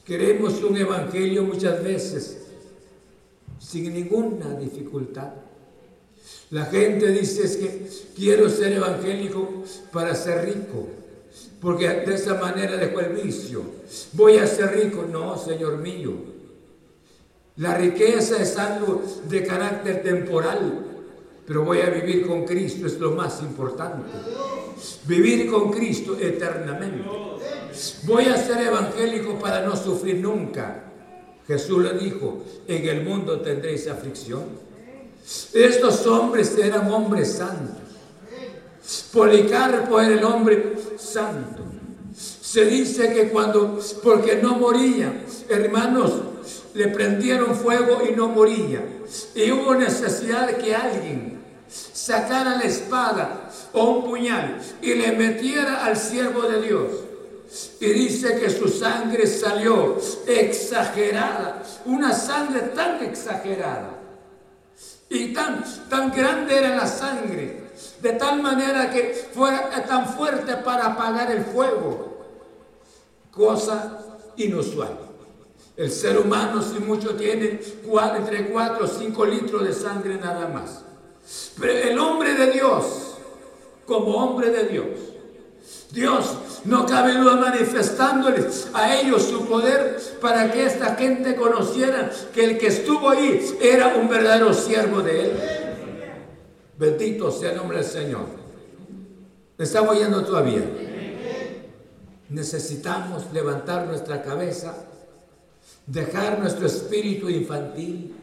Queremos 0.04 0.62
un 0.62 0.76
evangelio 0.76 1.44
muchas 1.44 1.82
veces 1.84 2.38
sin 3.58 3.92
ninguna 3.92 4.54
dificultad. 4.54 5.32
La 6.50 6.64
gente 6.64 7.08
dice 7.08 7.44
es 7.44 7.56
que 7.56 7.88
quiero 8.16 8.48
ser 8.48 8.72
evangélico 8.72 9.64
para 9.92 10.14
ser 10.14 10.46
rico, 10.46 10.88
porque 11.60 11.88
de 11.88 12.14
esa 12.14 12.34
manera 12.34 12.76
dejo 12.76 13.00
el 13.00 13.12
vicio. 13.22 13.62
Voy 14.14 14.38
a 14.38 14.46
ser 14.46 14.72
rico. 14.72 15.06
No, 15.10 15.38
Señor 15.38 15.76
mío. 15.78 16.12
La 17.56 17.76
riqueza 17.76 18.42
es 18.42 18.56
algo 18.56 19.02
de 19.28 19.44
carácter 19.44 20.02
temporal 20.02 20.89
pero 21.50 21.64
voy 21.64 21.80
a 21.80 21.90
vivir 21.90 22.28
con 22.28 22.44
Cristo, 22.44 22.86
es 22.86 23.00
lo 23.00 23.10
más 23.10 23.42
importante. 23.42 24.08
Vivir 25.06 25.50
con 25.50 25.72
Cristo 25.72 26.16
eternamente. 26.16 27.02
Voy 28.04 28.26
a 28.26 28.36
ser 28.36 28.68
evangélico 28.68 29.36
para 29.36 29.66
no 29.66 29.74
sufrir 29.74 30.18
nunca. 30.18 30.84
Jesús 31.48 31.82
le 31.82 31.98
dijo, 31.98 32.44
en 32.68 32.88
el 32.88 33.02
mundo 33.02 33.40
tendréis 33.40 33.88
aflicción. 33.88 34.44
Estos 35.52 36.06
hombres 36.06 36.56
eran 36.56 36.88
hombres 36.88 37.32
santos. 37.32 37.82
Policarpo 39.12 40.00
era 40.00 40.14
el 40.14 40.22
hombre 40.22 40.76
santo. 40.98 41.64
Se 42.14 42.64
dice 42.64 43.12
que 43.12 43.28
cuando, 43.28 43.80
porque 44.04 44.36
no 44.40 44.54
moría, 44.54 45.24
hermanos, 45.48 46.12
le 46.74 46.86
prendieron 46.86 47.56
fuego 47.56 48.02
y 48.08 48.14
no 48.14 48.28
moría. 48.28 48.84
Y 49.34 49.50
hubo 49.50 49.74
necesidad 49.74 50.46
de 50.46 50.56
que 50.56 50.76
alguien 50.76 51.29
sacara 51.70 52.56
la 52.56 52.64
espada 52.64 53.50
o 53.72 53.84
un 53.84 54.04
puñal 54.04 54.60
y 54.82 54.94
le 54.94 55.12
metiera 55.12 55.84
al 55.84 55.96
siervo 55.96 56.42
de 56.42 56.62
Dios. 56.62 56.90
Y 57.80 57.86
dice 57.86 58.38
que 58.38 58.48
su 58.48 58.68
sangre 58.68 59.26
salió 59.26 59.98
exagerada, 60.26 61.62
una 61.84 62.12
sangre 62.12 62.60
tan 62.74 63.02
exagerada. 63.02 63.98
Y 65.08 65.32
tan, 65.32 65.64
tan 65.88 66.12
grande 66.12 66.56
era 66.56 66.76
la 66.76 66.86
sangre, 66.86 67.70
de 68.00 68.12
tal 68.12 68.40
manera 68.40 68.90
que 68.90 69.28
fuera 69.34 69.84
tan 69.84 70.06
fuerte 70.14 70.56
para 70.58 70.86
apagar 70.86 71.32
el 71.32 71.44
fuego. 71.44 72.18
Cosa 73.32 73.98
inusual. 74.36 74.96
El 75.76 75.90
ser 75.90 76.18
humano, 76.18 76.62
si 76.62 76.78
mucho, 76.78 77.16
tiene 77.16 77.60
entre 78.16 78.50
4 78.50 78.84
o 78.84 78.86
5 78.86 79.24
litros 79.24 79.64
de 79.64 79.72
sangre 79.72 80.16
nada 80.16 80.46
más. 80.46 80.84
El 81.62 81.98
hombre 81.98 82.34
de 82.34 82.52
Dios, 82.52 83.16
como 83.86 84.16
hombre 84.16 84.50
de 84.50 84.64
Dios, 84.68 84.86
Dios 85.92 86.38
no 86.64 86.86
cabe 86.86 87.14
duda 87.14 87.36
manifestándoles 87.36 88.68
a 88.72 88.94
ellos 88.94 89.22
su 89.24 89.46
poder 89.46 89.98
para 90.20 90.50
que 90.52 90.66
esta 90.66 90.94
gente 90.94 91.34
conociera 91.34 92.10
que 92.32 92.44
el 92.44 92.58
que 92.58 92.68
estuvo 92.68 93.10
ahí 93.10 93.58
era 93.60 93.96
un 93.96 94.08
verdadero 94.08 94.54
siervo 94.54 95.02
de 95.02 95.20
él. 95.20 95.32
Bendito 96.78 97.30
sea 97.30 97.50
el 97.50 97.56
nombre 97.56 97.78
del 97.78 97.86
Señor. 97.86 98.26
¿Me 99.58 99.64
está 99.64 99.82
oyendo 99.82 100.24
todavía? 100.24 100.62
Necesitamos 102.28 103.24
levantar 103.32 103.86
nuestra 103.86 104.22
cabeza, 104.22 104.74
dejar 105.86 106.38
nuestro 106.38 106.66
espíritu 106.66 107.28
infantil 107.28 108.14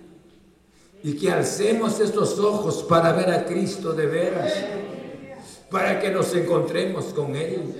y 1.04 1.16
que 1.16 1.32
alcemos 1.32 2.00
estos 2.00 2.39
ojos 2.39 2.84
para 2.84 3.12
ver 3.14 3.30
a 3.30 3.45
Cristo 3.45 3.93
de 3.93 4.06
veras, 4.06 4.54
para 5.70 6.00
que 6.00 6.10
nos 6.10 6.34
encontremos 6.34 7.06
con 7.06 7.36
Él 7.36 7.76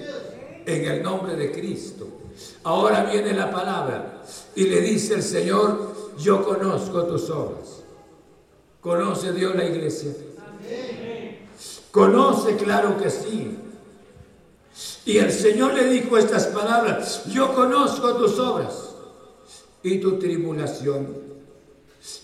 en 0.66 0.86
el 0.86 1.02
nombre 1.02 1.36
de 1.36 1.52
Cristo. 1.52 2.08
Ahora 2.64 3.04
viene 3.04 3.34
la 3.34 3.50
palabra 3.50 4.22
y 4.56 4.66
le 4.66 4.82
dice 4.82 5.16
el 5.16 5.24
Señor, 5.24 5.96
yo 6.20 6.44
conozco 6.44 7.06
tus 7.06 7.30
obras. 7.30 7.84
¿Conoce 8.82 9.34
Dios 9.34 9.56
la 9.56 9.66
iglesia? 9.66 10.14
Conoce, 11.92 12.56
claro 12.56 12.98
que 12.98 13.10
sí. 13.10 13.58
Y 15.06 15.18
el 15.18 15.32
Señor 15.32 15.74
le 15.74 15.86
dijo 15.86 16.18
estas 16.18 16.48
palabras, 16.48 17.26
yo 17.26 17.54
conozco 17.54 18.14
tus 18.16 18.38
obras 18.38 18.96
y 19.82 20.00
tu 20.00 20.20
tribulación 20.20 21.27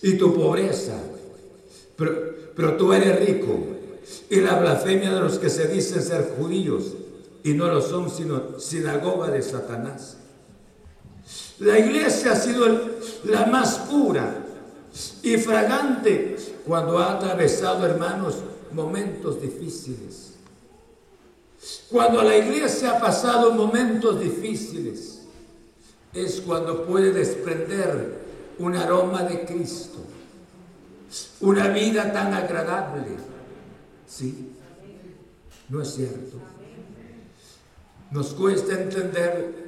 y 0.02 0.14
tu 0.14 0.34
pobreza, 0.34 0.98
pero, 1.96 2.34
pero 2.54 2.76
tú 2.76 2.92
eres 2.92 3.26
rico. 3.26 3.58
Y 4.28 4.40
la 4.40 4.58
blasfemia 4.58 5.12
de 5.12 5.20
los 5.20 5.38
que 5.38 5.48
se 5.48 5.66
dicen 5.68 6.02
ser 6.02 6.34
judíos 6.38 6.92
y 7.42 7.54
no 7.54 7.68
lo 7.68 7.80
son 7.80 8.10
sino 8.10 8.58
sinagoga 8.58 9.30
de 9.30 9.42
Satanás. 9.42 10.16
La 11.58 11.78
iglesia 11.78 12.32
ha 12.32 12.36
sido 12.36 12.66
la 13.24 13.46
más 13.46 13.78
pura 13.90 14.44
y 15.22 15.36
fragante 15.36 16.36
cuando 16.66 16.98
ha 16.98 17.12
atravesado, 17.12 17.86
hermanos, 17.86 18.36
momentos 18.72 19.40
difíciles. 19.40 20.32
Cuando 21.90 22.22
la 22.22 22.36
iglesia 22.36 22.92
ha 22.92 23.00
pasado 23.00 23.52
momentos 23.52 24.20
difíciles, 24.20 25.22
es 26.12 26.40
cuando 26.40 26.84
puede 26.84 27.12
desprender 27.12 28.13
un 28.58 28.76
aroma 28.76 29.22
de 29.22 29.44
Cristo, 29.44 29.98
una 31.40 31.68
vida 31.68 32.12
tan 32.12 32.32
agradable. 32.32 33.16
¿Sí? 34.06 34.52
¿No 35.68 35.82
es 35.82 35.94
cierto? 35.94 36.38
Nos 38.10 38.32
cuesta 38.34 38.74
entender. 38.74 39.64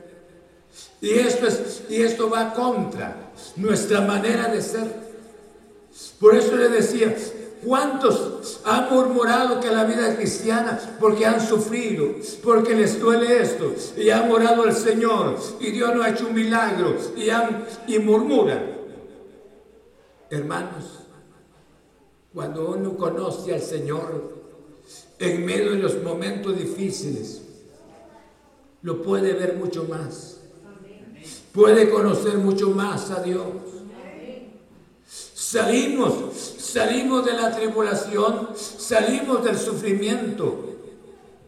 Y 1.01 1.11
esto, 1.11 1.47
es, 1.47 1.83
y 1.89 2.03
esto 2.03 2.31
va 2.31 2.53
contra 2.53 3.33
nuestra 3.57 4.03
manera 4.03 4.49
de 4.49 4.63
ser. 4.63 5.07
Por 6.21 6.35
eso 6.35 6.57
le 6.57 6.69
decía, 6.69 7.15
¿cuántos 7.65 8.61
han 8.65 8.93
murmurado 8.93 9.61
que 9.61 9.71
la 9.71 9.85
vida 9.85 10.15
cristiana, 10.17 10.79
porque 11.01 11.27
han 11.27 11.47
sufrido, 11.47 12.07
porque 12.43 12.75
les 12.75 13.01
duele 13.01 13.43
esto, 13.43 13.75
y 13.97 14.11
han 14.11 14.31
orado 14.31 14.63
al 14.65 14.75
Señor, 14.75 15.39
y 15.61 15.71
Dios 15.71 15.95
no 15.95 16.03
ha 16.03 16.11
hecho 16.11 16.27
un 16.27 16.35
milagro, 16.35 16.97
y, 17.17 17.31
han, 17.31 17.65
y 17.87 17.99
murmuran? 17.99 18.76
Hermanos, 20.31 20.85
cuando 22.35 22.71
uno 22.71 22.97
conoce 22.97 23.55
al 23.55 23.63
Señor 23.63 24.35
en 25.19 25.47
medio 25.47 25.73
de 25.73 25.79
los 25.79 26.03
momentos 26.03 26.59
difíciles, 26.59 27.43
lo 28.83 29.03
puede 29.03 29.33
ver 29.35 29.55
mucho 29.55 29.85
más. 29.85 30.39
Puede 31.53 31.89
conocer 31.89 32.39
mucho 32.39 32.71
más 32.71 33.11
a 33.11 33.23
Dios. 33.23 33.47
Salimos, 35.07 36.35
salimos 36.59 37.25
de 37.25 37.33
la 37.33 37.57
tribulación, 37.57 38.51
salimos 38.57 39.45
del 39.45 39.57
sufrimiento 39.57 40.75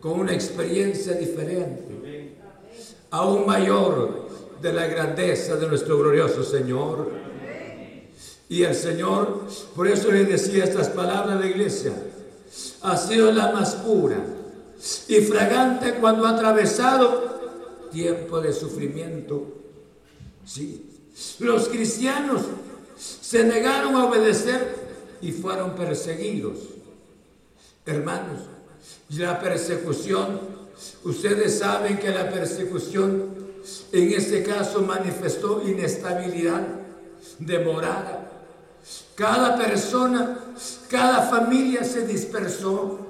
con 0.01 0.21
una 0.21 0.33
experiencia 0.33 1.15
diferente, 1.15 2.37
aún 3.11 3.45
mayor 3.45 4.29
de 4.63 4.73
la 4.73 4.87
grandeza 4.87 5.57
de 5.57 5.67
nuestro 5.67 5.99
glorioso 5.99 6.45
Señor. 6.45 7.28
Y 8.49 8.63
el 8.63 8.75
Señor, 8.75 9.47
por 9.75 9.89
eso 9.89 10.11
le 10.11 10.25
decía 10.25 10.65
estas 10.65 10.89
palabras 10.89 11.37
a 11.37 11.41
la 11.41 11.47
iglesia, 11.47 11.93
ha 12.83 12.97
sido 12.97 13.31
la 13.31 13.53
más 13.53 13.75
pura 13.77 14.17
y 15.09 15.17
fragante 15.17 15.95
cuando 15.95 16.27
ha 16.27 16.31
atravesado 16.31 17.89
tiempo 17.93 18.41
de 18.41 18.53
sufrimiento. 18.53 19.47
Sí. 20.47 20.85
Los 21.41 21.69
cristianos 21.69 22.43
se 22.97 23.45
negaron 23.45 23.95
a 23.97 24.07
obedecer 24.07 24.89
y 25.21 25.33
fueron 25.33 25.75
perseguidos. 25.75 26.59
Hermanos, 27.85 28.41
la 29.11 29.41
persecución, 29.41 30.41
ustedes 31.05 31.59
saben 31.59 31.99
que 31.99 32.11
la 32.11 32.31
persecución 32.31 33.37
en 33.93 34.13
este 34.13 34.43
caso 34.43 34.83
manifestó 34.83 35.63
inestabilidad, 35.67 36.67
demorada. 37.39 38.38
Cada 39.15 39.57
persona, 39.57 40.39
cada 40.89 41.23
familia 41.23 41.85
se 41.85 42.07
dispersó. 42.07 43.01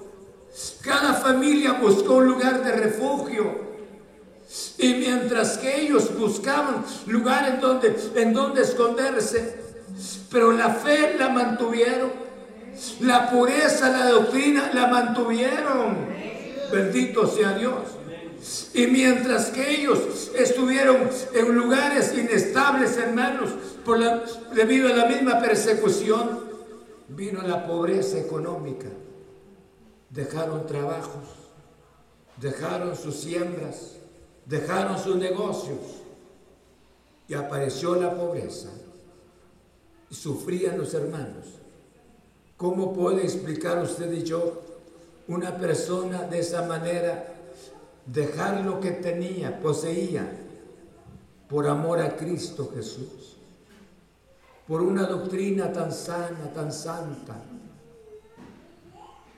Cada 0.82 1.14
familia 1.14 1.74
buscó 1.74 2.14
un 2.14 2.26
lugar 2.26 2.64
de 2.64 2.72
refugio. 2.72 3.68
Y 4.78 4.94
mientras 4.94 5.58
que 5.58 5.82
ellos 5.82 6.16
buscaban 6.16 6.84
lugar 7.06 7.48
en 7.48 7.60
donde, 7.60 7.94
en 8.14 8.32
donde 8.32 8.62
esconderse, 8.62 9.60
pero 10.30 10.52
la 10.52 10.70
fe 10.70 11.16
la 11.18 11.28
mantuvieron, 11.28 12.10
la 13.00 13.30
pureza, 13.30 13.90
la 13.90 14.08
doctrina 14.08 14.70
la 14.72 14.86
mantuvieron. 14.86 16.08
Bendito 16.72 17.26
sea 17.26 17.52
Dios. 17.52 17.97
Y 18.72 18.86
mientras 18.86 19.50
que 19.50 19.80
ellos 19.80 20.30
estuvieron 20.36 21.08
en 21.34 21.54
lugares 21.54 22.16
inestables, 22.16 22.96
hermanos, 22.96 23.50
debido 24.54 24.88
a 24.88 24.96
la 24.96 25.06
misma 25.06 25.40
persecución, 25.40 26.40
vino 27.08 27.42
la 27.42 27.66
pobreza 27.66 28.18
económica. 28.18 28.88
Dejaron 30.10 30.66
trabajos, 30.66 31.24
dejaron 32.40 32.96
sus 32.96 33.16
siembras, 33.16 33.96
dejaron 34.46 34.98
sus 34.98 35.16
negocios. 35.16 35.78
Y 37.26 37.34
apareció 37.34 37.94
la 37.96 38.14
pobreza. 38.14 38.68
Y 40.10 40.14
sufrían 40.14 40.78
los 40.78 40.94
hermanos. 40.94 41.46
¿Cómo 42.56 42.94
puede 42.94 43.22
explicar 43.22 43.82
usted 43.82 44.10
y 44.12 44.22
yo 44.22 44.62
una 45.26 45.58
persona 45.58 46.22
de 46.22 46.38
esa 46.38 46.62
manera 46.62 47.37
dejar 48.12 48.64
lo 48.64 48.80
que 48.80 48.90
tenía, 48.92 49.60
poseía, 49.60 50.30
por 51.48 51.66
amor 51.66 52.00
a 52.00 52.16
Cristo 52.16 52.70
Jesús? 52.74 53.36
Por 54.66 54.82
una 54.82 55.06
doctrina 55.06 55.72
tan 55.72 55.92
sana, 55.92 56.52
tan 56.54 56.72
santa, 56.72 57.42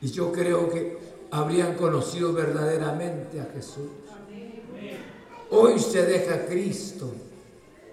y 0.00 0.08
yo 0.08 0.32
creo 0.32 0.68
que 0.70 0.98
habrían 1.30 1.74
conocido 1.74 2.32
verdaderamente 2.32 3.40
a 3.40 3.44
Jesús. 3.44 3.90
Hoy 5.50 5.78
se 5.78 6.06
deja 6.06 6.46
Cristo 6.46 7.12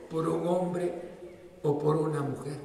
por 0.10 0.28
un 0.28 0.48
hombre 0.48 0.94
o 1.64 1.78
por 1.78 1.98
una 1.98 2.22
mujer. 2.22 2.58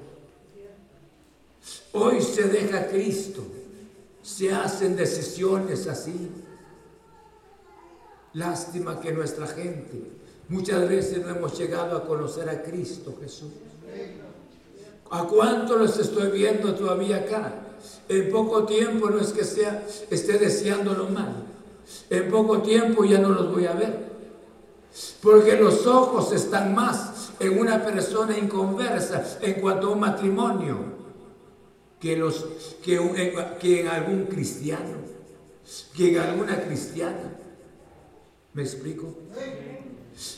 Hoy 1.93 2.23
se 2.23 2.45
deja 2.45 2.87
Cristo 2.87 3.43
se 4.23 4.53
hacen 4.53 4.97
decisiones 4.97 5.87
así. 5.89 6.31
Lástima 8.35 9.01
que 9.01 9.13
nuestra 9.13 9.47
gente 9.47 10.11
muchas 10.49 10.89
veces 10.89 11.25
no 11.25 11.35
hemos 11.35 11.59
llegado 11.59 11.97
a 11.97 12.07
conocer 12.07 12.49
a 12.49 12.63
Cristo 12.63 13.17
Jesús. 13.21 13.51
¿A 15.11 15.25
cuánto 15.25 15.77
los 15.77 15.99
estoy 15.99 16.31
viendo 16.31 16.75
todavía 16.75 17.19
acá? 17.19 17.53
En 18.09 18.31
poco 18.31 18.65
tiempo 18.65 19.11
no 19.11 19.21
es 19.21 19.33
que 19.33 19.45
sea, 19.45 19.87
esté 20.11 20.39
deseando 20.39 20.95
lo 20.95 21.09
malo. 21.09 21.53
En 22.09 22.31
poco 22.31 22.63
tiempo 22.63 23.05
ya 23.05 23.19
no 23.19 23.29
los 23.29 23.53
voy 23.53 23.67
a 23.67 23.75
ver. 23.75 24.13
Porque 25.23 25.57
los 25.57 25.87
ojos 25.87 26.33
están 26.33 26.75
más 26.75 27.31
en 27.39 27.59
una 27.59 27.85
persona 27.85 28.37
inconversa 28.39 29.39
en 29.41 29.61
cuanto 29.61 29.89
a 29.89 29.91
un 29.91 30.01
matrimonio 30.01 30.79
que, 32.01 32.17
los, 32.17 32.47
que, 32.83 32.97
en 32.97 33.89
algún 33.89 34.25
cristiano, 34.25 34.97
que 35.97 36.11
en 36.11 36.19
alguna 36.19 36.61
cristiana. 36.63 37.39
¿Me 38.55 38.63
explico? 38.63 39.15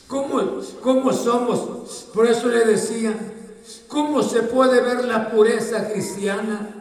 ¿Cómo, 0.07 0.61
¿Cómo 0.81 1.11
somos? 1.11 2.07
Por 2.13 2.27
eso 2.27 2.47
le 2.47 2.65
decía, 2.65 3.13
¿cómo 3.87 4.23
se 4.23 4.43
puede 4.43 4.81
ver 4.81 5.03
la 5.03 5.31
pureza 5.31 5.91
cristiana? 5.91 6.75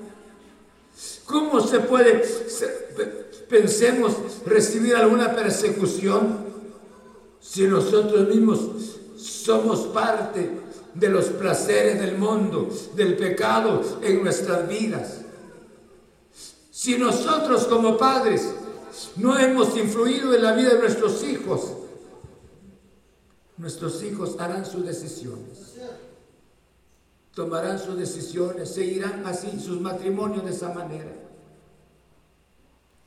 ¿Cómo 1.25 1.61
se 1.61 1.81
puede, 1.81 2.23
pensemos, 3.49 4.13
recibir 4.47 4.95
alguna 4.95 5.35
persecución 5.35 6.45
si 7.41 7.67
nosotros 7.67 8.29
mismos 8.29 8.61
somos 9.17 9.81
parte 9.87 10.51
de 10.95 11.09
los 11.09 11.27
placeres 11.27 12.01
del 12.01 12.17
mundo, 12.17 12.69
del 12.95 13.17
pecado 13.17 13.83
en 14.03 14.23
nuestras 14.23 14.69
vidas? 14.69 15.23
Si 16.71 16.97
nosotros 16.97 17.65
como 17.65 17.97
padres 17.97 18.55
no 19.17 19.39
hemos 19.39 19.77
influido 19.77 20.35
en 20.35 20.43
la 20.43 20.53
vida 20.53 20.75
de 20.75 20.81
nuestros 20.81 21.23
hijos, 21.25 21.73
nuestros 23.57 24.03
hijos 24.03 24.37
harán 24.39 24.67
sus 24.67 24.85
decisiones. 24.85 25.75
Tomarán 27.35 27.81
sus 27.81 27.97
decisiones, 27.97 28.71
seguirán 28.71 29.27
así 29.27 29.59
sus 29.59 29.81
matrimonios 29.81 30.45
de 30.45 30.53
esa 30.53 30.73
manera. 30.73 31.13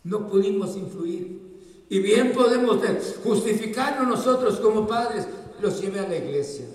No 0.03 0.27
pudimos 0.27 0.75
influir. 0.75 1.47
Y 1.89 1.99
bien 1.99 2.33
podemos 2.33 2.81
justificarnos 3.23 4.07
nosotros 4.07 4.59
como 4.59 4.85
padres. 4.85 5.25
Los 5.61 5.81
llevé 5.81 6.01
a 6.01 6.07
la 6.07 6.17
iglesia. 6.17 6.65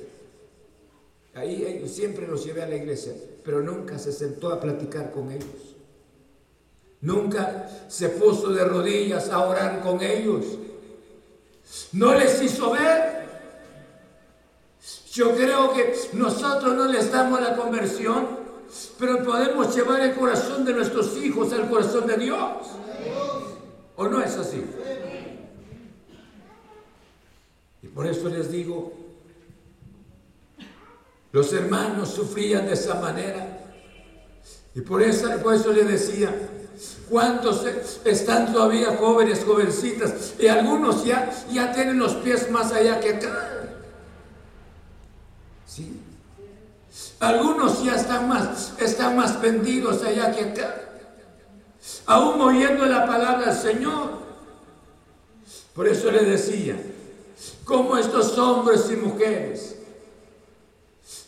Ahí 1.35 1.87
siempre 1.89 2.27
los 2.27 2.45
llevé 2.45 2.63
a 2.63 2.69
la 2.69 2.77
iglesia, 2.77 3.15
pero 3.45 3.63
nunca 3.63 3.99
se 3.99 4.13
sentó 4.13 4.51
a 4.51 4.61
platicar 4.61 5.13
con 5.13 5.31
ellos. 5.31 5.77
Nunca 7.03 7.69
se 7.89 8.09
puso 8.11 8.51
de 8.51 8.65
rodillas 8.65 9.29
a 9.29 9.41
orar 9.41 9.81
con 9.81 10.01
ellos. 10.01 10.45
No 11.93 12.15
les 12.15 12.41
hizo 12.41 12.71
ver. 12.71 13.23
Yo 15.13 15.35
creo 15.35 15.75
que 15.75 15.95
nosotros 16.13 16.75
no 16.75 16.87
les 16.87 17.11
damos 17.11 17.41
la 17.41 17.57
conversión, 17.57 18.29
pero 18.99 19.23
podemos 19.23 19.75
llevar 19.75 20.01
el 20.01 20.15
corazón 20.15 20.65
de 20.65 20.75
nuestros 20.75 21.17
hijos 21.19 21.53
al 21.53 21.69
corazón 21.69 22.07
de 22.07 22.17
Dios. 22.17 22.69
¿O 23.97 24.09
no 24.09 24.23
es 24.23 24.37
así? 24.37 24.65
Y 27.83 27.89
por 27.89 28.07
eso 28.07 28.29
les 28.29 28.51
digo, 28.51 28.93
los 31.33 31.53
hermanos 31.53 32.11
sufrían 32.11 32.67
de 32.67 32.75
esa 32.75 32.95
manera. 32.95 33.59
Y 34.75 34.81
por 34.83 35.03
eso, 35.03 35.29
por 35.43 35.55
les 35.55 35.89
decía, 35.89 36.35
¿Cuántos 37.13 37.67
están 38.07 38.55
todavía 38.55 38.97
jóvenes, 38.97 39.45
jovencitas? 39.45 40.33
Y 40.39 40.47
algunos 40.47 41.05
ya, 41.05 41.31
ya 41.53 41.71
tienen 41.71 41.99
los 41.99 42.15
pies 42.15 42.51
más 42.51 42.73
allá 42.73 43.01
que 43.01 43.11
acá. 43.11 43.51
¿Sí? 45.67 46.01
Algunos 47.21 47.85
ya 47.85 47.97
están 47.97 48.31
más, 48.31 48.73
están 48.79 49.15
más 49.15 49.39
vendidos 49.43 50.03
allá 50.03 50.33
que 50.33 50.41
acá. 50.41 50.75
Aún 52.07 52.41
oyendo 52.41 52.87
la 52.87 53.05
palabra 53.05 53.53
del 53.53 53.61
Señor. 53.61 54.23
Por 55.75 55.87
eso 55.87 56.11
le 56.11 56.25
decía, 56.25 56.81
como 57.67 57.99
estos 57.99 58.39
hombres 58.39 58.89
y 58.91 58.97
mujeres 58.97 59.77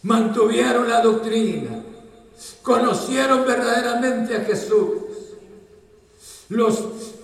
mantuvieron 0.02 0.88
la 0.88 1.02
doctrina, 1.02 1.82
conocieron 2.62 3.44
verdaderamente 3.44 4.34
a 4.34 4.44
Jesús, 4.44 5.03
los 6.48 6.76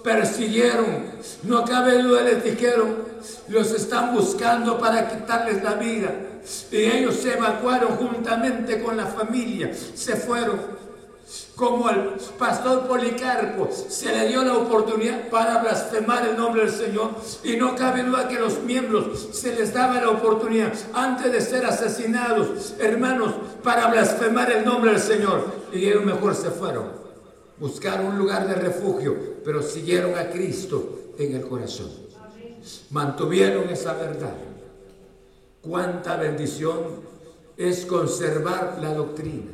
persiguieron, 0.03 0.87
no 1.43 1.65
cabe 1.65 2.03
duda, 2.03 2.23
les 2.23 2.43
dijeron, 2.43 2.97
los 3.49 3.71
están 3.73 4.15
buscando 4.15 4.79
para 4.79 5.09
quitarles 5.09 5.63
la 5.63 5.75
vida. 5.75 6.13
Y 6.71 6.77
ellos 6.77 7.17
se 7.17 7.35
evacuaron 7.35 7.97
juntamente 7.97 8.83
con 8.83 8.97
la 8.97 9.07
familia, 9.07 9.71
se 9.95 10.17
fueron. 10.17 10.81
Como 11.55 11.87
al 11.87 12.17
pastor 12.39 12.89
Policarpo 12.89 13.69
se 13.71 14.11
le 14.11 14.29
dio 14.29 14.43
la 14.43 14.55
oportunidad 14.55 15.29
para 15.29 15.59
blasfemar 15.59 16.27
el 16.27 16.37
nombre 16.37 16.63
del 16.63 16.73
Señor. 16.73 17.11
Y 17.45 17.57
no 17.57 17.77
cabe 17.77 18.03
duda 18.03 18.27
que 18.27 18.39
los 18.39 18.61
miembros 18.63 19.29
se 19.33 19.55
les 19.55 19.73
daba 19.73 20.01
la 20.01 20.09
oportunidad 20.09 20.73
antes 20.95 21.31
de 21.31 21.41
ser 21.43 21.67
asesinados, 21.67 22.75
hermanos, 22.81 23.35
para 23.63 23.89
blasfemar 23.89 24.51
el 24.51 24.65
nombre 24.65 24.93
del 24.93 25.01
Señor. 25.01 25.45
Y 25.73 25.87
ellos 25.87 26.05
mejor 26.05 26.35
se 26.35 26.51
fueron 26.51 27.00
buscaron 27.61 28.07
un 28.07 28.19
lugar 28.19 28.49
de 28.49 28.55
refugio, 28.55 29.17
pero 29.45 29.63
siguieron 29.63 30.19
a 30.19 30.31
Cristo 30.31 31.13
en 31.19 31.37
el 31.37 31.43
corazón. 31.43 31.91
Mantuvieron 32.91 33.69
esa 33.69 33.95
verdad. 33.95 34.35
Cuánta 35.61 36.17
bendición 36.17 36.79
es 37.57 37.85
conservar 37.85 38.79
la 38.81 38.95
doctrina. 38.95 39.53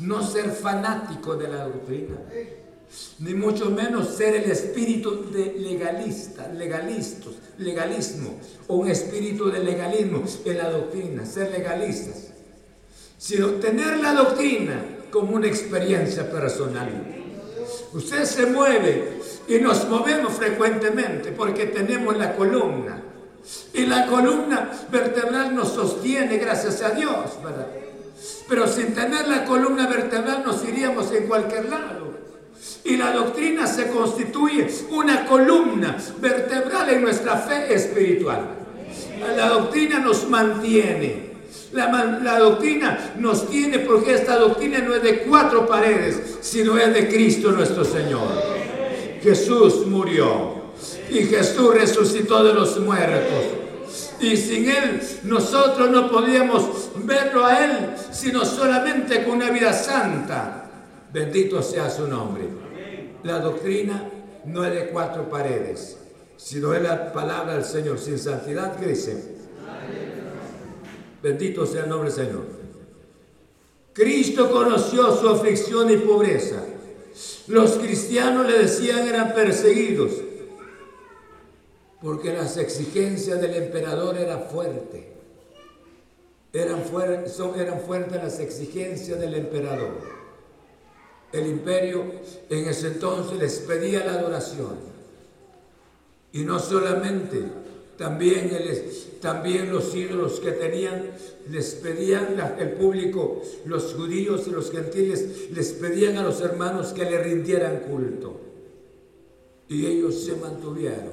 No 0.00 0.26
ser 0.26 0.50
fanático 0.50 1.36
de 1.36 1.48
la 1.48 1.64
doctrina, 1.64 2.16
ni 3.20 3.34
mucho 3.34 3.70
menos 3.70 4.16
ser 4.16 4.34
el 4.34 4.50
espíritu 4.50 5.30
de 5.30 5.54
legalista, 5.56 6.48
legalistas, 6.48 7.34
legalismo, 7.58 8.40
o 8.66 8.76
un 8.76 8.88
espíritu 8.88 9.48
de 9.48 9.62
legalismo 9.62 10.24
en 10.44 10.58
la 10.58 10.70
doctrina, 10.70 11.24
ser 11.24 11.52
legalistas, 11.52 12.32
sino 13.16 13.50
tener 13.54 13.98
la 13.98 14.12
doctrina 14.14 14.82
como 15.12 15.36
una 15.36 15.46
experiencia 15.46 16.28
personal. 16.28 17.19
Usted 17.92 18.24
se 18.24 18.46
mueve 18.46 19.20
y 19.48 19.58
nos 19.58 19.88
movemos 19.88 20.34
frecuentemente 20.34 21.32
porque 21.32 21.66
tenemos 21.66 22.16
la 22.16 22.36
columna. 22.36 23.02
Y 23.72 23.86
la 23.86 24.06
columna 24.06 24.70
vertebral 24.90 25.54
nos 25.54 25.72
sostiene, 25.72 26.36
gracias 26.36 26.82
a 26.82 26.90
Dios, 26.90 27.42
¿verdad? 27.42 27.66
Pero 28.48 28.68
sin 28.68 28.94
tener 28.94 29.26
la 29.26 29.44
columna 29.44 29.86
vertebral 29.86 30.42
nos 30.44 30.64
iríamos 30.64 31.10
en 31.12 31.26
cualquier 31.26 31.68
lado. 31.68 32.10
Y 32.84 32.96
la 32.96 33.12
doctrina 33.12 33.66
se 33.66 33.88
constituye 33.88 34.68
una 34.90 35.26
columna 35.26 35.96
vertebral 36.20 36.90
en 36.90 37.02
nuestra 37.02 37.36
fe 37.38 37.74
espiritual. 37.74 38.40
La 39.36 39.48
doctrina 39.48 39.98
nos 39.98 40.28
mantiene. 40.28 41.29
La, 41.72 42.38
doctrina 42.38 43.12
nos 43.18 43.48
tiene 43.48 43.78
porque 43.80 44.14
esta 44.14 44.36
doctrina 44.36 44.80
no 44.80 44.94
es 44.94 45.02
de 45.02 45.20
cuatro 45.20 45.66
paredes, 45.66 46.38
sino 46.40 46.76
es 46.76 46.92
de 46.92 47.08
Cristo 47.08 47.52
nuestro 47.52 47.84
Señor. 47.84 48.28
Jesús 49.22 49.86
murió 49.86 50.72
y 51.10 51.18
Jesús 51.26 51.72
resucitó 51.74 52.42
de 52.42 52.54
los 52.54 52.80
muertos. 52.80 53.44
Y 54.20 54.36
sin 54.36 54.68
Él 54.68 55.00
nosotros 55.24 55.90
no 55.90 56.10
podíamos 56.10 56.90
verlo 56.96 57.46
a 57.46 57.64
Él, 57.64 57.94
sino 58.10 58.44
solamente 58.44 59.24
con 59.24 59.36
una 59.36 59.50
vida 59.50 59.72
santa. 59.72 60.70
Bendito 61.12 61.62
sea 61.62 61.88
su 61.88 62.06
nombre. 62.08 62.48
La 63.22 63.38
doctrina 63.38 64.08
no 64.44 64.64
es 64.64 64.74
de 64.74 64.88
cuatro 64.88 65.28
paredes, 65.28 65.98
sino 66.36 66.74
es 66.74 66.82
la 66.82 67.12
palabra 67.12 67.54
del 67.54 67.64
Señor. 67.64 67.98
Sin 67.98 68.18
santidad, 68.18 68.76
¿qué 68.76 68.86
dice? 68.86 69.39
Bendito 71.22 71.66
sea 71.66 71.84
el 71.84 71.90
nombre 71.90 72.10
del 72.10 72.26
Señor. 72.26 72.44
Cristo 73.92 74.50
conoció 74.50 75.14
su 75.16 75.28
aflicción 75.28 75.90
y 75.90 75.96
pobreza. 75.96 76.64
Los 77.48 77.72
cristianos 77.72 78.46
le 78.46 78.58
decían 78.58 79.06
eran 79.06 79.34
perseguidos 79.34 80.12
porque 82.00 82.32
las 82.32 82.56
exigencias 82.56 83.40
del 83.40 83.54
emperador 83.54 84.16
eran 84.16 84.44
fuertes. 84.44 85.04
Eran, 86.52 86.82
eran 87.56 87.80
fuertes 87.80 88.22
las 88.22 88.40
exigencias 88.40 89.20
del 89.20 89.34
emperador. 89.34 90.20
El 91.32 91.46
imperio 91.46 92.04
en 92.48 92.68
ese 92.68 92.88
entonces 92.88 93.38
les 93.38 93.58
pedía 93.60 94.04
la 94.04 94.14
adoración. 94.14 94.78
Y 96.32 96.44
no 96.44 96.58
solamente 96.58 97.44
También, 98.00 98.50
también 99.20 99.70
los 99.70 99.94
ídolos 99.94 100.40
que 100.40 100.52
tenían, 100.52 101.10
les 101.50 101.74
pedían 101.74 102.34
el 102.58 102.72
público, 102.72 103.42
los 103.66 103.92
judíos 103.92 104.46
y 104.46 104.52
los 104.52 104.70
gentiles, 104.70 105.50
les 105.50 105.72
pedían 105.72 106.16
a 106.16 106.22
los 106.22 106.40
hermanos 106.40 106.94
que 106.94 107.04
le 107.04 107.22
rindieran 107.22 107.80
culto. 107.80 108.40
Y 109.68 109.84
ellos 109.84 110.18
se 110.24 110.34
mantuvieron, 110.36 111.12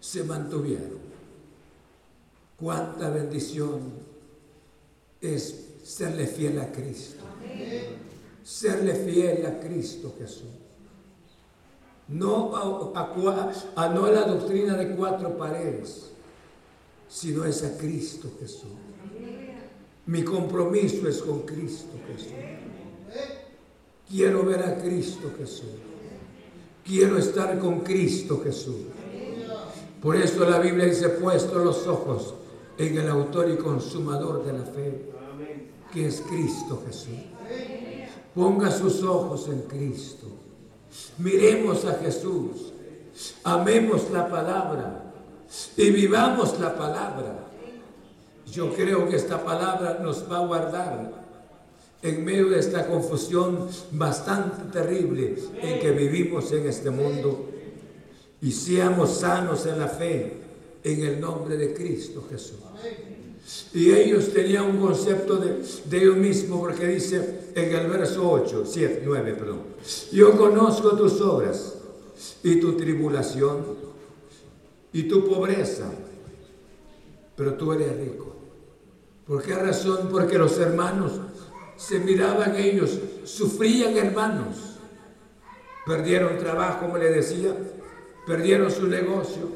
se 0.00 0.24
mantuvieron. 0.24 0.98
Cuánta 2.56 3.10
bendición 3.10 3.82
es 5.20 5.66
serle 5.84 6.26
fiel 6.26 6.58
a 6.58 6.72
Cristo. 6.72 7.22
Serle 8.42 8.94
fiel 8.94 9.44
a 9.44 9.60
Cristo 9.60 10.14
Jesús. 10.18 10.59
No 12.10 12.56
a, 12.56 13.88
no 13.88 14.04
a 14.04 14.10
la 14.10 14.22
doctrina 14.22 14.76
de 14.76 14.96
cuatro 14.96 15.38
paredes, 15.38 16.10
sino 17.08 17.44
es 17.44 17.62
a 17.62 17.78
Cristo 17.78 18.28
Jesús. 18.40 18.70
Mi 20.06 20.24
compromiso 20.24 21.06
es 21.08 21.22
con 21.22 21.42
Cristo 21.42 21.92
Jesús. 22.08 22.32
Quiero 24.08 24.44
ver 24.44 24.60
a 24.64 24.76
Cristo 24.78 25.30
Jesús. 25.38 25.70
Quiero 26.84 27.16
estar 27.16 27.56
con 27.60 27.80
Cristo 27.80 28.40
Jesús. 28.42 28.86
Por 30.02 30.16
eso 30.16 30.48
la 30.48 30.58
Biblia 30.58 30.86
dice, 30.86 31.10
puesto 31.10 31.60
los 31.60 31.86
ojos 31.86 32.34
en 32.76 32.98
el 32.98 33.08
autor 33.08 33.50
y 33.50 33.56
consumador 33.56 34.44
de 34.44 34.52
la 34.54 34.64
fe, 34.64 35.10
que 35.92 36.06
es 36.06 36.22
Cristo 36.22 36.82
Jesús. 36.86 37.14
Ponga 38.34 38.72
sus 38.72 39.04
ojos 39.04 39.46
en 39.48 39.60
Cristo. 39.62 40.39
Miremos 41.18 41.84
a 41.84 41.94
Jesús. 41.94 42.72
Amemos 43.44 44.10
la 44.10 44.28
palabra 44.28 45.12
y 45.76 45.90
vivamos 45.90 46.58
la 46.58 46.74
palabra. 46.74 47.46
Yo 48.50 48.72
creo 48.74 49.08
que 49.08 49.16
esta 49.16 49.44
palabra 49.44 49.98
nos 50.02 50.30
va 50.30 50.38
a 50.38 50.46
guardar 50.46 51.12
en 52.02 52.24
medio 52.24 52.48
de 52.48 52.58
esta 52.58 52.86
confusión 52.86 53.68
bastante 53.92 54.72
terrible 54.72 55.36
en 55.60 55.80
que 55.80 55.90
vivimos 55.92 56.50
en 56.52 56.66
este 56.66 56.90
mundo 56.90 57.50
y 58.40 58.52
seamos 58.52 59.18
sanos 59.18 59.66
en 59.66 59.78
la 59.78 59.88
fe 59.88 60.40
en 60.82 61.04
el 61.04 61.20
nombre 61.20 61.56
de 61.56 61.74
Cristo 61.74 62.26
Jesús. 62.30 62.56
Y 63.74 63.92
ellos 63.92 64.32
tenían 64.32 64.66
un 64.66 64.80
concepto 64.80 65.36
de, 65.36 65.62
de 65.84 65.98
ellos 65.98 66.16
mismos 66.16 66.60
porque 66.60 66.86
dice 66.86 67.40
en 67.54 67.74
el 67.74 67.86
verso 67.88 68.30
8, 68.30 68.64
7, 68.66 69.02
9, 69.04 69.34
perdón. 69.34 69.62
Yo 70.12 70.36
conozco 70.36 70.96
tus 70.96 71.20
obras 71.20 71.74
y 72.42 72.60
tu 72.60 72.76
tribulación 72.76 73.64
y 74.92 75.04
tu 75.04 75.28
pobreza, 75.28 75.90
pero 77.36 77.54
tú 77.54 77.72
eres 77.72 77.96
rico. 77.96 78.36
¿Por 79.26 79.42
qué 79.42 79.54
razón? 79.54 80.08
Porque 80.10 80.38
los 80.38 80.58
hermanos 80.58 81.12
se 81.76 81.98
miraban 82.00 82.56
ellos, 82.56 82.98
sufrían 83.24 83.96
hermanos. 83.96 84.56
Perdieron 85.86 86.38
trabajo, 86.38 86.86
como 86.86 86.98
le 86.98 87.10
decía, 87.10 87.54
perdieron 88.26 88.70
su 88.70 88.86
negocio, 88.86 89.48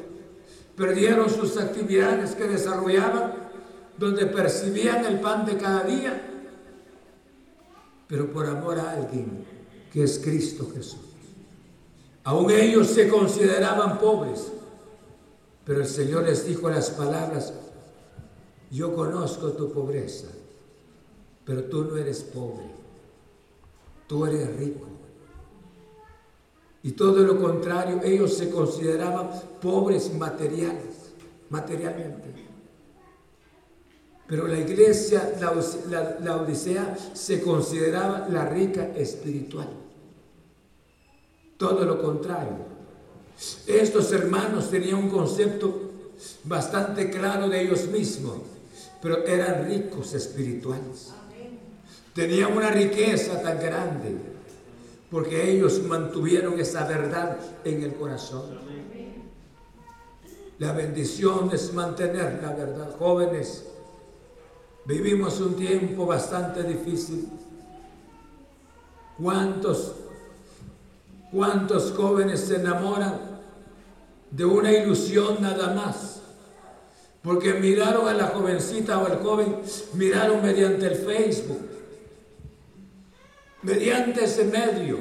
perdieron 0.75 1.29
sus 1.29 1.57
actividades 1.57 2.35
que 2.35 2.45
desarrollaban 2.45 3.44
donde 3.97 4.25
percibían 4.25 5.05
el 5.05 5.19
pan 5.19 5.45
de 5.45 5.57
cada 5.57 5.83
día, 5.83 6.21
pero 8.07 8.31
por 8.31 8.45
amor 8.45 8.79
a 8.79 8.91
alguien 8.91 9.45
que 9.91 10.03
es 10.03 10.19
Cristo 10.19 10.69
Jesús. 10.73 10.99
Aún 12.23 12.51
ellos 12.51 12.87
se 12.87 13.07
consideraban 13.07 13.99
pobres, 13.99 14.51
pero 15.63 15.81
el 15.81 15.87
Señor 15.87 16.23
les 16.23 16.45
dijo 16.45 16.69
las 16.69 16.89
palabras, 16.89 17.53
yo 18.71 18.93
conozco 18.95 19.53
tu 19.53 19.71
pobreza, 19.71 20.27
pero 21.45 21.63
tú 21.65 21.85
no 21.85 21.97
eres 21.97 22.23
pobre, 22.23 22.65
tú 24.07 24.25
eres 24.25 24.55
rico. 24.57 24.87
Y 26.83 26.91
todo 26.91 27.23
lo 27.23 27.39
contrario, 27.39 28.01
ellos 28.03 28.35
se 28.35 28.49
consideraban 28.51 29.29
pobres 29.61 30.13
materiales, 30.13 31.13
materialmente. 31.49 32.44
Pero 34.27 34.47
la 34.47 34.57
iglesia, 34.57 35.33
la, 35.39 36.35
Odisea, 36.37 36.97
se 37.13 37.41
consideraba 37.41 38.27
la 38.29 38.45
rica 38.49 38.91
espiritual. 38.95 39.69
Todo 41.57 41.85
lo 41.85 42.01
contrario. 42.01 42.75
Estos 43.67 44.11
hermanos 44.11 44.71
tenían 44.71 44.95
un 44.95 45.09
concepto 45.09 45.91
bastante 46.43 47.11
claro 47.11 47.49
de 47.49 47.61
ellos 47.61 47.87
mismos, 47.87 48.37
pero 49.01 49.25
eran 49.25 49.67
ricos 49.67 50.13
espirituales. 50.13 51.13
Tenían 52.13 52.55
una 52.55 52.71
riqueza 52.71 53.41
tan 53.41 53.59
grande 53.59 54.15
porque 55.11 55.51
ellos 55.51 55.83
mantuvieron 55.83 56.59
esa 56.59 56.87
verdad 56.87 57.37
en 57.63 57.83
el 57.83 57.93
corazón. 57.93 58.43
La 60.57 60.71
bendición 60.71 61.51
es 61.53 61.73
mantener 61.73 62.39
la 62.41 62.53
verdad. 62.53 62.95
Jóvenes, 62.97 63.65
Vivimos 64.85 65.39
un 65.39 65.55
tiempo 65.55 66.05
bastante 66.05 66.61
difícil. 66.61 67.27
¿Cuántos, 69.17 69.93
cuántos 71.31 71.91
jóvenes 71.93 72.41
se 72.41 72.57
enamoran 72.57 73.19
de 74.29 74.45
una 74.45 74.71
ilusión 74.71 75.41
nada 75.41 75.73
más? 75.73 76.21
Porque 77.23 77.55
miraron 77.55 78.07
a 78.07 78.13
la 78.13 78.27
jovencita 78.27 78.99
o 78.99 79.07
al 79.07 79.23
joven, 79.23 79.57
miraron 79.93 80.43
mediante 80.43 80.85
el 80.85 80.95
Facebook, 80.95 81.67
mediante 83.63 84.25
ese 84.25 84.43
medio. 84.43 84.99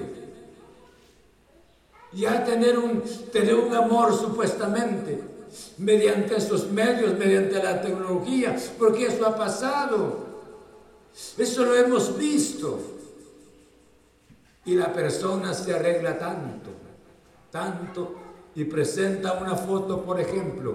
Ya 2.14 2.42
tener 2.42 2.78
un, 2.78 3.02
tener 3.30 3.56
un 3.56 3.74
amor 3.74 4.16
supuestamente 4.16 5.33
mediante 5.78 6.36
esos 6.36 6.70
medios, 6.70 7.18
mediante 7.18 7.62
la 7.62 7.80
tecnología, 7.80 8.56
porque 8.78 9.06
eso 9.06 9.26
ha 9.26 9.36
pasado. 9.36 10.24
Eso 11.38 11.64
lo 11.64 11.76
hemos 11.76 12.16
visto. 12.16 12.80
Y 14.64 14.74
la 14.74 14.92
persona 14.92 15.52
se 15.52 15.74
arregla 15.74 16.18
tanto, 16.18 16.70
tanto, 17.50 18.14
y 18.54 18.64
presenta 18.64 19.34
una 19.34 19.54
foto, 19.54 20.02
por 20.02 20.18
ejemplo, 20.18 20.74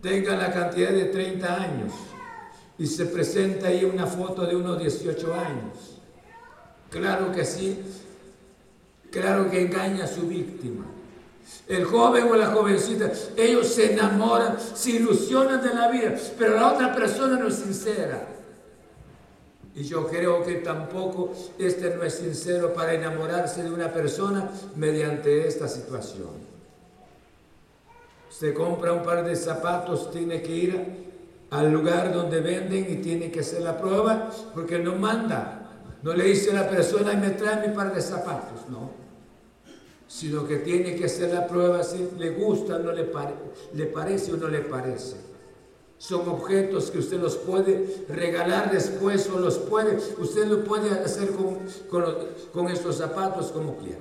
tenga 0.00 0.34
la 0.34 0.50
cantidad 0.50 0.90
de 0.90 1.06
30 1.06 1.62
años, 1.62 1.92
y 2.78 2.86
se 2.86 3.04
presenta 3.06 3.68
ahí 3.68 3.84
una 3.84 4.06
foto 4.06 4.46
de 4.46 4.56
unos 4.56 4.78
18 4.78 5.34
años. 5.34 5.98
Claro 6.88 7.30
que 7.32 7.44
sí, 7.44 7.80
claro 9.10 9.50
que 9.50 9.60
engaña 9.60 10.04
a 10.04 10.08
su 10.08 10.22
víctima 10.22 10.86
el 11.70 11.84
joven 11.84 12.24
o 12.24 12.34
la 12.34 12.46
jovencita, 12.46 13.12
ellos 13.36 13.68
se 13.68 13.92
enamoran, 13.92 14.56
se 14.74 14.90
ilusionan 14.90 15.62
de 15.62 15.72
la 15.72 15.88
vida, 15.88 16.16
pero 16.36 16.56
la 16.56 16.72
otra 16.72 16.92
persona 16.92 17.36
no 17.38 17.46
es 17.46 17.54
sincera. 17.54 18.26
Y 19.74 19.84
yo 19.84 20.08
creo 20.08 20.44
que 20.44 20.56
tampoco 20.56 21.32
este 21.58 21.94
no 21.94 22.02
es 22.02 22.14
sincero 22.14 22.74
para 22.74 22.92
enamorarse 22.94 23.62
de 23.62 23.70
una 23.70 23.92
persona 23.92 24.50
mediante 24.74 25.46
esta 25.46 25.68
situación. 25.68 26.50
Se 28.30 28.52
compra 28.52 28.92
un 28.92 29.04
par 29.04 29.24
de 29.24 29.36
zapatos, 29.36 30.10
tiene 30.10 30.42
que 30.42 30.52
ir 30.52 31.10
al 31.50 31.72
lugar 31.72 32.12
donde 32.12 32.40
venden 32.40 32.86
y 32.90 32.96
tiene 32.96 33.30
que 33.30 33.40
hacer 33.40 33.62
la 33.62 33.78
prueba 33.78 34.30
porque 34.54 34.80
no 34.80 34.96
manda. 34.96 35.68
No 36.02 36.14
le 36.14 36.24
dice 36.24 36.50
a 36.50 36.54
la 36.54 36.68
persona 36.68 37.12
me 37.12 37.30
trae 37.30 37.68
mi 37.68 37.74
par 37.74 37.94
de 37.94 38.00
zapatos, 38.00 38.68
no 38.68 39.09
sino 40.10 40.44
que 40.44 40.56
tiene 40.56 40.96
que 40.96 41.04
hacer 41.04 41.32
la 41.32 41.46
prueba 41.46 41.84
si 41.84 42.10
le 42.18 42.30
gusta, 42.30 42.80
no 42.80 42.90
le, 42.90 43.08
le 43.74 43.86
parece 43.86 44.32
o 44.32 44.36
no 44.36 44.48
le 44.48 44.58
parece. 44.58 45.14
Son 45.98 46.28
objetos 46.28 46.90
que 46.90 46.98
usted 46.98 47.20
los 47.20 47.36
puede 47.36 48.04
regalar 48.08 48.72
después 48.72 49.30
o 49.30 49.38
los 49.38 49.58
puede, 49.58 49.98
usted 50.18 50.48
lo 50.48 50.64
puede 50.64 50.90
hacer 50.90 51.30
con, 51.30 51.60
con 52.52 52.68
estos 52.68 52.96
zapatos 52.96 53.52
como 53.52 53.76
quiera. 53.76 54.00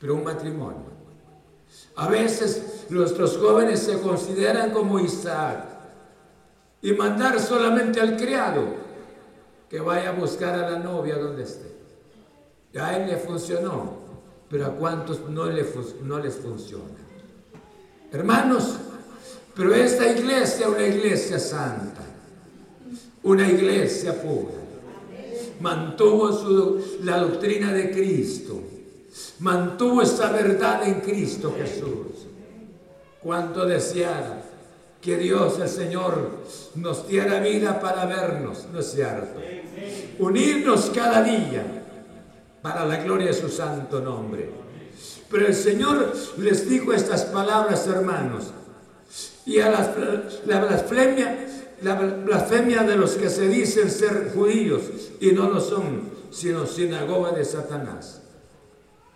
Pero 0.00 0.16
un 0.16 0.24
matrimonio. 0.24 0.90
A 1.94 2.08
veces 2.08 2.86
nuestros 2.88 3.36
jóvenes 3.36 3.78
se 3.78 4.00
consideran 4.00 4.72
como 4.72 4.98
Isaac 4.98 5.66
y 6.82 6.94
mandar 6.94 7.38
solamente 7.38 8.00
al 8.00 8.16
criado 8.16 8.64
que 9.68 9.78
vaya 9.78 10.08
a 10.08 10.14
buscar 10.14 10.58
a 10.58 10.68
la 10.68 10.80
novia 10.80 11.16
donde 11.16 11.44
esté. 11.44 11.70
Ya 12.72 12.96
él 12.96 13.08
le 13.08 13.18
funcionó 13.18 13.99
pero 14.50 14.66
a 14.66 14.70
cuántos 14.70 15.20
no, 15.30 15.46
no 15.46 16.18
les 16.18 16.34
funciona. 16.34 16.84
Hermanos, 18.12 18.74
pero 19.54 19.72
esta 19.72 20.10
iglesia 20.10 20.66
es 20.66 20.72
una 20.72 20.86
iglesia 20.86 21.38
santa, 21.38 22.02
una 23.22 23.48
iglesia 23.48 24.20
pura. 24.20 24.54
Mantuvo 25.60 26.32
su, 26.32 26.98
la 27.04 27.18
doctrina 27.18 27.72
de 27.72 27.92
Cristo, 27.92 28.60
mantuvo 29.38 30.02
esa 30.02 30.32
verdad 30.32 30.88
en 30.88 31.00
Cristo 31.00 31.54
Jesús. 31.56 32.26
Cuánto 33.22 33.66
desear 33.66 34.42
que 35.00 35.16
Dios, 35.16 35.60
el 35.60 35.68
Señor, 35.68 36.30
nos 36.74 37.06
diera 37.06 37.38
vida 37.40 37.78
para 37.78 38.06
vernos, 38.06 38.66
¿no 38.72 38.80
es 38.80 38.90
cierto? 38.90 39.40
Unirnos 40.18 40.90
cada 40.94 41.22
día 41.22 41.79
para 42.62 42.84
la 42.84 42.96
gloria 42.96 43.28
de 43.28 43.34
su 43.34 43.48
santo 43.48 44.00
nombre. 44.00 44.50
Pero 45.30 45.46
el 45.46 45.54
Señor 45.54 46.12
les 46.38 46.68
dijo 46.68 46.92
estas 46.92 47.24
palabras, 47.26 47.86
hermanos, 47.86 48.52
y 49.46 49.60
a 49.60 49.70
la 49.70 50.60
blasfemia, 50.60 51.46
la 51.82 51.94
blasfemia 51.94 52.82
de 52.82 52.96
los 52.96 53.12
que 53.12 53.30
se 53.30 53.48
dicen 53.48 53.90
ser 53.90 54.32
judíos 54.34 54.82
y 55.20 55.32
no 55.32 55.48
lo 55.48 55.60
son, 55.60 56.10
sino 56.30 56.66
sinagoga 56.66 57.32
de 57.32 57.44
Satanás. 57.44 58.22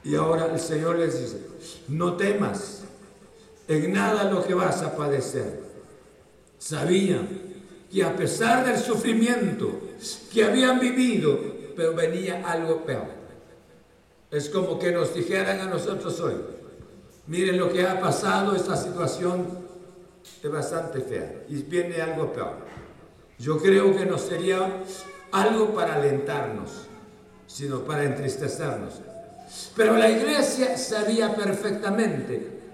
Y 0.03 0.15
ahora 0.15 0.51
el 0.53 0.61
Señor 0.61 0.99
les 0.99 1.21
dice, 1.21 1.39
no 1.89 2.15
temas 2.15 2.83
en 3.69 3.93
nada 3.93 4.31
lo 4.31 4.45
que 4.45 4.55
vas 4.55 4.83
a 4.83 4.97
padecer. 4.97 5.63
Sabían 6.59 7.29
que 7.93 8.05
a 8.05 8.15
pesar 8.17 8.67
del 8.67 8.79
sufrimiento 8.79 9.81
que 10.33 10.45
habían 10.45 10.81
vivido, 10.81 11.39
pero 11.77 11.95
venía 11.95 12.43
algo 12.47 12.85
peor. 12.85 13.24
Es 14.35 14.51
como 14.51 14.81
que 14.81 14.91
nos 14.91 15.15
dijeran 15.15 15.61
a 15.61 15.67
nosotros 15.67 16.19
hoy, 16.19 16.35
miren 17.29 17.57
lo 17.57 17.73
que 17.73 17.87
ha 17.87 18.01
pasado, 18.01 18.57
esta 18.57 18.77
situación 18.77 19.47
es 20.43 20.51
bastante 20.51 21.03
fea 21.03 21.45
y 21.49 21.63
viene 21.63 22.03
algo 22.03 22.33
peor. 22.33 22.57
Yo 23.39 23.59
creo 23.59 23.97
que 23.97 24.05
no 24.05 24.19
sería 24.19 24.83
algo 25.31 25.73
para 25.73 25.95
alentarnos, 25.95 26.71
sino 27.47 27.85
para 27.85 28.03
entristecernos. 28.03 28.95
Pero 29.77 29.97
la 29.97 30.11
iglesia 30.11 30.77
sabía 30.79 31.37
perfectamente 31.37 32.73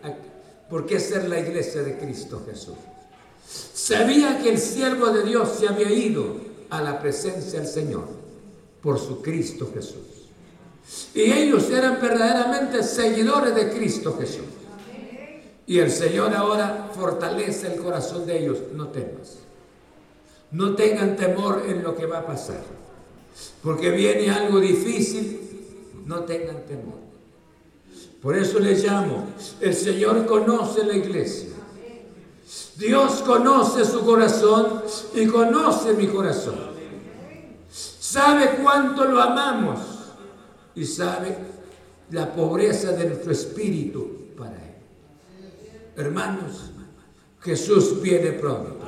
por 0.70 0.86
qué 0.86 0.98
ser 0.98 1.28
la 1.28 1.40
iglesia 1.40 1.82
de 1.82 1.98
Cristo 1.98 2.42
Jesús. 2.48 2.78
Sabía 3.46 4.38
que 4.38 4.48
el 4.48 4.58
siervo 4.58 5.10
de 5.10 5.24
Dios 5.24 5.56
se 5.58 5.68
había 5.68 5.90
ido 5.90 6.36
a 6.70 6.80
la 6.80 6.98
presencia 7.00 7.60
del 7.60 7.68
Señor 7.68 8.08
por 8.80 8.98
su 8.98 9.20
Cristo 9.20 9.70
Jesús. 9.74 10.09
Y 11.14 11.32
ellos 11.32 11.70
eran 11.70 12.00
verdaderamente 12.00 12.82
seguidores 12.82 13.54
de 13.54 13.70
Cristo 13.70 14.16
Jesús. 14.18 14.44
Y 15.66 15.78
el 15.78 15.90
Señor 15.90 16.34
ahora 16.34 16.90
fortalece 16.94 17.72
el 17.72 17.80
corazón 17.80 18.26
de 18.26 18.38
ellos. 18.38 18.58
No 18.74 18.88
temas. 18.88 19.38
No 20.50 20.74
tengan 20.74 21.16
temor 21.16 21.64
en 21.68 21.82
lo 21.82 21.96
que 21.96 22.06
va 22.06 22.18
a 22.18 22.26
pasar. 22.26 22.62
Porque 23.62 23.90
viene 23.90 24.30
algo 24.30 24.58
difícil. 24.58 25.40
No 26.06 26.20
tengan 26.24 26.66
temor. 26.66 26.98
Por 28.20 28.36
eso 28.36 28.58
les 28.58 28.84
llamo. 28.84 29.28
El 29.60 29.74
Señor 29.74 30.26
conoce 30.26 30.84
la 30.84 30.96
iglesia. 30.96 31.50
Dios 32.76 33.22
conoce 33.24 33.84
su 33.84 34.04
corazón 34.04 34.82
y 35.14 35.26
conoce 35.26 35.92
mi 35.92 36.08
corazón. 36.08 36.70
Sabe 37.70 38.58
cuánto 38.60 39.04
lo 39.04 39.20
amamos 39.20 39.89
y 40.74 40.84
sabe 40.84 41.36
la 42.10 42.32
pobreza 42.32 42.92
de 42.92 43.06
nuestro 43.06 43.32
espíritu 43.32 44.28
para 44.36 44.56
Él. 44.56 44.74
Hermanos, 45.96 46.70
Jesús 47.40 48.00
viene 48.00 48.32
pronto. 48.32 48.78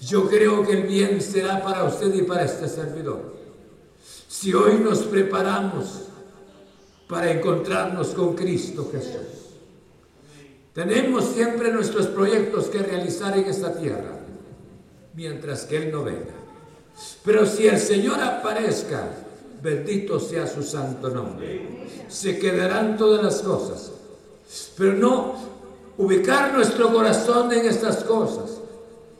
Yo 0.00 0.28
creo 0.28 0.66
que 0.66 0.72
el 0.72 0.82
bien 0.84 1.20
será 1.20 1.62
para 1.62 1.84
usted 1.84 2.14
y 2.14 2.22
para 2.22 2.44
este 2.44 2.68
servidor. 2.68 3.36
Si 4.28 4.54
hoy 4.54 4.78
nos 4.78 5.00
preparamos 5.00 6.08
para 7.08 7.30
encontrarnos 7.32 8.08
con 8.08 8.34
Cristo 8.34 8.88
Jesús. 8.92 9.38
Tenemos 10.74 11.24
siempre 11.24 11.72
nuestros 11.72 12.06
proyectos 12.06 12.66
que 12.66 12.78
realizar 12.78 13.36
en 13.36 13.46
esta 13.46 13.74
tierra, 13.74 14.20
mientras 15.14 15.64
que 15.64 15.78
Él 15.78 15.90
no 15.90 16.04
venga. 16.04 16.34
Pero 17.24 17.46
si 17.46 17.66
el 17.66 17.78
Señor 17.78 18.20
aparezca, 18.20 19.08
bendito 19.62 20.20
sea 20.20 20.46
su 20.46 20.62
santo 20.62 21.10
nombre. 21.10 21.86
Se 22.08 22.38
quedarán 22.38 22.96
todas 22.96 23.22
las 23.22 23.42
cosas. 23.42 23.92
Pero 24.76 24.94
no 24.94 25.34
ubicar 25.98 26.54
nuestro 26.54 26.92
corazón 26.92 27.52
en 27.52 27.66
estas 27.66 28.04
cosas. 28.04 28.58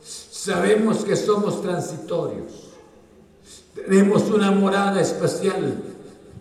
Sabemos 0.01 1.03
que 1.03 1.15
somos 1.15 1.61
transitorios. 1.61 2.69
Tenemos 3.75 4.23
una 4.31 4.51
morada 4.51 4.99
especial 5.01 5.75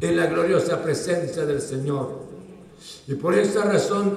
en 0.01 0.17
la 0.17 0.27
gloriosa 0.27 0.83
presencia 0.83 1.45
del 1.45 1.61
Señor. 1.61 2.29
Y 3.07 3.15
por 3.15 3.35
esa 3.35 3.65
razón 3.65 4.17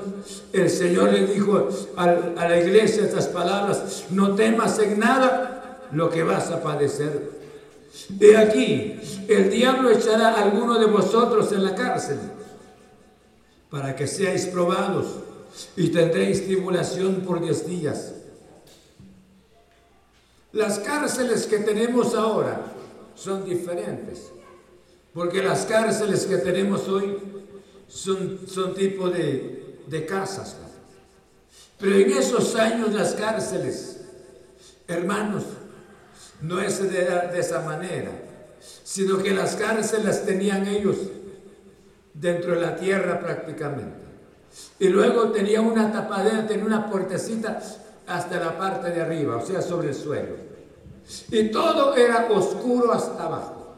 el 0.54 0.70
Señor 0.70 1.12
le 1.12 1.26
dijo 1.26 1.68
a, 1.96 2.06
la 2.06 2.60
iglesia 2.60 3.04
estas 3.04 3.28
palabras, 3.28 4.06
no 4.12 4.36
temas 4.36 4.78
en 4.80 5.00
nada 5.00 5.88
lo 5.92 6.10
que 6.10 6.24
vas 6.24 6.52
a 6.52 6.62
padecer. 6.62 7.41
De 8.10 8.38
aquí, 8.38 9.00
el 9.28 9.50
diablo 9.50 9.90
echará 9.90 10.30
a 10.30 10.44
alguno 10.44 10.80
de 10.80 10.86
vosotros 10.86 11.52
en 11.52 11.64
la 11.64 11.76
cárcel 11.76 12.20
para 13.70 13.96
que 13.96 14.08
seáis 14.08 14.46
probados 14.48 15.08
y 15.76 15.90
tendréis 15.90 16.46
tribulación 16.46 17.22
por 17.22 17.42
diez 17.42 17.68
días. 17.68 18.14
Las 20.54 20.80
cárceles 20.80 21.46
que 21.46 21.60
tenemos 21.60 22.14
ahora 22.14 22.62
son 23.16 23.46
diferentes, 23.46 24.32
porque 25.14 25.42
las 25.42 25.66
cárceles 25.66 26.26
que 26.26 26.38
tenemos 26.38 26.88
hoy 26.90 27.18
son, 27.88 28.40
son 28.48 28.74
tipo 28.74 29.10
de, 29.10 29.80
de 29.88 30.06
casas. 30.06 30.58
Pero 31.78 31.96
en 31.96 32.12
esos 32.12 32.56
años 32.56 32.94
las 32.94 33.14
cárceles, 33.14 34.02
hermanos, 34.88 35.44
no 36.42 36.60
es 36.60 36.82
de, 36.82 37.06
de 37.06 37.40
esa 37.40 37.62
manera, 37.62 38.12
sino 38.84 39.18
que 39.18 39.32
las 39.32 39.56
cárceles 39.56 40.26
tenían 40.26 40.68
ellos 40.68 40.98
dentro 42.14 42.56
de 42.56 42.62
la 42.62 42.76
tierra 42.76 43.20
prácticamente. 43.20 44.02
Y 44.80 44.90
luego 44.90 45.32
tenía 45.32 45.62
una 45.62 45.92
tapadera, 45.92 46.46
tenía 46.46 46.66
una 46.66 46.90
puertecita 46.90 47.62
hasta 48.08 48.40
la 48.40 48.58
parte 48.58 48.92
de 48.92 49.02
arriba, 49.02 49.38
o 49.38 49.46
sea, 49.46 49.62
sobre 49.62 49.90
el 49.90 49.96
suelo. 49.96 50.36
Y 51.30 51.50
todo 51.50 51.96
era 51.96 52.28
oscuro 52.32 52.92
hasta 52.92 53.24
abajo. 53.24 53.76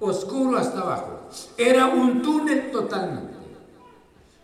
Oscuro 0.00 0.58
hasta 0.58 0.80
abajo. 0.80 1.28
Era 1.56 1.86
un 1.86 2.22
túnel 2.22 2.70
totalmente. 2.70 3.32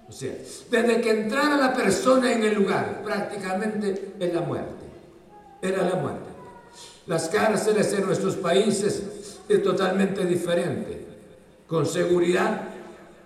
O 0.08 0.12
sea, 0.12 0.32
desde 0.70 1.00
que 1.00 1.10
entrara 1.10 1.56
la 1.56 1.74
persona 1.74 2.32
en 2.32 2.44
el 2.44 2.54
lugar, 2.54 3.02
prácticamente 3.02 4.14
es 4.18 4.34
la 4.34 4.40
muerte. 4.40 4.84
Era 5.60 5.82
la 5.82 5.96
muerte. 5.96 6.28
Las 7.08 7.30
cárceles 7.30 7.90
en 7.94 8.04
nuestros 8.04 8.36
países 8.36 9.02
es 9.48 9.62
totalmente 9.62 10.26
diferente. 10.26 11.06
Con 11.66 11.86
seguridad, 11.86 12.68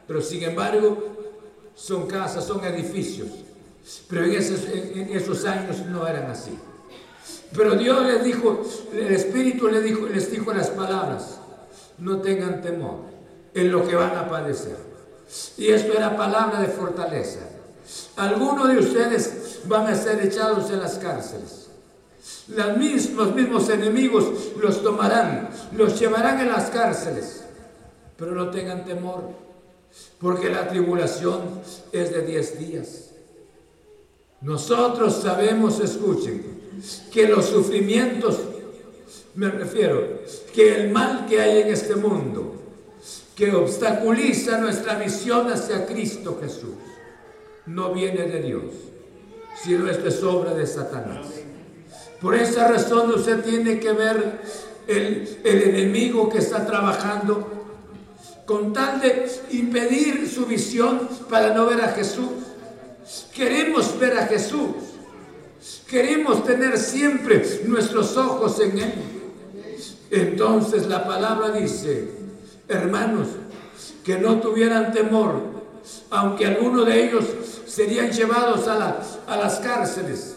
pero 0.06 0.22
sin 0.22 0.44
embargo 0.44 0.98
son 1.74 2.06
casas, 2.06 2.44
son 2.44 2.64
edificios. 2.64 3.28
Pero 4.08 4.24
en 4.24 4.32
esos, 5.10 5.44
años 5.44 5.84
no 5.86 6.06
eran 6.06 6.30
así. 6.30 6.56
Pero 7.56 7.74
Dios 7.74 8.06
les 8.06 8.22
dijo, 8.22 8.62
el 8.92 9.12
Espíritu 9.12 9.66
les 9.66 9.82
dijo, 9.82 10.06
les 10.06 10.30
dijo 10.30 10.52
las 10.54 10.70
palabras, 10.70 11.38
no 11.98 12.20
tengan 12.20 12.62
temor 12.62 13.00
en 13.52 13.72
lo 13.72 13.86
que 13.86 13.96
van 13.96 14.16
a 14.16 14.28
padecer. 14.28 14.76
Y 15.58 15.68
esto 15.68 15.92
era 15.92 16.16
palabra 16.16 16.60
de 16.60 16.68
fortaleza. 16.68 17.40
Algunos 18.16 18.68
de 18.68 18.78
ustedes 18.78 19.60
van 19.64 19.88
a 19.88 19.96
ser 19.96 20.24
echados 20.24 20.70
en 20.70 20.78
las 20.78 20.98
cárceles. 20.98 21.61
Mismos, 22.78 23.26
los 23.26 23.34
mismos 23.34 23.68
enemigos 23.68 24.24
los 24.60 24.82
tomarán, 24.82 25.50
los 25.76 25.98
llevarán 25.98 26.40
en 26.40 26.48
las 26.48 26.70
cárceles. 26.70 27.44
Pero 28.16 28.32
no 28.32 28.50
tengan 28.50 28.84
temor 28.84 29.42
porque 30.20 30.48
la 30.48 30.68
tribulación 30.68 31.40
es 31.90 32.12
de 32.12 32.22
10 32.22 32.58
días. 32.58 33.10
Nosotros 34.40 35.20
sabemos, 35.22 35.80
escuchen, 35.80 36.62
que 37.12 37.28
los 37.28 37.46
sufrimientos, 37.46 38.38
me 39.34 39.48
refiero, 39.50 40.20
que 40.54 40.74
el 40.74 40.90
mal 40.90 41.26
que 41.26 41.40
hay 41.40 41.62
en 41.62 41.68
este 41.68 41.96
mundo, 41.96 42.54
que 43.36 43.52
obstaculiza 43.52 44.58
nuestra 44.58 44.96
visión 44.96 45.50
hacia 45.50 45.86
Cristo 45.86 46.38
Jesús, 46.40 46.74
no 47.66 47.92
viene 47.92 48.26
de 48.26 48.42
Dios, 48.42 48.62
sino 49.62 49.88
es 49.88 50.22
obra 50.22 50.54
de 50.54 50.66
Satanás. 50.66 51.26
Por 52.22 52.36
esa 52.36 52.68
razón 52.68 53.10
usted 53.10 53.42
tiene 53.42 53.80
que 53.80 53.92
ver 53.92 54.40
el, 54.86 55.40
enemigo 55.44 56.28
que 56.28 56.38
está 56.38 56.64
trabajando 56.64 57.48
con 58.46 58.72
tal 58.72 59.00
de 59.00 59.28
impedir 59.50 60.30
su 60.30 60.46
visión 60.46 61.08
para 61.28 61.52
no 61.52 61.66
ver 61.66 61.80
a 61.80 61.88
Jesús. 61.88 62.30
Queremos 63.34 63.98
ver 63.98 64.16
a 64.18 64.26
Jesús. 64.26 64.68
Queremos 65.88 66.44
tener 66.44 66.78
siempre 66.78 67.44
nuestros 67.66 68.16
ojos 68.16 68.60
en 68.60 68.78
Él. 68.78 68.94
Entonces 70.12 70.86
la 70.86 71.04
palabra 71.04 71.50
dice, 71.50 72.08
hermanos, 72.68 73.28
que 74.04 74.18
no 74.18 74.40
tuvieran 74.40 74.92
temor, 74.92 75.40
aunque 76.10 76.46
alguno 76.46 76.84
de 76.84 77.04
ellos 77.04 77.24
serían 77.66 78.12
llevados 78.12 78.68
a 78.68 79.36
las 79.36 79.58
cárceles, 79.58 80.36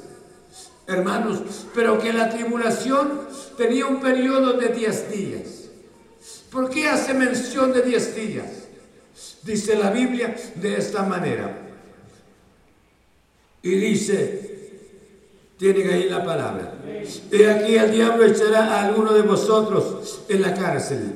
hermanos, 0.88 1.68
pero 1.74 2.00
que 2.00 2.14
la 2.14 2.30
tribulación 2.30 3.22
tenía 3.58 3.86
un 3.86 4.00
periodo 4.00 4.54
de 4.54 4.70
10 4.70 5.12
días. 5.12 5.66
¿Por 6.52 6.70
qué 6.70 6.88
hace 6.88 7.14
mención 7.14 7.74
de 7.74 7.82
10 7.82 8.16
días? 8.16 8.46
Dice 9.44 9.76
la 9.76 9.92
Biblia 9.92 10.36
de 10.56 10.78
esta 10.78 11.04
manera. 11.04 11.62
Y 13.62 13.72
dice, 13.72 14.70
tienen 15.58 15.90
ahí 15.90 16.10
la 16.10 16.24
palabra. 16.24 16.76
Y 17.32 17.44
aquí 17.44 17.76
el 17.76 17.92
diablo 17.92 18.26
echará 18.26 18.66
a 18.66 18.86
alguno 18.86 19.14
de 19.14 19.22
vosotros 19.22 20.22
en 20.30 20.42
la 20.42 20.54
cárcel, 20.54 21.14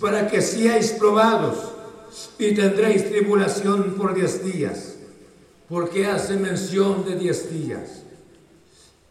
para 0.00 0.28
que 0.28 0.40
seáis 0.40 0.92
probados 0.92 1.72
y 2.38 2.54
tendréis 2.54 3.08
tribulación 3.08 3.94
por 3.94 4.14
diez 4.14 4.44
días, 4.44 4.94
porque 5.68 6.06
hace 6.06 6.36
mención 6.36 7.04
de 7.04 7.16
diez 7.16 7.50
días. 7.50 8.02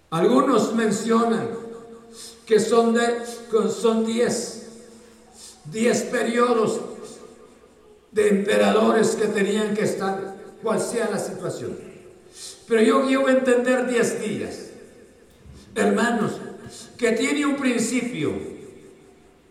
Algunos 0.09 0.73
mencionan 0.73 1.49
que 2.45 2.59
son, 2.59 2.93
de, 2.93 3.01
son 3.69 4.05
diez, 4.05 4.67
diez 5.65 6.03
periodos 6.03 6.79
de 8.11 8.29
emperadores 8.29 9.15
que 9.15 9.27
tenían 9.27 9.75
que 9.75 9.83
estar, 9.83 10.35
cual 10.63 10.79
sea 10.79 11.09
la 11.11 11.19
situación. 11.19 11.77
Pero 12.67 12.81
yo 12.81 13.05
quiero 13.05 13.29
entender 13.29 13.87
diez 13.87 14.21
días, 14.21 14.67
hermanos, 15.75 16.33
que 16.97 17.11
tiene 17.11 17.45
un 17.45 17.57
principio 17.57 18.31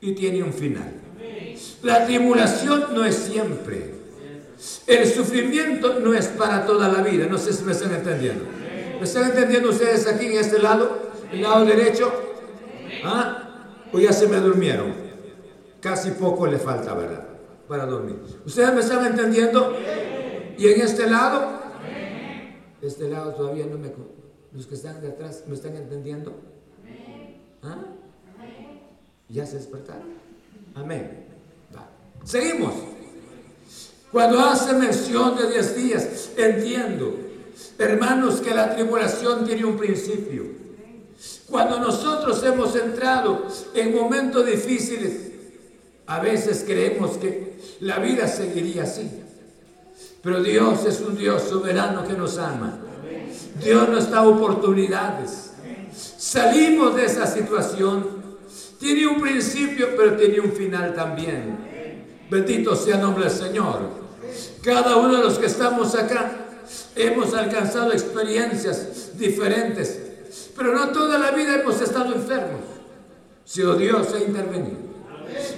y 0.01 0.15
tiene 0.15 0.43
un 0.43 0.53
final. 0.53 0.93
La 1.83 2.07
tribulación 2.07 2.95
no 2.95 3.05
es 3.05 3.15
siempre. 3.15 3.95
El 4.87 5.07
sufrimiento 5.07 6.01
no 6.01 6.15
es 6.15 6.27
para 6.29 6.65
toda 6.65 6.89
la 6.89 7.03
vida. 7.03 7.27
No 7.27 7.39
sé 7.39 7.53
si 7.53 7.63
me 7.63 7.73
están 7.73 7.95
entendiendo. 7.95 8.56
¿Me 8.99 9.05
están 9.05 9.31
entendiendo 9.31 9.71
ustedes 9.71 10.07
aquí 10.07 10.27
en 10.27 10.39
este 10.39 10.59
lado? 10.59 10.99
¿El 11.31 11.43
lado 11.43 11.65
derecho? 11.65 12.13
¿Ah? 13.05 13.43
O 13.93 13.99
ya 13.99 14.13
se 14.13 14.27
me 14.29 14.37
durmieron. 14.37 14.95
Casi 15.81 16.13
poco 16.13 16.47
le 16.47 16.59
falta, 16.59 16.95
¿verdad? 16.95 17.27
Para 17.69 17.87
dormir. 17.87 18.21
¿Ustedes 18.45 18.73
me 18.73 18.81
están 18.81 19.07
entendiendo? 19.07 19.77
¿Y 20.59 20.69
en 20.69 20.81
este 20.81 21.09
lado? 21.09 21.61
Este 22.81 23.09
lado 23.09 23.35
todavía 23.35 23.67
no 23.67 23.79
me... 23.79 23.93
Los 24.53 24.67
que 24.67 24.75
están 24.75 25.01
de 25.01 25.09
atrás, 25.09 25.45
¿me 25.47 25.55
están 25.55 25.77
entendiendo? 25.77 26.35
¿Ah? 27.63 27.79
¿Ya 29.29 29.45
se 29.45 29.57
despertaron? 29.57 30.15
Amén. 30.75 31.27
Seguimos. 32.25 32.75
Cuando 34.11 34.41
hace 34.41 34.73
mención 34.73 35.37
de 35.37 35.51
10 35.51 35.77
días, 35.77 36.31
entiendo, 36.37 37.15
hermanos, 37.79 38.41
que 38.41 38.55
la 38.55 38.75
tribulación 38.75 39.45
tiene 39.45 39.65
un 39.65 39.77
principio. 39.77 40.45
Cuando 41.49 41.79
nosotros 41.79 42.43
hemos 42.45 42.75
entrado 42.75 43.47
en 43.75 43.95
momentos 43.95 44.45
difíciles, 44.47 45.33
a 46.07 46.21
veces 46.21 46.65
creemos 46.67 47.17
que 47.17 47.59
la 47.81 47.99
vida 47.99 48.29
seguiría 48.29 48.85
así. 48.85 49.09
Pero 50.23 50.43
Dios 50.43 50.85
es 50.85 51.01
un 51.01 51.17
Dios 51.17 51.43
soberano 51.43 52.07
que 52.07 52.15
nos 52.15 52.39
ama. 52.39 52.79
Dios 53.63 53.89
nos 53.89 54.11
da 54.11 54.27
oportunidades. 54.27 55.53
Salimos 56.19 56.97
de 56.97 57.07
esa 57.07 57.27
situación. 57.27 58.17
Tiene 58.79 59.07
un 59.07 59.21
principio, 59.21 59.89
pero 59.97 60.17
tiene 60.17 60.41
un 60.41 60.53
final 60.53 60.95
también. 60.95 61.67
Bendito 62.31 62.75
sea 62.75 62.97
el 62.97 63.03
nombre 63.03 63.25
del 63.25 63.33
Señor. 63.33 64.07
Cada 64.63 64.97
uno 64.97 65.17
de 65.17 65.23
los 65.23 65.39
que 65.39 65.47
estamos 65.47 65.95
acá 65.95 66.46
hemos 66.95 67.35
alcanzado 67.35 67.93
experiencias 67.93 69.17
diferentes, 69.19 70.01
pero 70.57 70.75
no 70.75 70.89
toda 70.89 71.19
la 71.19 71.31
vida 71.31 71.61
hemos 71.61 71.81
estado 71.81 72.15
enfermos. 72.15 72.63
Si 73.45 73.63
Dios 73.63 74.09
ha 74.15 74.21
intervenido 74.21 74.79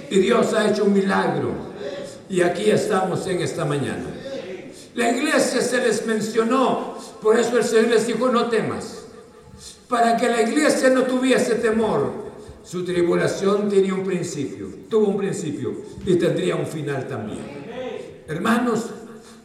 y 0.09 0.19
Dios 0.19 0.53
ha 0.53 0.69
hecho 0.69 0.85
un 0.85 0.93
milagro 0.93 1.51
y 2.29 2.41
aquí 2.41 2.69
estamos 2.69 3.25
en 3.27 3.41
esta 3.41 3.65
mañana. 3.65 4.05
La 4.95 5.11
iglesia 5.11 5.61
se 5.61 5.77
les 5.77 6.05
mencionó, 6.05 6.97
por 7.21 7.39
eso 7.39 7.57
el 7.57 7.63
Señor 7.63 7.87
les 7.87 8.07
dijo, 8.07 8.29
no 8.29 8.49
temas. 8.49 9.05
Para 9.87 10.17
que 10.17 10.27
la 10.27 10.41
iglesia 10.41 10.89
no 10.89 11.03
tuviese 11.03 11.55
temor, 11.55 12.29
su 12.63 12.85
tribulación 12.85 13.69
tenía 13.69 13.95
un 13.95 14.03
principio, 14.03 14.67
tuvo 14.89 15.07
un 15.07 15.17
principio 15.17 15.73
y 16.05 16.15
tendría 16.15 16.55
un 16.55 16.67
final 16.67 17.07
también. 17.07 18.23
Hermanos, 18.27 18.91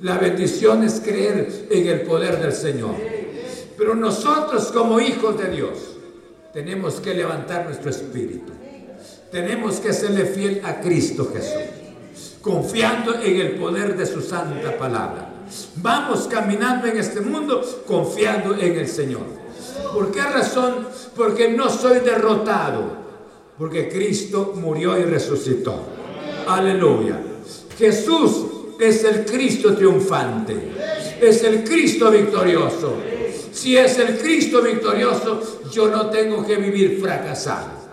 la 0.04 0.18
bendición 0.18 0.82
es 0.82 1.00
creer 1.00 1.66
en 1.70 1.86
el 1.86 2.02
poder 2.02 2.38
del 2.38 2.52
Señor. 2.52 2.94
Pero 3.78 3.94
nosotros 3.94 4.66
como 4.66 5.00
hijos 5.00 5.38
de 5.38 5.48
Dios 5.48 5.78
tenemos 6.52 7.00
que 7.00 7.14
levantar 7.14 7.64
nuestro 7.64 7.88
espíritu. 7.88 8.52
Tenemos 9.32 9.76
que 9.76 9.94
serle 9.94 10.26
fiel 10.26 10.60
a 10.62 10.82
Cristo 10.82 11.32
Jesús, 11.32 12.36
confiando 12.42 13.14
en 13.14 13.40
el 13.40 13.52
poder 13.52 13.96
de 13.96 14.04
su 14.04 14.20
santa 14.20 14.76
palabra. 14.76 15.30
Vamos 15.76 16.28
caminando 16.30 16.86
en 16.86 16.98
este 16.98 17.22
mundo 17.22 17.62
confiando 17.86 18.56
en 18.56 18.78
el 18.78 18.86
Señor. 18.86 19.24
¿Por 19.94 20.12
qué 20.12 20.20
razón? 20.20 20.86
Porque 21.16 21.48
no 21.48 21.70
soy 21.70 22.00
derrotado 22.00 23.04
porque 23.56 23.88
Cristo 23.88 24.52
murió 24.54 24.98
y 24.98 25.04
resucitó. 25.04 25.80
Aleluya. 26.46 27.18
Jesús 27.78 28.53
es 28.78 29.04
el 29.04 29.24
Cristo 29.24 29.74
triunfante, 29.74 30.72
es 31.20 31.42
el 31.42 31.64
Cristo 31.64 32.10
victorioso. 32.10 32.96
Si 33.52 33.76
es 33.76 33.98
el 33.98 34.18
Cristo 34.18 34.62
victorioso, 34.62 35.62
yo 35.70 35.88
no 35.88 36.10
tengo 36.10 36.44
que 36.44 36.56
vivir 36.56 37.00
fracasado. 37.00 37.84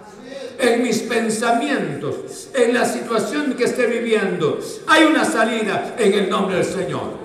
En 0.58 0.84
mis 0.84 1.00
pensamientos, 1.00 2.50
en 2.54 2.74
la 2.74 2.86
situación 2.86 3.54
que 3.54 3.66
esté 3.66 3.86
viviendo, 3.88 4.60
hay 4.88 5.04
una 5.04 5.26
salida 5.26 5.96
en 5.98 6.14
el 6.14 6.30
nombre 6.30 6.58
del 6.58 6.66
Señor. 6.66 7.22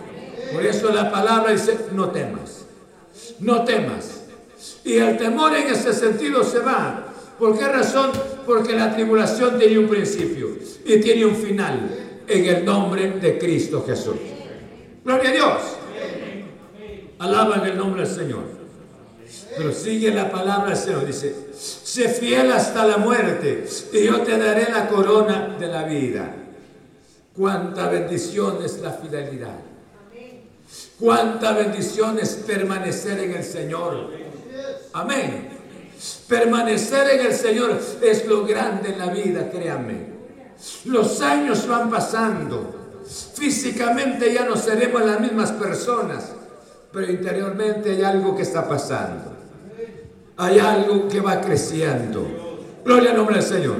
Por 0.52 0.64
eso 0.64 0.92
la 0.92 1.10
palabra 1.10 1.52
dice, 1.52 1.76
no 1.92 2.10
temas, 2.10 2.66
no 3.40 3.64
temas. 3.64 4.22
Y 4.84 4.94
el 4.98 5.16
temor 5.18 5.54
en 5.54 5.68
ese 5.68 5.92
sentido 5.92 6.44
se 6.44 6.60
va 6.60 7.06
¿Por 7.38 7.58
qué 7.58 7.66
razón? 7.68 8.10
Porque 8.46 8.72
la 8.72 8.94
tribulación 8.94 9.58
tiene 9.58 9.78
un 9.78 9.88
principio 9.88 10.56
y 10.84 11.00
tiene 11.00 11.26
un 11.26 11.36
final 11.36 12.05
en 12.28 12.44
el 12.44 12.64
nombre 12.64 13.10
de 13.12 13.38
Cristo 13.38 13.84
Jesús. 13.86 14.16
Gloria 15.04 15.30
a 15.30 15.32
Dios. 15.32 15.62
Alaban 17.18 17.66
el 17.66 17.76
nombre 17.76 18.02
del 18.06 18.14
Señor. 18.14 18.56
Pero 19.56 19.72
sigue 19.72 20.10
la 20.10 20.30
palabra 20.30 20.68
del 20.68 20.76
Señor. 20.76 21.06
Dice, 21.06 21.34
sé 21.54 22.08
fiel 22.08 22.52
hasta 22.52 22.86
la 22.86 22.98
muerte 22.98 23.64
y 23.92 24.04
yo 24.04 24.20
te 24.20 24.36
daré 24.36 24.70
la 24.70 24.88
corona 24.88 25.56
de 25.58 25.66
la 25.66 25.84
vida. 25.84 26.34
Cuánta 27.34 27.88
bendición 27.88 28.58
es 28.64 28.78
la 28.80 28.92
fidelidad. 28.92 29.58
Cuánta 30.98 31.52
bendición 31.52 32.18
es 32.18 32.30
permanecer 32.46 33.20
en 33.20 33.34
el 33.34 33.44
Señor. 33.44 34.10
Amén. 34.92 35.48
Permanecer 36.28 37.20
en 37.20 37.26
el 37.26 37.34
Señor 37.34 37.78
es 38.02 38.26
lo 38.26 38.46
grande 38.46 38.90
en 38.90 38.98
la 38.98 39.06
vida, 39.06 39.50
créanme. 39.50 40.15
Los 40.84 41.20
años 41.20 41.66
van 41.66 41.90
pasando. 41.90 42.74
Físicamente 43.34 44.32
ya 44.32 44.44
no 44.46 44.56
seremos 44.56 45.04
las 45.04 45.20
mismas 45.20 45.52
personas, 45.52 46.32
pero 46.92 47.10
interiormente 47.10 47.90
hay 47.90 48.02
algo 48.02 48.34
que 48.34 48.42
está 48.42 48.68
pasando. 48.68 49.32
Hay 50.36 50.58
algo 50.58 51.08
que 51.08 51.20
va 51.20 51.40
creciendo. 51.40 52.26
Gloria 52.84 53.10
al 53.10 53.16
nombre 53.16 53.36
del 53.36 53.44
Señor. 53.44 53.76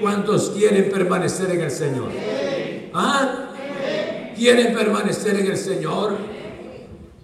¿Cuántos 0.00 0.50
quieren 0.50 0.90
permanecer 0.90 1.50
en 1.50 1.60
el 1.60 1.70
Señor? 1.70 2.10
¿Ah? 2.94 3.50
¿Quieren 4.34 4.74
permanecer 4.74 5.38
en 5.40 5.46
el 5.46 5.56
Señor? 5.56 6.16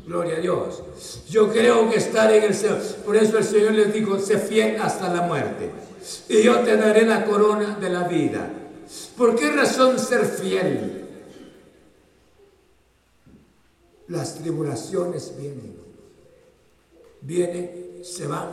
Gloria 0.06 0.36
a 0.36 0.40
Dios. 0.40 0.82
Yo 1.28 1.50
creo 1.50 1.88
que 1.90 1.96
estar 1.96 2.32
en 2.32 2.44
el 2.44 2.54
Señor. 2.54 2.78
Por 3.04 3.16
eso 3.16 3.38
el 3.38 3.44
Señor 3.44 3.72
les 3.72 3.92
dijo, 3.92 4.18
sé 4.18 4.38
fiel 4.38 4.80
hasta 4.80 5.12
la 5.12 5.22
muerte. 5.22 5.70
Y 6.28 6.42
yo 6.42 6.60
te 6.60 6.76
daré 6.76 7.06
la 7.06 7.24
corona 7.24 7.76
de 7.80 7.90
la 7.90 8.02
vida. 8.06 8.48
¿Por 9.16 9.36
qué 9.36 9.50
razón 9.50 9.98
ser 9.98 10.24
fiel? 10.24 11.06
Las 14.08 14.36
tribulaciones 14.36 15.34
vienen. 15.36 15.76
Vienen, 17.22 18.00
se 18.02 18.26
van. 18.26 18.50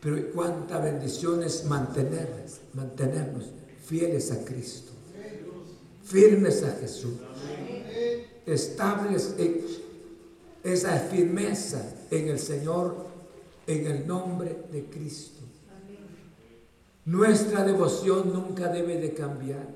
Pero 0.00 0.32
cuánta 0.32 0.78
bendición 0.78 1.42
es 1.42 1.64
mantenerlas, 1.64 2.60
mantenernos 2.74 3.44
fieles 3.84 4.32
a 4.32 4.44
Cristo. 4.44 4.92
Firmes 6.04 6.62
a 6.62 6.72
Jesús. 6.72 7.14
Estables 8.46 9.34
en 9.38 9.60
esa 10.64 10.98
firmeza 10.98 11.94
en 12.10 12.28
el 12.28 12.38
Señor, 12.38 13.06
en 13.66 13.86
el 13.86 14.06
nombre 14.06 14.64
de 14.72 14.84
Cristo. 14.86 15.41
Nuestra 17.04 17.64
devoción 17.64 18.32
nunca 18.32 18.68
debe 18.68 18.98
de 18.98 19.12
cambiar. 19.12 19.66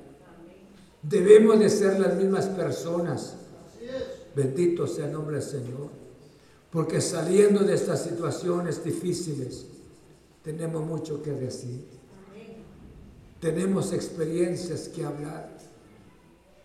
Debemos 1.02 1.58
de 1.58 1.70
ser 1.70 1.98
las 1.98 2.14
mismas 2.14 2.46
personas. 2.46 3.36
Bendito 4.34 4.86
sea 4.86 5.06
el 5.06 5.12
nombre 5.12 5.36
del 5.36 5.44
Señor. 5.44 5.90
Porque 6.70 7.00
saliendo 7.00 7.60
de 7.60 7.74
estas 7.74 8.02
situaciones 8.02 8.84
difíciles, 8.84 9.66
tenemos 10.42 10.84
mucho 10.84 11.22
que 11.22 11.32
decir. 11.32 11.84
Tenemos 13.40 13.92
experiencias 13.92 14.88
que 14.88 15.04
hablar 15.04 15.56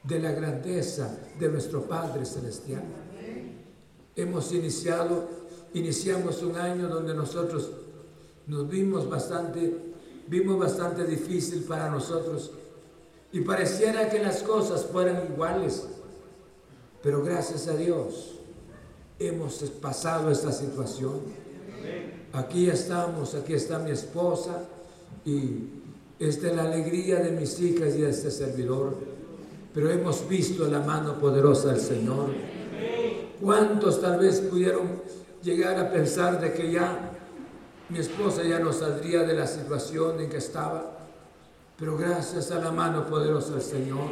de 0.04 0.20
la 0.20 0.32
grandeza 0.32 1.18
de 1.40 1.50
nuestro 1.50 1.84
Padre 1.84 2.26
Celestial. 2.26 2.84
Hemos 4.16 4.52
iniciado, 4.52 5.30
iniciamos 5.74 6.42
un 6.44 6.56
año 6.56 6.88
donde 6.88 7.14
nosotros 7.14 7.72
nos 8.48 8.70
vimos 8.70 9.10
bastante, 9.10 9.91
vimos 10.32 10.58
bastante 10.58 11.04
difícil 11.04 11.66
para 11.66 11.90
nosotros 11.90 12.52
y 13.34 13.42
pareciera 13.42 14.10
que 14.10 14.24
las 14.24 14.42
cosas 14.44 14.86
fueran 14.86 15.26
iguales, 15.30 15.86
pero 17.04 17.22
gracias 17.22 17.68
a 17.68 17.76
Dios 17.76 18.40
hemos 19.20 19.56
pasado 19.82 20.32
esta 20.32 20.54
situación. 20.54 21.20
Aquí 22.32 22.70
estamos, 22.70 23.36
aquí 23.36 23.56
está 23.56 23.80
mi 23.80 23.92
esposa 23.92 24.64
y 25.26 25.66
esta 26.18 26.48
es 26.48 26.56
la 26.56 26.64
alegría 26.64 27.20
de 27.20 27.32
mis 27.32 27.60
hijas 27.60 27.94
y 27.96 28.02
de 28.02 28.10
este 28.10 28.32
servidor, 28.32 28.96
pero 29.74 29.92
hemos 29.92 30.26
visto 30.30 30.66
la 30.66 30.80
mano 30.80 31.20
poderosa 31.20 31.74
del 31.74 31.82
Señor. 31.82 32.30
¿Cuántos 33.42 34.00
tal 34.00 34.18
vez 34.18 34.40
pudieron 34.40 35.02
llegar 35.44 35.78
a 35.78 35.92
pensar 35.92 36.40
de 36.40 36.54
que 36.54 36.72
ya 36.72 37.11
mi 37.92 38.00
esposa 38.00 38.44
ya 38.44 38.60
no 38.60 38.72
saldría 38.72 39.24
de 39.24 39.34
la 39.34 39.46
situación 39.46 40.20
en 40.22 40.30
que 40.30 40.38
estaba? 40.38 40.98
Pero 41.78 41.98
gracias 41.98 42.52
a 42.52 42.60
la 42.60 42.72
mano 42.72 43.06
poderosa 43.06 43.54
del 43.54 43.62
Señor. 43.62 44.12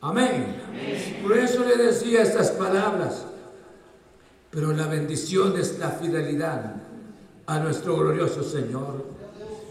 Amén. 0.00 0.62
Por 1.22 1.36
eso 1.36 1.64
le 1.64 1.76
decía 1.76 2.22
estas 2.22 2.50
palabras. 2.52 3.26
Pero 4.50 4.72
la 4.72 4.86
bendición 4.86 5.58
es 5.58 5.78
la 5.78 5.90
fidelidad 5.90 6.76
a 7.46 7.58
nuestro 7.58 7.96
glorioso 7.96 8.42
Señor. 8.42 9.06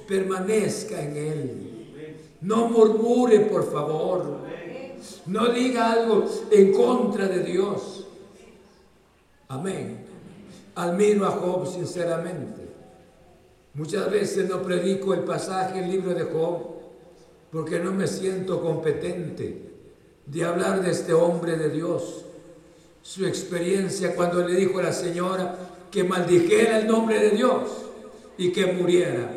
Permanezca 0.08 1.02
en 1.02 1.18
Él. 1.18 2.18
No 2.42 2.68
murmure, 2.70 3.42
por 3.42 3.72
favor. 3.72 4.40
No 5.28 5.50
diga 5.50 5.92
algo 5.92 6.26
en 6.52 6.74
contra 6.74 7.28
de 7.28 7.44
Dios. 7.44 8.08
Amén. 9.48 10.09
Admiro 10.80 11.26
a 11.26 11.32
Job 11.32 11.68
sinceramente. 11.68 12.62
Muchas 13.74 14.10
veces 14.10 14.50
no 14.50 14.62
predico 14.62 15.14
el 15.14 15.26
pasaje 15.26 15.82
del 15.82 15.92
libro 15.92 16.14
de 16.14 16.24
Job 16.24 16.80
porque 17.52 17.80
no 17.80 17.92
me 17.92 18.08
siento 18.08 18.62
competente 18.62 19.74
de 20.26 20.44
hablar 20.46 20.82
de 20.82 20.92
este 20.92 21.14
hombre 21.14 21.58
de 21.58 21.70
Dios. 21.70 22.24
Su 23.02 23.26
experiencia 23.26 24.16
cuando 24.16 24.48
le 24.48 24.56
dijo 24.56 24.80
a 24.80 24.84
la 24.84 24.94
señora 24.94 25.58
que 25.92 26.06
maldijera 26.06 26.80
el 26.80 26.88
nombre 26.88 27.20
de 27.20 27.32
Dios 27.32 27.64
y 28.38 28.54
que 28.54 28.68
muriera. 28.68 29.34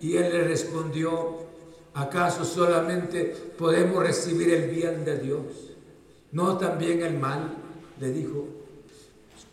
Y 0.00 0.16
él 0.16 0.32
le 0.32 0.42
respondió, 0.42 1.36
¿acaso 1.94 2.44
solamente 2.44 3.26
podemos 3.56 4.02
recibir 4.02 4.52
el 4.52 4.70
bien 4.70 5.04
de 5.04 5.20
Dios? 5.20 5.42
¿No 6.32 6.58
también 6.58 7.02
el 7.02 7.16
mal? 7.16 7.58
Le 8.00 8.10
dijo, 8.10 8.59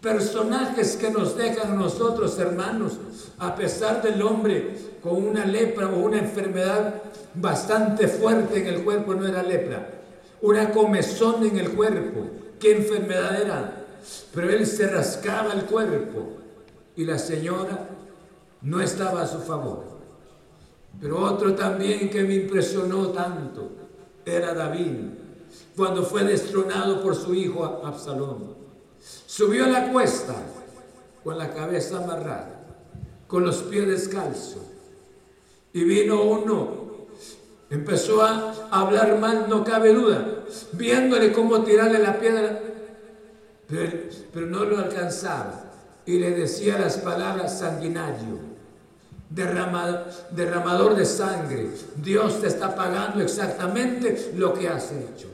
personajes 0.02 0.96
que 0.96 1.10
nos 1.10 1.36
dejan 1.36 1.74
a 1.74 1.76
nosotros, 1.76 2.38
hermanos, 2.40 2.94
a 3.40 3.56
pesar 3.56 4.02
del 4.02 4.22
hombre 4.22 4.76
con 5.02 5.24
una 5.24 5.46
lepra 5.46 5.88
o 5.88 6.00
una 6.00 6.20
enfermedad 6.20 7.02
bastante 7.34 8.08
fuerte 8.08 8.60
en 8.60 8.68
el 8.68 8.84
cuerpo, 8.84 9.16
no 9.16 9.28
era 9.28 9.44
lepra, 9.44 9.90
una 10.42 10.72
comezón 10.72 11.46
en 11.46 11.58
el 11.58 11.72
cuerpo. 11.72 12.26
¿Qué 12.60 12.78
enfermedad 12.78 13.42
era? 13.42 13.86
Pero 14.34 14.50
él 14.50 14.66
se 14.66 14.88
rascaba 14.88 15.54
el 15.54 15.66
cuerpo 15.66 16.38
y 16.96 17.06
la 17.06 17.18
señora 17.18 17.90
no 18.62 18.82
estaba 18.82 19.22
a 19.22 19.28
su 19.28 19.40
favor. 19.40 19.98
Pero 21.00 21.24
otro 21.24 21.54
también 21.54 22.10
que 22.10 22.24
me 22.24 22.36
impresionó 22.36 23.10
tanto 23.10 23.70
era 24.26 24.54
David, 24.54 24.96
cuando 25.76 26.04
fue 26.04 26.24
destronado 26.24 27.02
por 27.02 27.16
su 27.16 27.34
hijo 27.36 27.82
Absalón. 27.84 28.57
Subió 29.28 29.66
a 29.66 29.68
la 29.68 29.92
cuesta 29.92 30.36
con 31.22 31.38
la 31.38 31.54
cabeza 31.54 31.98
amarrada, 31.98 32.62
con 33.28 33.46
los 33.46 33.58
pies 33.58 33.86
descalzos. 33.86 34.62
Y 35.74 35.84
vino 35.84 36.24
uno, 36.24 37.08
empezó 37.70 38.22
a 38.22 38.54
hablar 38.72 39.20
mal, 39.20 39.48
no 39.50 39.66
cabe 39.66 39.94
duda, 39.94 40.46
viéndole 40.72 41.34
cómo 41.34 41.62
tirarle 41.64 42.00
la 42.00 42.18
piedra, 42.18 42.62
pero, 43.68 44.48
no 44.48 44.64
lo 44.64 44.78
alcanzaba. 44.78 45.74
Y 46.06 46.20
le 46.20 46.32
decía 46.32 46.80
las 46.80 47.00
palabras 47.00 47.60
sanguinario, 47.60 48.40
derramador 49.30 50.96
de 50.96 51.06
sangre. 51.06 51.72
Dios 51.98 52.40
te 52.40 52.48
está 52.48 52.74
pagando 52.74 53.22
exactamente 53.22 54.32
lo 54.38 54.54
que 54.54 54.70
has 54.70 54.90
hecho. 54.94 55.28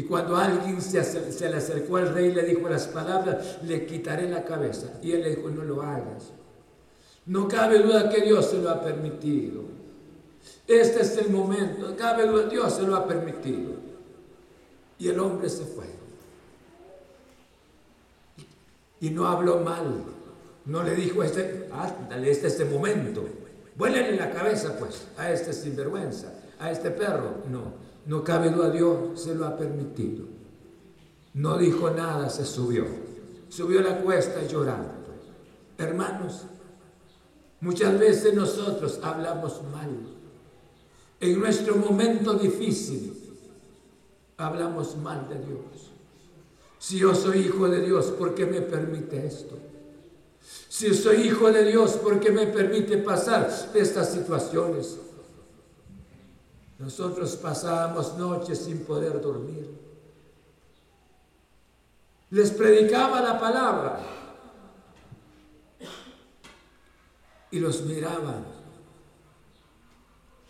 Y 0.00 0.04
cuando 0.04 0.34
alguien 0.34 0.80
se, 0.80 0.96
le 1.50 1.56
acercó 1.58 1.98
al 1.98 2.14
rey 2.14 2.32
le 2.32 2.42
dijo 2.44 2.66
las 2.70 2.86
palabras, 2.86 3.58
le 3.64 3.84
quitaré 3.84 4.30
la 4.30 4.44
cabeza. 4.44 4.98
Y 5.02 5.12
él 5.12 5.20
le 5.20 5.36
dijo, 5.36 5.50
no 5.50 5.62
lo 5.62 5.82
hagas. 5.82 6.30
No 7.26 7.46
cabe 7.46 7.80
duda 7.80 8.08
que 8.08 8.22
Dios 8.22 8.46
se 8.46 8.62
lo 8.62 8.70
ha 8.70 8.82
permitido. 8.82 9.62
Este 10.66 11.02
es 11.02 11.18
el 11.18 11.28
momento, 11.28 11.90
no 11.90 11.96
cabe 11.96 12.26
duda, 12.26 12.48
Dios 12.48 12.72
se 12.72 12.82
lo 12.84 12.96
ha 12.96 13.06
permitido. 13.06 13.72
Y 14.98 15.08
el 15.08 15.20
hombre 15.20 15.50
se 15.50 15.66
fue. 15.66 15.84
Y 19.02 19.10
no 19.10 19.26
habló 19.26 19.58
mal. 19.58 20.02
No 20.64 20.82
le 20.82 20.94
dijo, 20.94 21.22
este, 21.22 21.68
dale, 22.08 22.30
este 22.30 22.46
es 22.46 22.58
el 22.58 22.70
momento. 22.70 23.22
Vuélele 23.76 24.16
la 24.16 24.30
cabeza, 24.30 24.78
pues, 24.78 25.08
a 25.18 25.30
este 25.30 25.52
sinvergüenza, 25.52 26.32
a 26.58 26.70
este 26.70 26.90
perro. 26.90 27.42
No 27.50 27.89
no 28.10 28.24
cabe 28.24 28.50
duda, 28.50 28.70
Dios 28.70 29.20
se 29.20 29.36
lo 29.36 29.46
ha 29.46 29.56
permitido. 29.56 30.24
No 31.34 31.56
dijo 31.56 31.90
nada, 31.90 32.28
se 32.28 32.44
subió. 32.44 32.84
Subió 33.48 33.80
la 33.82 34.00
cuesta 34.00 34.44
llorando. 34.48 34.90
Hermanos, 35.78 36.42
muchas 37.60 37.96
veces 38.00 38.34
nosotros 38.34 38.98
hablamos 39.00 39.62
mal. 39.72 39.90
En 41.20 41.38
nuestro 41.38 41.76
momento 41.76 42.34
difícil, 42.34 43.14
hablamos 44.38 44.96
mal 44.96 45.28
de 45.28 45.36
Dios. 45.36 45.92
Si 46.80 46.98
yo 46.98 47.14
soy 47.14 47.42
hijo 47.42 47.68
de 47.68 47.80
Dios, 47.80 48.06
¿por 48.06 48.34
qué 48.34 48.44
me 48.44 48.60
permite 48.60 49.24
esto? 49.24 49.56
Si 50.68 50.92
soy 50.94 51.28
hijo 51.28 51.52
de 51.52 51.62
Dios, 51.62 51.92
¿por 51.92 52.18
qué 52.18 52.32
me 52.32 52.48
permite 52.48 52.96
pasar 52.96 53.48
estas 53.72 54.12
situaciones? 54.12 54.98
Nosotros 56.80 57.36
pasábamos 57.36 58.16
noches 58.16 58.58
sin 58.58 58.78
poder 58.86 59.20
dormir. 59.20 59.68
Les 62.30 62.50
predicaba 62.52 63.20
la 63.20 63.38
palabra 63.38 64.00
y 67.50 67.58
los 67.58 67.82
miraba. 67.82 68.42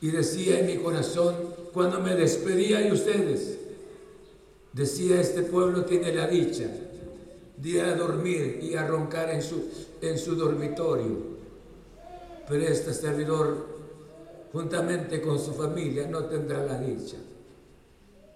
Y 0.00 0.10
decía 0.12 0.60
en 0.60 0.66
mi 0.66 0.76
corazón, 0.76 1.34
cuando 1.72 2.00
me 2.00 2.14
despedía 2.14 2.78
de 2.78 2.92
ustedes, 2.92 3.58
decía, 4.72 5.20
este 5.20 5.42
pueblo 5.42 5.84
tiene 5.84 6.14
la 6.14 6.28
dicha 6.28 6.70
de 7.56 7.68
ir 7.68 7.80
a 7.80 7.96
dormir 7.96 8.60
y 8.62 8.76
a 8.76 8.86
roncar 8.86 9.30
en 9.30 9.42
su, 9.42 9.68
en 10.00 10.16
su 10.16 10.36
dormitorio. 10.36 11.40
Pero 12.48 12.62
este 12.62 12.94
servidor 12.94 13.69
juntamente 14.52 15.20
con 15.20 15.38
su 15.38 15.52
familia, 15.52 16.06
no 16.08 16.24
tendrá 16.24 16.64
la 16.64 16.78
dicha. 16.78 17.16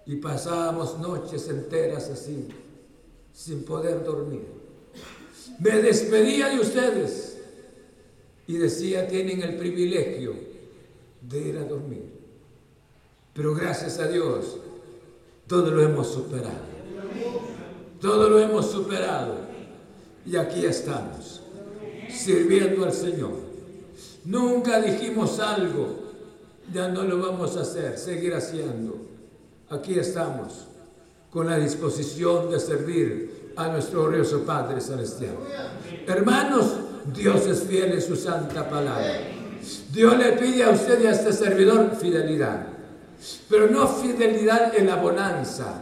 Y 0.05 0.17
pasábamos 0.17 0.99
noches 0.99 1.47
enteras 1.49 2.09
así, 2.09 2.47
sin 3.33 3.63
poder 3.63 4.03
dormir. 4.03 4.45
Me 5.59 5.81
despedía 5.81 6.49
de 6.49 6.59
ustedes 6.59 7.37
y 8.47 8.57
decía, 8.57 9.07
tienen 9.07 9.41
el 9.41 9.57
privilegio 9.57 10.35
de 11.21 11.39
ir 11.39 11.57
a 11.57 11.63
dormir. 11.63 12.03
Pero 13.33 13.53
gracias 13.53 13.99
a 13.99 14.07
Dios, 14.07 14.57
todo 15.47 15.71
lo 15.71 15.81
hemos 15.81 16.07
superado. 16.07 16.75
Todo 17.99 18.29
lo 18.29 18.39
hemos 18.39 18.69
superado. 18.69 19.35
Y 20.25 20.35
aquí 20.37 20.65
estamos, 20.65 21.41
sirviendo 22.09 22.85
al 22.85 22.93
Señor. 22.93 23.33
Nunca 24.23 24.81
dijimos 24.81 25.39
algo 25.39 26.04
ya 26.73 26.87
no 26.87 27.03
lo 27.03 27.19
vamos 27.19 27.57
a 27.57 27.61
hacer, 27.61 27.97
seguir 27.97 28.33
haciendo. 28.33 28.97
Aquí 29.69 29.97
estamos 29.97 30.67
con 31.29 31.47
la 31.47 31.57
disposición 31.57 32.49
de 32.49 32.59
servir 32.59 33.53
a 33.55 33.67
nuestro 33.67 34.03
glorioso 34.03 34.43
Padre 34.43 34.81
Celestial. 34.81 35.35
Hermanos, 36.07 36.77
Dios 37.13 37.45
es 37.47 37.63
fiel 37.63 37.93
en 37.93 38.01
su 38.01 38.15
santa 38.15 38.69
palabra. 38.69 39.13
Dios 39.91 40.17
le 40.17 40.33
pide 40.33 40.63
a 40.63 40.69
usted 40.69 41.03
y 41.03 41.07
a 41.07 41.11
este 41.11 41.33
servidor 41.33 41.95
fidelidad, 41.95 42.67
pero 43.49 43.67
no 43.67 43.87
fidelidad 43.87 44.75
en 44.77 44.87
la 44.87 44.97
bonanza. 44.97 45.81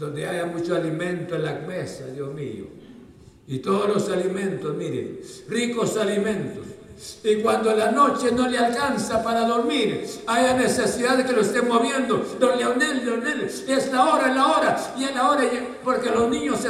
donde 0.00 0.26
haya 0.26 0.46
mucho 0.46 0.74
alimento 0.74 1.34
en 1.34 1.44
la 1.44 1.58
mesa, 1.58 2.06
Dios 2.06 2.32
mío. 2.32 2.64
Y 3.46 3.58
todos 3.58 3.86
los 3.86 4.08
alimentos, 4.08 4.74
mire, 4.74 5.20
ricos 5.46 5.98
alimentos. 5.98 6.64
Y 7.22 7.36
cuando 7.36 7.74
la 7.74 7.90
noche 7.90 8.32
no 8.32 8.46
le 8.48 8.58
alcanza 8.58 9.22
para 9.22 9.46
dormir, 9.46 10.06
haya 10.26 10.54
necesidad 10.54 11.16
de 11.16 11.24
que 11.24 11.32
lo 11.32 11.42
esté 11.42 11.62
moviendo. 11.62 12.18
Don 12.38 12.58
Leonel, 12.58 13.04
Leonel, 13.04 13.42
es 13.44 13.92
la 13.92 14.14
hora, 14.14 14.28
es 14.28 14.34
la 14.34 14.46
hora. 14.46 14.94
Y 14.98 15.04
es 15.04 15.14
la 15.14 15.30
hora, 15.30 15.44
porque 15.82 16.10
los 16.10 16.28
niños 16.28 16.62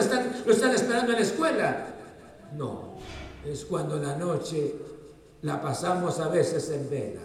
lo 0.47 0.53
están 0.53 0.75
esperando 0.75 1.13
en 1.13 1.19
la 1.19 1.25
escuela. 1.25 1.87
No, 2.57 2.97
es 3.45 3.65
cuando 3.65 3.97
la 3.97 4.17
noche 4.17 4.75
la 5.43 5.61
pasamos 5.61 6.19
a 6.21 6.29
veces 6.29 6.71
en 6.71 6.91
vela. 6.91 7.23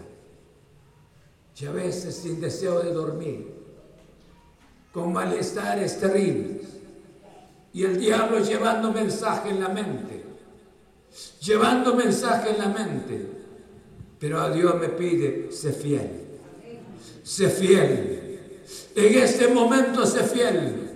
Y 1.57 1.65
a 1.65 1.71
veces 1.71 2.15
sin 2.15 2.41
deseo 2.41 2.79
de 2.79 2.91
dormir 2.91 3.55
con 4.95 5.11
malestares 5.11 5.99
terribles. 5.99 6.67
Y 7.73 7.83
el 7.83 7.99
diablo 7.99 8.39
llevando 8.39 8.93
mensaje 8.93 9.49
en 9.49 9.59
la 9.59 9.67
mente, 9.67 10.14
llevando 11.41 11.95
mensaje 11.95 12.51
en 12.51 12.57
la 12.57 12.67
mente. 12.67 13.27
Pero 14.19 14.39
a 14.39 14.49
Dios 14.49 14.75
me 14.79 14.89
pide, 14.89 15.51
sé 15.51 15.73
fiel, 15.73 16.09
sé 17.23 17.49
fiel. 17.49 18.39
En 18.95 19.17
este 19.17 19.47
momento 19.49 20.05
sé 20.05 20.23
fiel 20.23 20.91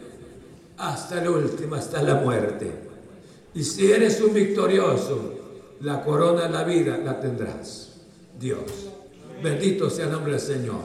hasta 0.78 1.22
el 1.22 1.30
último, 1.30 1.76
hasta 1.76 2.02
la 2.02 2.16
muerte. 2.16 2.72
Y 3.54 3.64
si 3.64 3.92
eres 3.92 4.22
un 4.22 4.34
victorioso, 4.34 5.36
la 5.82 6.04
corona 6.04 6.44
de 6.44 6.50
la 6.50 6.64
vida 6.64 6.98
la 6.98 7.20
tendrás. 7.20 7.90
Dios. 8.40 8.62
Bendito 9.44 9.90
sea 9.90 10.06
el 10.06 10.12
nombre 10.12 10.34
del 10.34 10.42
Señor. 10.42 10.82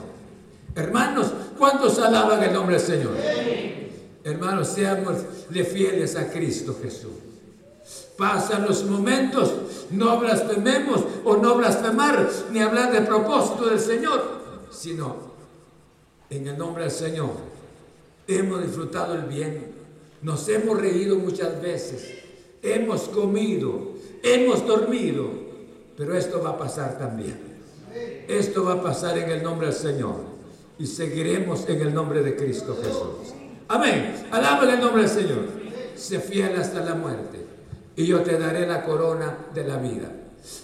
Hermanos, 0.75 1.33
¿cuántos 1.57 1.99
alaban 1.99 2.43
el 2.43 2.53
nombre 2.53 2.77
del 2.77 2.85
Señor? 2.85 3.17
Hermanos, 4.25 4.69
seamos 4.69 5.19
fieles 5.65 6.17
a 6.17 6.31
Cristo 6.31 6.77
Jesús. 6.83 7.34
Pasan 8.17 8.65
los 8.67 8.85
momentos, 8.85 9.53
no 9.91 10.19
blasfememos 10.19 11.05
o 11.25 11.37
no 11.37 11.57
blasfemar, 11.57 12.31
ni 12.53 12.61
hablar 12.61 12.93
de 12.93 13.03
propósito 13.03 13.67
del 13.67 13.81
Señor, 13.81 14.23
sino 14.71 15.17
en 16.31 16.47
el 16.47 16.57
nombre 16.57 16.85
del 16.85 16.93
Señor. 16.93 17.31
Hemos 18.27 18.63
disfrutado 18.63 19.15
el 19.15 19.25
bien, 19.25 19.73
nos 20.23 20.49
hemos 20.49 20.81
reído 20.81 21.17
muchas 21.17 21.61
veces, 21.61 22.09
hemos 22.63 23.03
comido, 23.03 23.95
hemos 24.23 24.67
dormido, 24.67 25.29
pero 25.97 26.17
esto 26.17 26.41
va 26.43 26.51
a 26.51 26.59
pasar 26.59 26.97
también. 26.97 27.55
Esto 28.27 28.65
va 28.65 28.75
a 28.75 28.83
pasar 28.83 29.19
en 29.19 29.31
el 29.31 29.43
nombre 29.43 29.67
del 29.67 29.77
Señor 29.77 30.17
y 30.79 30.87
seguiremos 30.87 31.69
en 31.69 31.81
el 31.83 31.93
nombre 31.93 32.23
de 32.23 32.35
Cristo 32.35 32.77
Jesús. 32.83 33.35
Amén. 33.69 34.27
Alaba 34.31 34.73
el 34.73 34.81
nombre 34.81 35.03
del 35.03 35.11
Señor. 35.11 35.45
Sé 35.95 36.19
fiel 36.21 36.57
hasta 36.57 36.81
la 36.81 36.95
muerte 36.95 37.44
y 37.97 38.07
yo 38.07 38.23
te 38.23 38.39
daré 38.39 38.67
la 38.67 38.85
corona 38.85 39.37
de 39.55 39.65
la 39.65 39.77
vida. 39.77 40.11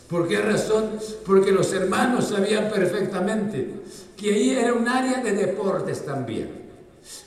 ¿Por 0.09 0.29
qué 0.29 0.41
razón? 0.41 0.99
Porque 1.25 1.53
los 1.53 1.73
hermanos 1.73 2.29
sabían 2.29 2.69
perfectamente 2.71 3.81
que 4.17 4.35
ahí 4.35 4.51
era 4.51 4.75
un 4.75 4.87
área 4.87 5.23
de 5.23 5.33
deportes 5.33 6.05
también. 6.05 6.61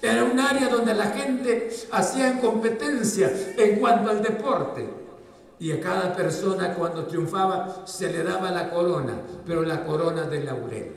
Era 0.01 0.23
un 0.23 0.39
área 0.39 0.69
donde 0.69 0.93
la 0.93 1.07
gente 1.07 1.69
hacía 1.91 2.39
competencia 2.39 3.31
en 3.57 3.79
cuanto 3.79 4.11
al 4.11 4.21
deporte. 4.21 4.87
Y 5.59 5.71
a 5.71 5.79
cada 5.79 6.15
persona 6.15 6.75
cuando 6.75 7.05
triunfaba 7.05 7.83
se 7.85 8.11
le 8.11 8.23
daba 8.23 8.51
la 8.51 8.69
corona, 8.69 9.13
pero 9.45 9.63
la 9.63 9.85
corona 9.85 10.23
de 10.23 10.43
laurel. 10.43 10.91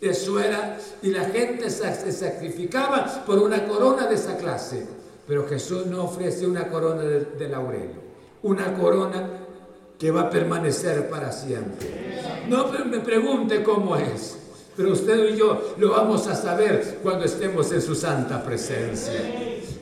Eso 0.00 0.38
era, 0.38 0.78
y 1.02 1.10
la 1.10 1.24
gente 1.24 1.70
se 1.70 2.12
sacrificaba 2.12 3.24
por 3.26 3.38
una 3.38 3.66
corona 3.66 4.06
de 4.06 4.14
esa 4.14 4.36
clase. 4.36 4.86
Pero 5.26 5.48
Jesús 5.48 5.86
no 5.86 6.04
ofrece 6.04 6.46
una 6.46 6.68
corona 6.68 7.02
de, 7.02 7.48
laurel, 7.48 7.90
una 8.44 8.72
corona 8.74 9.28
que 9.98 10.10
va 10.10 10.22
a 10.22 10.30
permanecer 10.30 11.10
para 11.10 11.32
siempre. 11.32 12.22
No 12.48 12.68
me 12.68 13.00
pregunte 13.00 13.62
cómo 13.62 13.96
es, 13.96 14.38
pero 14.76 14.92
usted 14.92 15.34
y 15.34 15.36
yo 15.36 15.74
lo 15.78 15.90
vamos 15.90 16.26
a 16.28 16.34
saber 16.34 17.00
cuando 17.02 17.24
estemos 17.24 17.70
en 17.72 17.82
su 17.82 17.94
santa 17.94 18.42
presencia. 18.44 19.20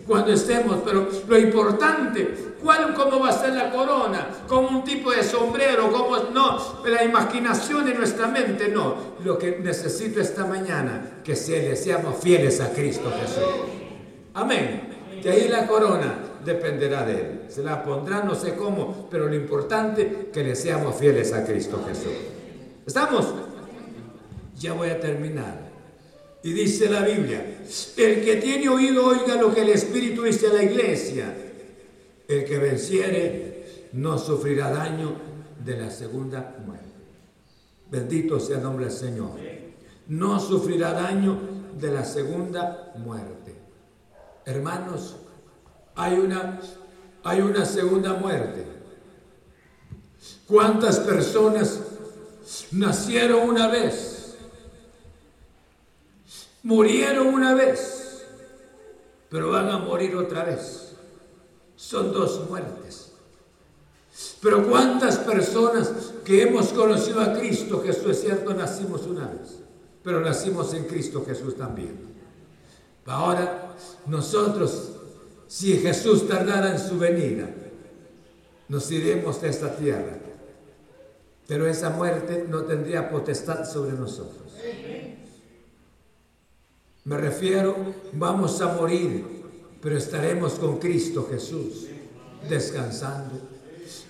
Cuando 0.07 0.33
estemos, 0.33 0.79
pero 0.85 1.09
lo 1.29 1.39
importante 1.39 2.53
¿Cuál, 2.63 2.95
¿Cómo 2.95 3.19
va 3.19 3.31
a 3.31 3.33
ser 3.33 3.55
la 3.55 3.71
corona? 3.71 4.29
¿Como 4.47 4.69
un 4.69 4.85
tipo 4.85 5.11
de 5.11 5.25
sombrero? 5.25 5.91
¿Cómo? 5.91 6.17
No, 6.33 6.81
la 6.87 7.03
imaginación 7.03 7.85
de 7.85 7.95
nuestra 7.95 8.29
mente 8.29 8.69
no. 8.69 8.95
Lo 9.25 9.37
que 9.37 9.59
necesito 9.59 10.21
esta 10.21 10.47
mañana, 10.47 11.19
que 11.25 11.35
se 11.35 11.75
seamos 11.75 12.23
fieles 12.23 12.61
a 12.61 12.73
Cristo 12.73 13.13
Jesús. 13.21 13.43
Amén. 14.35 15.19
Que 15.21 15.31
ahí 15.31 15.49
la 15.49 15.67
corona 15.67 16.15
dependerá 16.45 17.05
de 17.05 17.13
Él. 17.13 17.42
Se 17.53 17.63
la 17.63 17.85
pondrá 17.85 18.25
no 18.25 18.35
sé 18.35 18.55
cómo, 18.55 19.09
pero 19.11 19.29
lo 19.29 19.35
importante 19.35 20.31
que 20.33 20.43
le 20.43 20.57
seamos 20.57 20.97
fieles 20.97 21.35
a 21.35 21.45
Cristo 21.45 21.85
Jesús. 21.87 22.15
¿Estamos? 22.87 23.27
Ya 24.59 24.73
voy 24.73 24.89
a 24.89 24.99
terminar. 24.99 25.71
Y 26.43 26.55
dice 26.55 26.89
la 26.89 27.03
Biblia, 27.03 27.63
el 27.99 28.25
que 28.25 28.37
tiene 28.37 28.71
oído 28.71 29.07
oiga 29.07 29.35
lo 29.35 29.53
que 29.53 29.61
el 29.61 29.69
Espíritu 29.69 30.23
dice 30.23 30.47
a 30.47 30.55
la 30.55 30.63
iglesia. 30.63 31.37
El 32.27 32.45
que 32.47 32.57
venciere 32.57 33.89
no 33.93 34.19
sufrirá 34.19 34.71
daño 34.71 35.13
de 35.63 35.77
la 35.77 35.91
segunda 35.91 36.57
muerte. 36.65 36.87
Bendito 37.91 38.41
sea 38.41 38.57
el 38.57 38.63
nombre 38.63 38.87
del 38.87 38.95
Señor. 38.95 39.33
No 40.09 40.41
sufrirá 40.41 40.95
daño 40.95 41.39
de 41.79 41.93
la 41.93 42.05
segunda 42.07 42.95
muerte. 42.97 43.55
Hermanos, 44.47 45.17
hay 45.95 46.15
una, 46.15 46.59
hay 47.25 47.41
una 47.41 47.65
segunda 47.65 48.15
muerte. 48.15 48.67
¿Cuántas 50.47 51.01
personas 51.01 51.81
nacieron 52.73 53.49
una 53.49 53.69
vez? 53.69 54.37
Murieron 56.63 57.29
una 57.29 57.55
vez, 57.55 58.25
pero 59.29 59.51
van 59.51 59.69
a 59.69 59.79
morir 59.79 60.15
otra 60.17 60.45
vez 60.45 60.93
son 61.83 62.13
dos 62.13 62.49
muertes. 62.49 63.13
Pero 64.41 64.69
cuántas 64.69 65.19
personas 65.19 65.91
que 66.25 66.43
hemos 66.43 66.69
conocido 66.69 67.21
a 67.21 67.33
Cristo 67.33 67.83
Jesús, 67.85 68.07
es 68.07 68.21
cierto, 68.21 68.55
nacimos 68.55 69.03
una 69.03 69.27
vez, 69.27 69.59
pero 70.05 70.21
nacimos 70.21 70.73
en 70.75 70.85
Cristo 70.85 71.25
Jesús 71.27 71.57
también. 71.57 72.13
Ahora 73.05 73.75
nosotros, 74.07 74.92
si 75.53 75.77
Jesús 75.77 76.27
tardara 76.27 76.73
en 76.73 76.79
su 76.79 76.99
venida, 76.99 77.47
nos 78.69 78.91
iremos 78.91 79.43
de 79.43 79.51
esta 79.51 79.77
tierra. 79.77 80.17
Pero 81.47 81.67
esa 81.67 81.91
muerte 81.91 82.47
no 82.49 82.63
tendría 82.63 83.11
potestad 83.11 83.71
sobre 83.71 83.93
nosotros. 83.93 84.55
Me 87.05 87.19
refiero, 87.19 87.77
vamos 88.13 88.63
a 88.63 88.73
morir 88.73 89.43
pero 89.83 89.99
estaremos 89.99 90.53
con 90.55 90.79
Cristo 90.79 91.27
Jesús 91.29 91.89
descansando. 92.49 93.35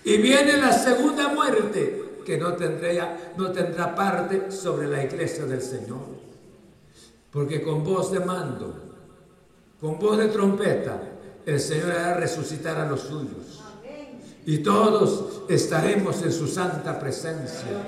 Y 0.05 0.19
viene 0.19 0.59
la 0.59 0.71
segunda 0.71 1.29
muerte 1.29 2.21
que 2.27 2.37
no 2.37 2.53
tendrá, 2.53 3.33
no 3.39 3.51
tendrá 3.51 3.95
parte 3.95 4.53
sobre 4.53 4.87
la 4.87 5.03
iglesia 5.03 5.47
del 5.47 5.63
Señor. 5.63 6.23
Porque 7.33 7.63
con 7.63 7.83
voz 7.83 8.13
de 8.13 8.21
mando, 8.21 8.75
con 9.81 9.99
voz 9.99 10.19
de 10.19 10.29
trompeta, 10.29 11.12
el 11.47 11.61
Señor 11.61 11.93
hará 11.93 12.15
resucitar 12.15 12.79
a 12.79 12.89
los 12.89 13.01
suyos. 13.01 13.63
Y 14.45 14.59
todos 14.59 15.43
estaremos 15.49 16.23
en 16.23 16.33
su 16.33 16.49
santa 16.49 16.99
presencia. 16.99 17.87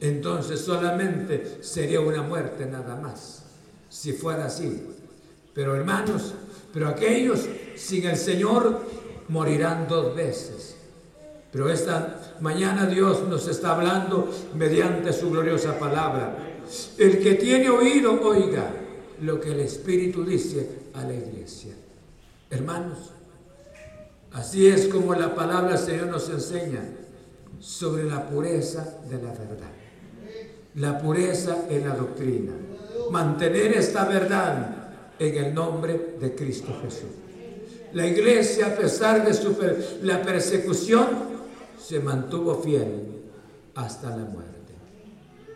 Entonces 0.00 0.60
solamente 0.60 1.58
sería 1.62 2.00
una 2.00 2.22
muerte 2.22 2.66
nada 2.66 2.96
más, 2.96 3.44
si 3.88 4.12
fuera 4.12 4.46
así. 4.46 4.86
Pero 5.54 5.74
hermanos, 5.74 6.34
pero 6.72 6.88
aquellos 6.88 7.46
sin 7.76 8.06
el 8.06 8.16
Señor 8.16 8.82
morirán 9.28 9.88
dos 9.88 10.14
veces. 10.14 10.76
Pero 11.50 11.70
esta 11.70 12.34
mañana 12.40 12.86
Dios 12.86 13.22
nos 13.28 13.46
está 13.46 13.76
hablando 13.76 14.28
mediante 14.56 15.12
su 15.12 15.30
gloriosa 15.30 15.78
palabra. 15.78 16.36
El 16.98 17.20
que 17.20 17.34
tiene 17.34 17.70
oído, 17.70 18.20
oiga 18.20 18.70
lo 19.22 19.40
que 19.40 19.52
el 19.52 19.60
Espíritu 19.60 20.24
dice 20.24 20.68
a 20.94 21.04
la 21.04 21.14
iglesia. 21.14 21.74
Hermanos, 22.50 23.10
así 24.32 24.66
es 24.66 24.88
como 24.88 25.14
la 25.14 25.34
palabra 25.34 25.76
del 25.76 25.78
Señor 25.78 26.06
nos 26.08 26.28
enseña 26.28 26.82
sobre 27.60 28.04
la 28.04 28.28
pureza 28.28 28.98
de 29.08 29.16
la 29.16 29.30
verdad. 29.30 29.72
La 30.76 30.98
pureza 30.98 31.66
en 31.68 31.88
la 31.88 31.94
doctrina. 31.94 32.52
Mantener 33.10 33.72
esta 33.72 34.04
verdad 34.04 34.90
en 35.18 35.44
el 35.44 35.54
nombre 35.54 36.16
de 36.20 36.34
Cristo 36.34 36.76
Jesús. 36.82 37.10
La 37.92 38.06
iglesia, 38.06 38.66
a 38.66 38.76
pesar 38.76 39.24
de 39.24 39.32
su 39.32 39.56
la 40.02 40.22
persecución, 40.22 41.06
se 41.80 42.00
mantuvo 42.00 42.56
fiel 42.56 43.22
hasta 43.74 44.10
la 44.10 44.24
muerte. 44.24 44.54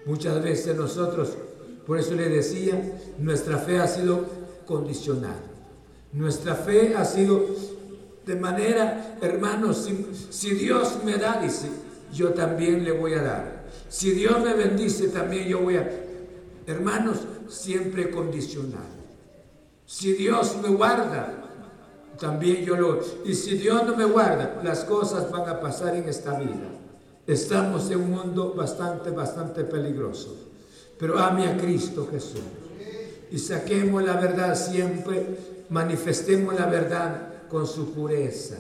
Muchas 0.07 0.43
veces 0.43 0.77
nosotros, 0.77 1.37
por 1.87 1.99
eso 1.99 2.15
le 2.15 2.29
decía, 2.29 2.81
nuestra 3.19 3.59
fe 3.59 3.79
ha 3.79 3.89
sido 3.89 4.25
condicionada. 4.67 5.58
Nuestra 6.13 6.55
fe 6.55 6.95
ha 6.97 7.05
sido 7.05 7.47
de 8.29 8.37
manera, 8.37 9.17
hermanos, 9.23 9.89
si, 10.31 10.51
Dios 10.51 10.99
me 11.03 11.17
da, 11.17 11.41
dice, 11.41 11.69
yo 12.13 12.31
también 12.35 12.85
le 12.85 12.93
voy 12.93 13.15
a 13.15 13.23
dar. 13.23 13.65
Si 13.89 14.11
Dios 14.11 14.41
me 14.45 14.53
bendice, 14.53 15.09
también 15.09 15.49
yo 15.49 15.61
voy 15.61 15.77
a... 15.77 15.91
Hermanos, 16.67 17.21
siempre 17.49 18.11
condicional. 18.11 18.87
Si 19.87 20.13
Dios 20.13 20.57
me 20.63 20.69
guarda, 20.69 21.49
también 22.19 22.67
yo 22.67 22.77
lo... 22.77 23.01
Y 23.25 23.35
si 23.35 23.57
Dios 23.57 23.87
no 23.87 23.97
me 23.97 24.05
guarda, 24.05 24.61
las 24.63 24.85
cosas 24.85 25.31
van 25.31 25.49
a 25.49 25.61
pasar 25.61 25.97
en 25.97 26.07
esta 26.07 26.39
vida. 26.39 26.69
Estamos 27.27 27.91
en 27.91 28.01
un 28.01 28.11
mundo 28.11 28.53
bastante, 28.55 29.11
bastante 29.11 29.65
peligroso. 29.65 30.37
Pero 30.99 31.19
ame 31.19 31.49
a 31.49 31.57
Cristo 31.57 32.09
Jesús. 32.11 32.43
Y 33.31 33.39
saquemos 33.39 34.03
la 34.03 34.21
verdad 34.21 34.55
siempre, 34.55 35.25
manifestemos 35.71 36.55
la 36.55 36.67
verdad 36.67 37.29
con 37.49 37.67
su 37.67 37.93
pureza. 37.93 38.57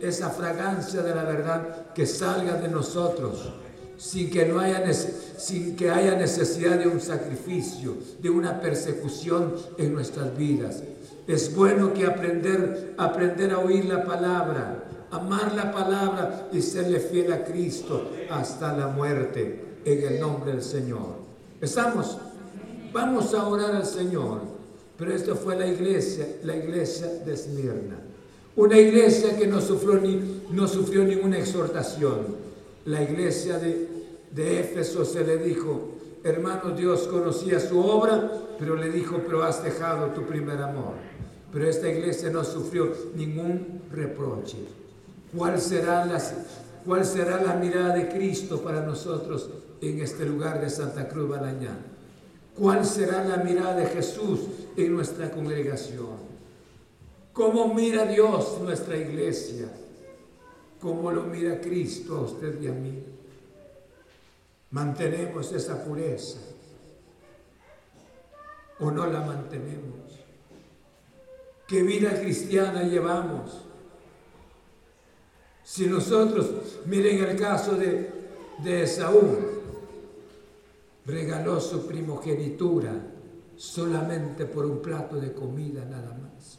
Esa 0.00 0.30
fragancia 0.30 1.02
de 1.02 1.14
la 1.14 1.24
verdad 1.24 1.92
que 1.92 2.06
salga 2.06 2.54
de 2.54 2.68
nosotros 2.68 3.52
sin 3.98 4.30
que, 4.30 4.46
no 4.46 4.60
haya, 4.60 4.92
sin 4.92 5.74
que 5.76 5.90
haya 5.90 6.14
necesidad 6.14 6.78
de 6.78 6.86
un 6.86 7.00
sacrificio, 7.00 7.96
de 8.20 8.30
una 8.30 8.60
persecución 8.60 9.54
en 9.76 9.92
nuestras 9.92 10.36
vidas. 10.36 10.82
Es 11.26 11.54
bueno 11.54 11.92
que 11.92 12.06
aprender, 12.06 12.94
aprender 12.96 13.52
a 13.52 13.58
oír 13.58 13.84
la 13.84 14.04
palabra, 14.04 14.84
amar 15.10 15.52
la 15.54 15.72
palabra 15.72 16.48
y 16.52 16.62
serle 16.62 17.00
fiel 17.00 17.32
a 17.32 17.44
Cristo 17.44 18.10
hasta 18.30 18.76
la 18.76 18.86
muerte 18.86 19.80
en 19.84 20.14
el 20.14 20.20
nombre 20.20 20.52
del 20.52 20.62
Señor. 20.62 21.16
Estamos, 21.60 22.18
vamos 22.92 23.34
a 23.34 23.48
orar 23.48 23.74
al 23.74 23.86
Señor, 23.86 24.57
pero 24.98 25.12
esto 25.12 25.36
fue 25.36 25.56
la 25.56 25.66
iglesia, 25.66 26.26
la 26.42 26.56
iglesia 26.56 27.06
de 27.24 27.32
Esmirna. 27.32 28.00
Una 28.56 28.76
iglesia 28.76 29.38
que 29.38 29.46
no 29.46 29.60
sufrió, 29.60 29.94
ni, 30.00 30.42
no 30.50 30.66
sufrió 30.66 31.04
ninguna 31.04 31.38
exhortación. 31.38 32.36
La 32.84 33.02
iglesia 33.04 33.58
de, 33.60 33.88
de 34.32 34.60
Éfeso 34.60 35.04
se 35.04 35.24
le 35.24 35.38
dijo, 35.38 35.92
hermano 36.24 36.72
Dios 36.72 37.06
conocía 37.06 37.60
su 37.60 37.78
obra, 37.78 38.32
pero 38.58 38.74
le 38.74 38.90
dijo, 38.90 39.22
pero 39.24 39.44
has 39.44 39.62
dejado 39.62 40.08
tu 40.08 40.22
primer 40.22 40.60
amor. 40.60 40.94
Pero 41.52 41.68
esta 41.68 41.88
iglesia 41.88 42.30
no 42.30 42.42
sufrió 42.42 42.92
ningún 43.14 43.82
reproche. 43.92 44.58
¿Cuál 45.36 45.60
será, 45.60 46.08
¿Cuál 46.84 47.04
será 47.04 47.40
la 47.40 47.54
mirada 47.54 47.94
de 47.94 48.08
Cristo 48.08 48.60
para 48.62 48.84
nosotros 48.84 49.48
en 49.80 50.00
este 50.00 50.26
lugar 50.26 50.60
de 50.60 50.68
Santa 50.68 51.08
Cruz 51.08 51.28
Balañán? 51.28 51.87
¿Cuál 52.58 52.84
será 52.84 53.24
la 53.24 53.36
mirada 53.36 53.76
de 53.76 53.86
Jesús 53.86 54.40
en 54.76 54.94
nuestra 54.94 55.30
congregación? 55.30 56.28
¿Cómo 57.32 57.72
mira 57.72 58.04
Dios 58.04 58.58
nuestra 58.60 58.96
iglesia? 58.96 59.68
¿Cómo 60.80 61.12
lo 61.12 61.22
mira 61.22 61.60
Cristo 61.60 62.16
a 62.16 62.20
usted 62.22 62.60
y 62.60 62.66
a 62.66 62.72
mí? 62.72 63.00
¿Mantenemos 64.72 65.52
esa 65.52 65.84
pureza? 65.84 66.38
¿O 68.80 68.90
no 68.90 69.06
la 69.06 69.20
mantenemos? 69.20 70.18
¿Qué 71.68 71.82
vida 71.82 72.20
cristiana 72.20 72.82
llevamos? 72.82 73.62
Si 75.62 75.86
nosotros, 75.86 76.50
miren 76.86 77.22
el 77.22 77.38
caso 77.38 77.76
de, 77.76 78.10
de 78.64 78.82
Esaú, 78.82 79.57
regaló 81.08 81.58
su 81.58 81.86
primogenitura 81.86 82.92
solamente 83.56 84.44
por 84.44 84.66
un 84.66 84.80
plato 84.80 85.16
de 85.16 85.32
comida 85.32 85.84
nada 85.86 86.12
más. 86.12 86.58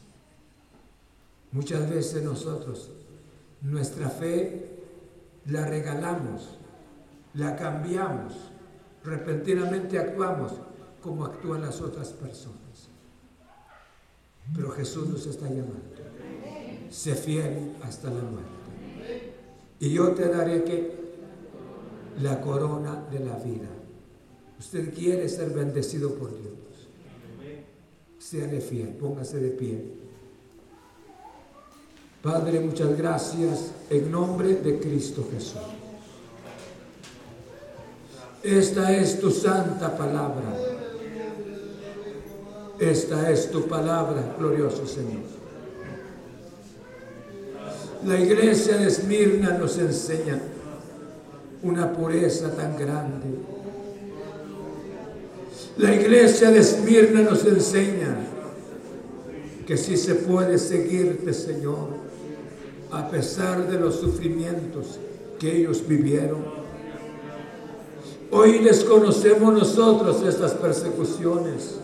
Muchas 1.52 1.88
veces 1.88 2.22
nosotros 2.22 2.90
nuestra 3.62 4.08
fe 4.10 4.70
la 5.46 5.66
regalamos, 5.66 6.58
la 7.34 7.54
cambiamos, 7.56 8.34
repentinamente 9.04 9.98
actuamos 9.98 10.52
como 11.00 11.24
actúan 11.24 11.62
las 11.62 11.80
otras 11.80 12.08
personas. 12.08 12.58
Pero 14.54 14.70
Jesús 14.72 15.08
nos 15.08 15.26
está 15.26 15.46
llamando. 15.46 15.78
Sé 16.90 17.14
fiel 17.14 17.76
hasta 17.82 18.08
la 18.08 18.20
muerte. 18.20 18.50
Y 19.78 19.92
yo 19.92 20.10
te 20.10 20.28
daré 20.28 20.64
que 20.64 20.98
la 22.20 22.40
corona 22.40 23.04
de 23.10 23.20
la 23.20 23.36
vida. 23.36 23.79
Usted 24.60 24.92
quiere 24.92 25.26
ser 25.26 25.48
bendecido 25.50 26.14
por 26.16 26.28
Dios. 26.28 26.86
Séale 28.18 28.60
fiel, 28.60 28.88
póngase 28.88 29.38
de 29.38 29.50
pie. 29.52 29.82
Padre, 32.22 32.60
muchas 32.60 32.94
gracias 32.94 33.72
en 33.88 34.10
nombre 34.10 34.56
de 34.56 34.78
Cristo 34.78 35.26
Jesús. 35.32 35.62
Esta 38.42 38.94
es 38.94 39.18
tu 39.18 39.30
santa 39.30 39.96
palabra. 39.96 40.54
Esta 42.78 43.30
es 43.30 43.50
tu 43.50 43.66
palabra, 43.66 44.34
glorioso 44.38 44.86
Señor. 44.86 45.22
La 48.04 48.20
iglesia 48.20 48.76
de 48.76 48.88
Esmirna 48.88 49.56
nos 49.56 49.78
enseña 49.78 50.38
una 51.62 51.90
pureza 51.94 52.54
tan 52.54 52.76
grande. 52.76 53.59
La 55.76 55.94
iglesia 55.94 56.50
de 56.50 56.60
Esmirna 56.60 57.22
nos 57.22 57.44
enseña 57.44 58.16
que 59.66 59.76
si 59.76 59.96
se 59.96 60.14
puede 60.16 60.58
seguirte, 60.58 61.32
Señor, 61.32 61.88
a 62.90 63.08
pesar 63.08 63.70
de 63.70 63.78
los 63.78 63.96
sufrimientos 63.96 64.98
que 65.38 65.58
ellos 65.58 65.86
vivieron. 65.86 66.38
Hoy 68.32 68.58
desconocemos 68.58 69.52
nosotros 69.54 70.22
estas 70.22 70.52
persecuciones 70.52 71.80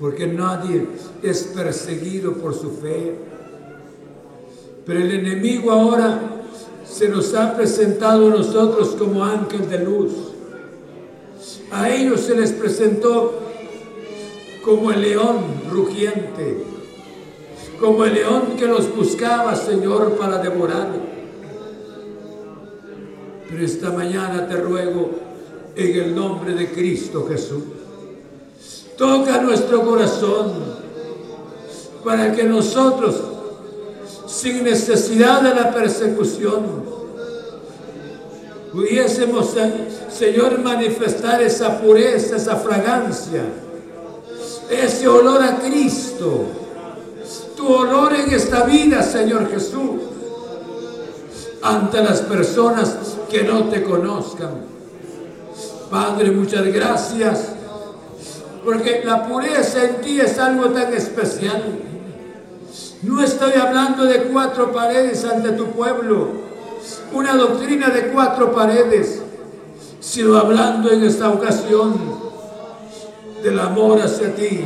porque 0.00 0.26
nadie 0.26 0.86
es 1.22 1.42
perseguido 1.54 2.34
por 2.34 2.54
su 2.54 2.70
fe. 2.70 3.14
Pero 4.86 5.00
el 5.00 5.10
enemigo 5.12 5.70
ahora 5.70 6.20
se 6.88 7.08
nos 7.08 7.34
ha 7.34 7.56
presentado 7.56 8.28
a 8.28 8.30
nosotros 8.30 8.96
como 8.98 9.24
ángel 9.24 9.68
de 9.68 9.84
luz. 9.84 10.12
A 11.70 11.90
ellos 11.90 12.20
se 12.20 12.34
les 12.34 12.52
presentó 12.52 13.40
como 14.64 14.90
el 14.90 15.02
león 15.02 15.38
rugiente, 15.70 16.64
como 17.80 18.04
el 18.04 18.14
león 18.14 18.56
que 18.58 18.66
los 18.66 18.94
buscaba, 18.94 19.54
Señor, 19.54 20.16
para 20.16 20.38
devorar. 20.38 20.88
Pero 23.48 23.64
esta 23.64 23.90
mañana 23.90 24.48
te 24.48 24.56
ruego 24.56 25.10
en 25.74 25.96
el 25.96 26.14
nombre 26.14 26.54
de 26.54 26.68
Cristo 26.70 27.26
Jesús 27.28 27.62
Toca 28.98 29.40
nuestro 29.40 29.82
corazón 29.82 30.54
para 32.04 32.32
que 32.32 32.42
nosotros, 32.42 33.14
sin 34.26 34.64
necesidad 34.64 35.40
de 35.40 35.54
la 35.54 35.72
persecución, 35.72 36.84
pudiésemos, 38.72 39.54
Señor, 40.10 40.58
manifestar 40.60 41.42
esa 41.42 41.80
pureza, 41.80 42.36
esa 42.36 42.56
fragancia, 42.56 43.42
ese 44.70 45.08
olor 45.08 45.42
a 45.42 45.58
Cristo, 45.58 46.44
tu 47.56 47.66
olor 47.66 48.14
en 48.14 48.32
esta 48.32 48.64
vida, 48.64 49.02
Señor 49.02 49.50
Jesús, 49.50 50.02
ante 51.62 52.02
las 52.02 52.20
personas 52.22 52.96
que 53.30 53.42
no 53.42 53.64
te 53.64 53.82
conozcan. 53.82 54.68
Padre, 55.90 56.30
muchas 56.30 56.66
gracias 56.66 57.48
porque 58.64 59.02
la 59.04 59.26
pureza 59.26 59.84
en 59.84 60.00
ti 60.02 60.20
es 60.20 60.38
algo 60.38 60.66
tan 60.66 60.92
especial. 60.92 61.62
No 63.02 63.22
estoy 63.22 63.52
hablando 63.52 64.04
de 64.04 64.24
cuatro 64.24 64.72
paredes 64.72 65.24
ante 65.24 65.52
tu 65.52 65.66
pueblo, 65.68 66.47
una 67.12 67.34
doctrina 67.34 67.88
de 67.88 68.08
cuatro 68.08 68.52
paredes, 68.52 69.22
sino 70.00 70.36
hablando 70.36 70.90
en 70.90 71.04
esta 71.04 71.30
ocasión 71.30 71.96
del 73.42 73.58
amor 73.58 74.00
hacia 74.00 74.34
ti, 74.34 74.60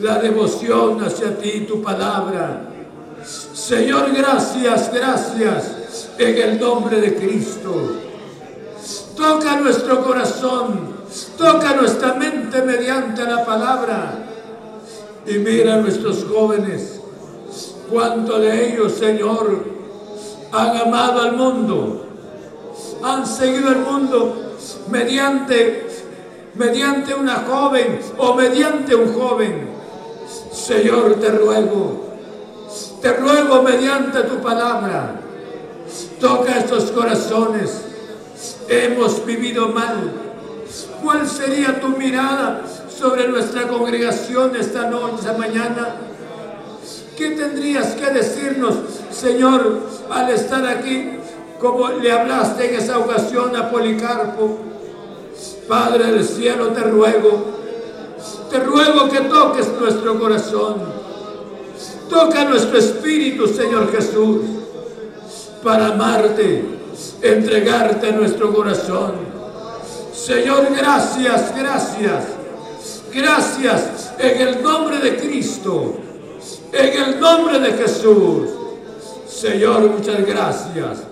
la 0.00 0.18
devoción 0.18 1.02
hacia 1.04 1.38
ti, 1.38 1.66
tu 1.68 1.82
palabra. 1.82 2.68
Señor, 3.24 4.12
gracias, 4.14 4.92
gracias 4.92 6.10
en 6.18 6.36
el 6.36 6.60
nombre 6.60 7.00
de 7.00 7.14
Cristo. 7.16 7.96
Toca 9.16 9.56
nuestro 9.56 10.02
corazón 10.02 10.90
Toca 11.36 11.74
nuestra 11.74 12.14
mente 12.14 12.62
mediante 12.62 13.24
la 13.24 13.44
palabra. 13.44 14.26
Y 15.26 15.38
mira 15.38 15.74
a 15.74 15.78
nuestros 15.78 16.24
jóvenes, 16.24 17.00
cuánto 17.90 18.38
de 18.38 18.68
ellos, 18.68 18.92
Señor, 18.92 19.64
han 20.52 20.76
amado 20.76 21.20
al 21.20 21.36
mundo, 21.36 22.06
han 23.02 23.26
seguido 23.26 23.70
el 23.70 23.78
mundo 23.78 24.56
mediante, 24.90 25.88
mediante 26.54 27.14
una 27.14 27.44
joven 27.48 28.00
o 28.18 28.34
mediante 28.34 28.94
un 28.94 29.14
joven. 29.14 29.70
Señor, 30.52 31.14
te 31.20 31.30
ruego, 31.30 32.04
te 33.00 33.12
ruego 33.12 33.62
mediante 33.62 34.22
tu 34.24 34.40
palabra, 34.40 35.20
toca 36.20 36.58
estos 36.58 36.90
corazones. 36.90 37.86
Hemos 38.68 39.24
vivido 39.26 39.68
mal. 39.68 40.12
¿Cuál 41.02 41.28
sería 41.28 41.80
tu 41.80 41.88
mirada 41.88 42.62
sobre 42.88 43.26
nuestra 43.28 43.66
congregación 43.66 44.54
esta 44.54 44.88
noche, 44.88 45.16
esta 45.20 45.32
mañana? 45.36 45.96
¿Qué 47.20 47.32
tendrías 47.32 47.88
que 47.88 48.10
decirnos, 48.12 48.76
Señor, 49.12 49.78
al 50.08 50.30
estar 50.30 50.66
aquí, 50.66 51.18
como 51.60 51.90
le 51.90 52.10
hablaste 52.10 52.70
en 52.70 52.80
esa 52.80 52.98
ocasión 52.98 53.54
a 53.54 53.70
Policarpo? 53.70 54.56
Padre 55.68 56.12
del 56.12 56.26
cielo, 56.26 56.68
te 56.68 56.80
ruego, 56.80 57.44
te 58.48 58.60
ruego 58.60 59.10
que 59.10 59.20
toques 59.20 59.68
nuestro 59.78 60.18
corazón. 60.18 60.76
Toca 62.08 62.46
nuestro 62.46 62.78
espíritu, 62.78 63.46
Señor 63.48 63.92
Jesús, 63.92 64.40
para 65.62 65.88
amarte, 65.88 66.64
entregarte 67.20 68.12
nuestro 68.12 68.50
corazón. 68.50 69.12
Señor, 70.14 70.68
gracias, 70.74 71.54
gracias. 71.54 72.24
Gracias 73.12 74.14
en 74.18 74.40
el 74.40 74.62
nombre 74.62 75.00
de 75.00 75.16
Cristo. 75.18 76.06
En 76.72 77.02
el 77.02 77.20
nombre 77.20 77.58
de 77.58 77.72
Jesús. 77.72 78.48
Señor, 79.26 79.90
muchas 79.90 80.26
gracias. 80.26 81.02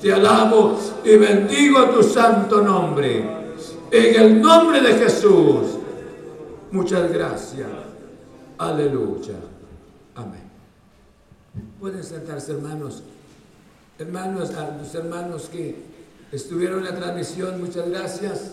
Te 0.00 0.12
alabo 0.12 0.78
y 1.04 1.16
bendigo 1.16 1.84
tu 1.90 2.02
santo 2.02 2.60
nombre. 2.62 3.24
En 3.90 4.20
el 4.20 4.40
nombre 4.40 4.80
de 4.80 4.94
Jesús. 4.94 5.78
Muchas 6.70 7.12
gracias. 7.12 7.68
Aleluya. 8.58 9.34
Amén. 10.14 10.50
Pueden 11.80 12.04
sentarse, 12.04 12.52
hermanos. 12.52 13.02
Hermanos, 13.98 14.54
a 14.54 14.76
los 14.80 14.94
hermanos 14.94 15.48
que 15.50 15.76
estuvieron 16.32 16.78
en 16.80 16.84
la 16.86 16.96
transmisión, 16.96 17.60
muchas 17.60 17.88
gracias. 17.88 18.52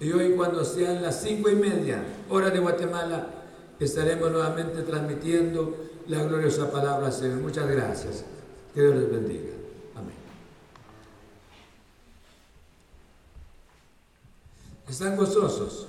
Y 0.00 0.12
hoy 0.12 0.34
cuando 0.34 0.64
sean 0.64 1.02
las 1.02 1.20
cinco 1.20 1.50
y 1.50 1.56
media, 1.56 2.02
hora 2.30 2.50
de 2.50 2.58
Guatemala, 2.58 3.26
estaremos 3.84 4.30
nuevamente 4.30 4.82
transmitiendo 4.82 5.76
la 6.08 6.22
gloriosa 6.24 6.70
palabra 6.70 7.10
Señor. 7.10 7.38
Muchas 7.38 7.68
gracias. 7.70 8.24
Que 8.74 8.80
Dios 8.80 8.96
les 8.96 9.10
bendiga. 9.10 9.52
Amén. 9.94 10.14
¿Están 14.88 15.16
gozosos? 15.16 15.88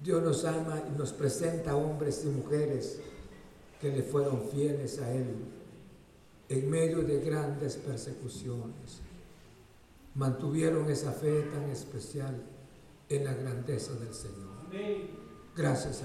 Dios 0.00 0.22
nos 0.22 0.44
ama 0.44 0.82
y 0.86 0.98
nos 0.98 1.12
presenta 1.12 1.76
hombres 1.76 2.24
y 2.24 2.28
mujeres 2.28 3.00
que 3.80 3.90
le 3.90 4.02
fueron 4.02 4.42
fieles 4.50 4.98
a 4.98 5.10
Él 5.10 5.34
en 6.50 6.70
medio 6.70 7.02
de 7.02 7.20
grandes 7.20 7.76
persecuciones. 7.76 9.00
Mantuvieron 10.14 10.90
esa 10.90 11.12
fe 11.12 11.42
tan 11.52 11.70
especial 11.70 12.34
en 13.08 13.24
la 13.24 13.32
grandeza 13.32 13.94
del 13.94 14.12
Señor. 14.12 14.43
Gracias 15.56 16.02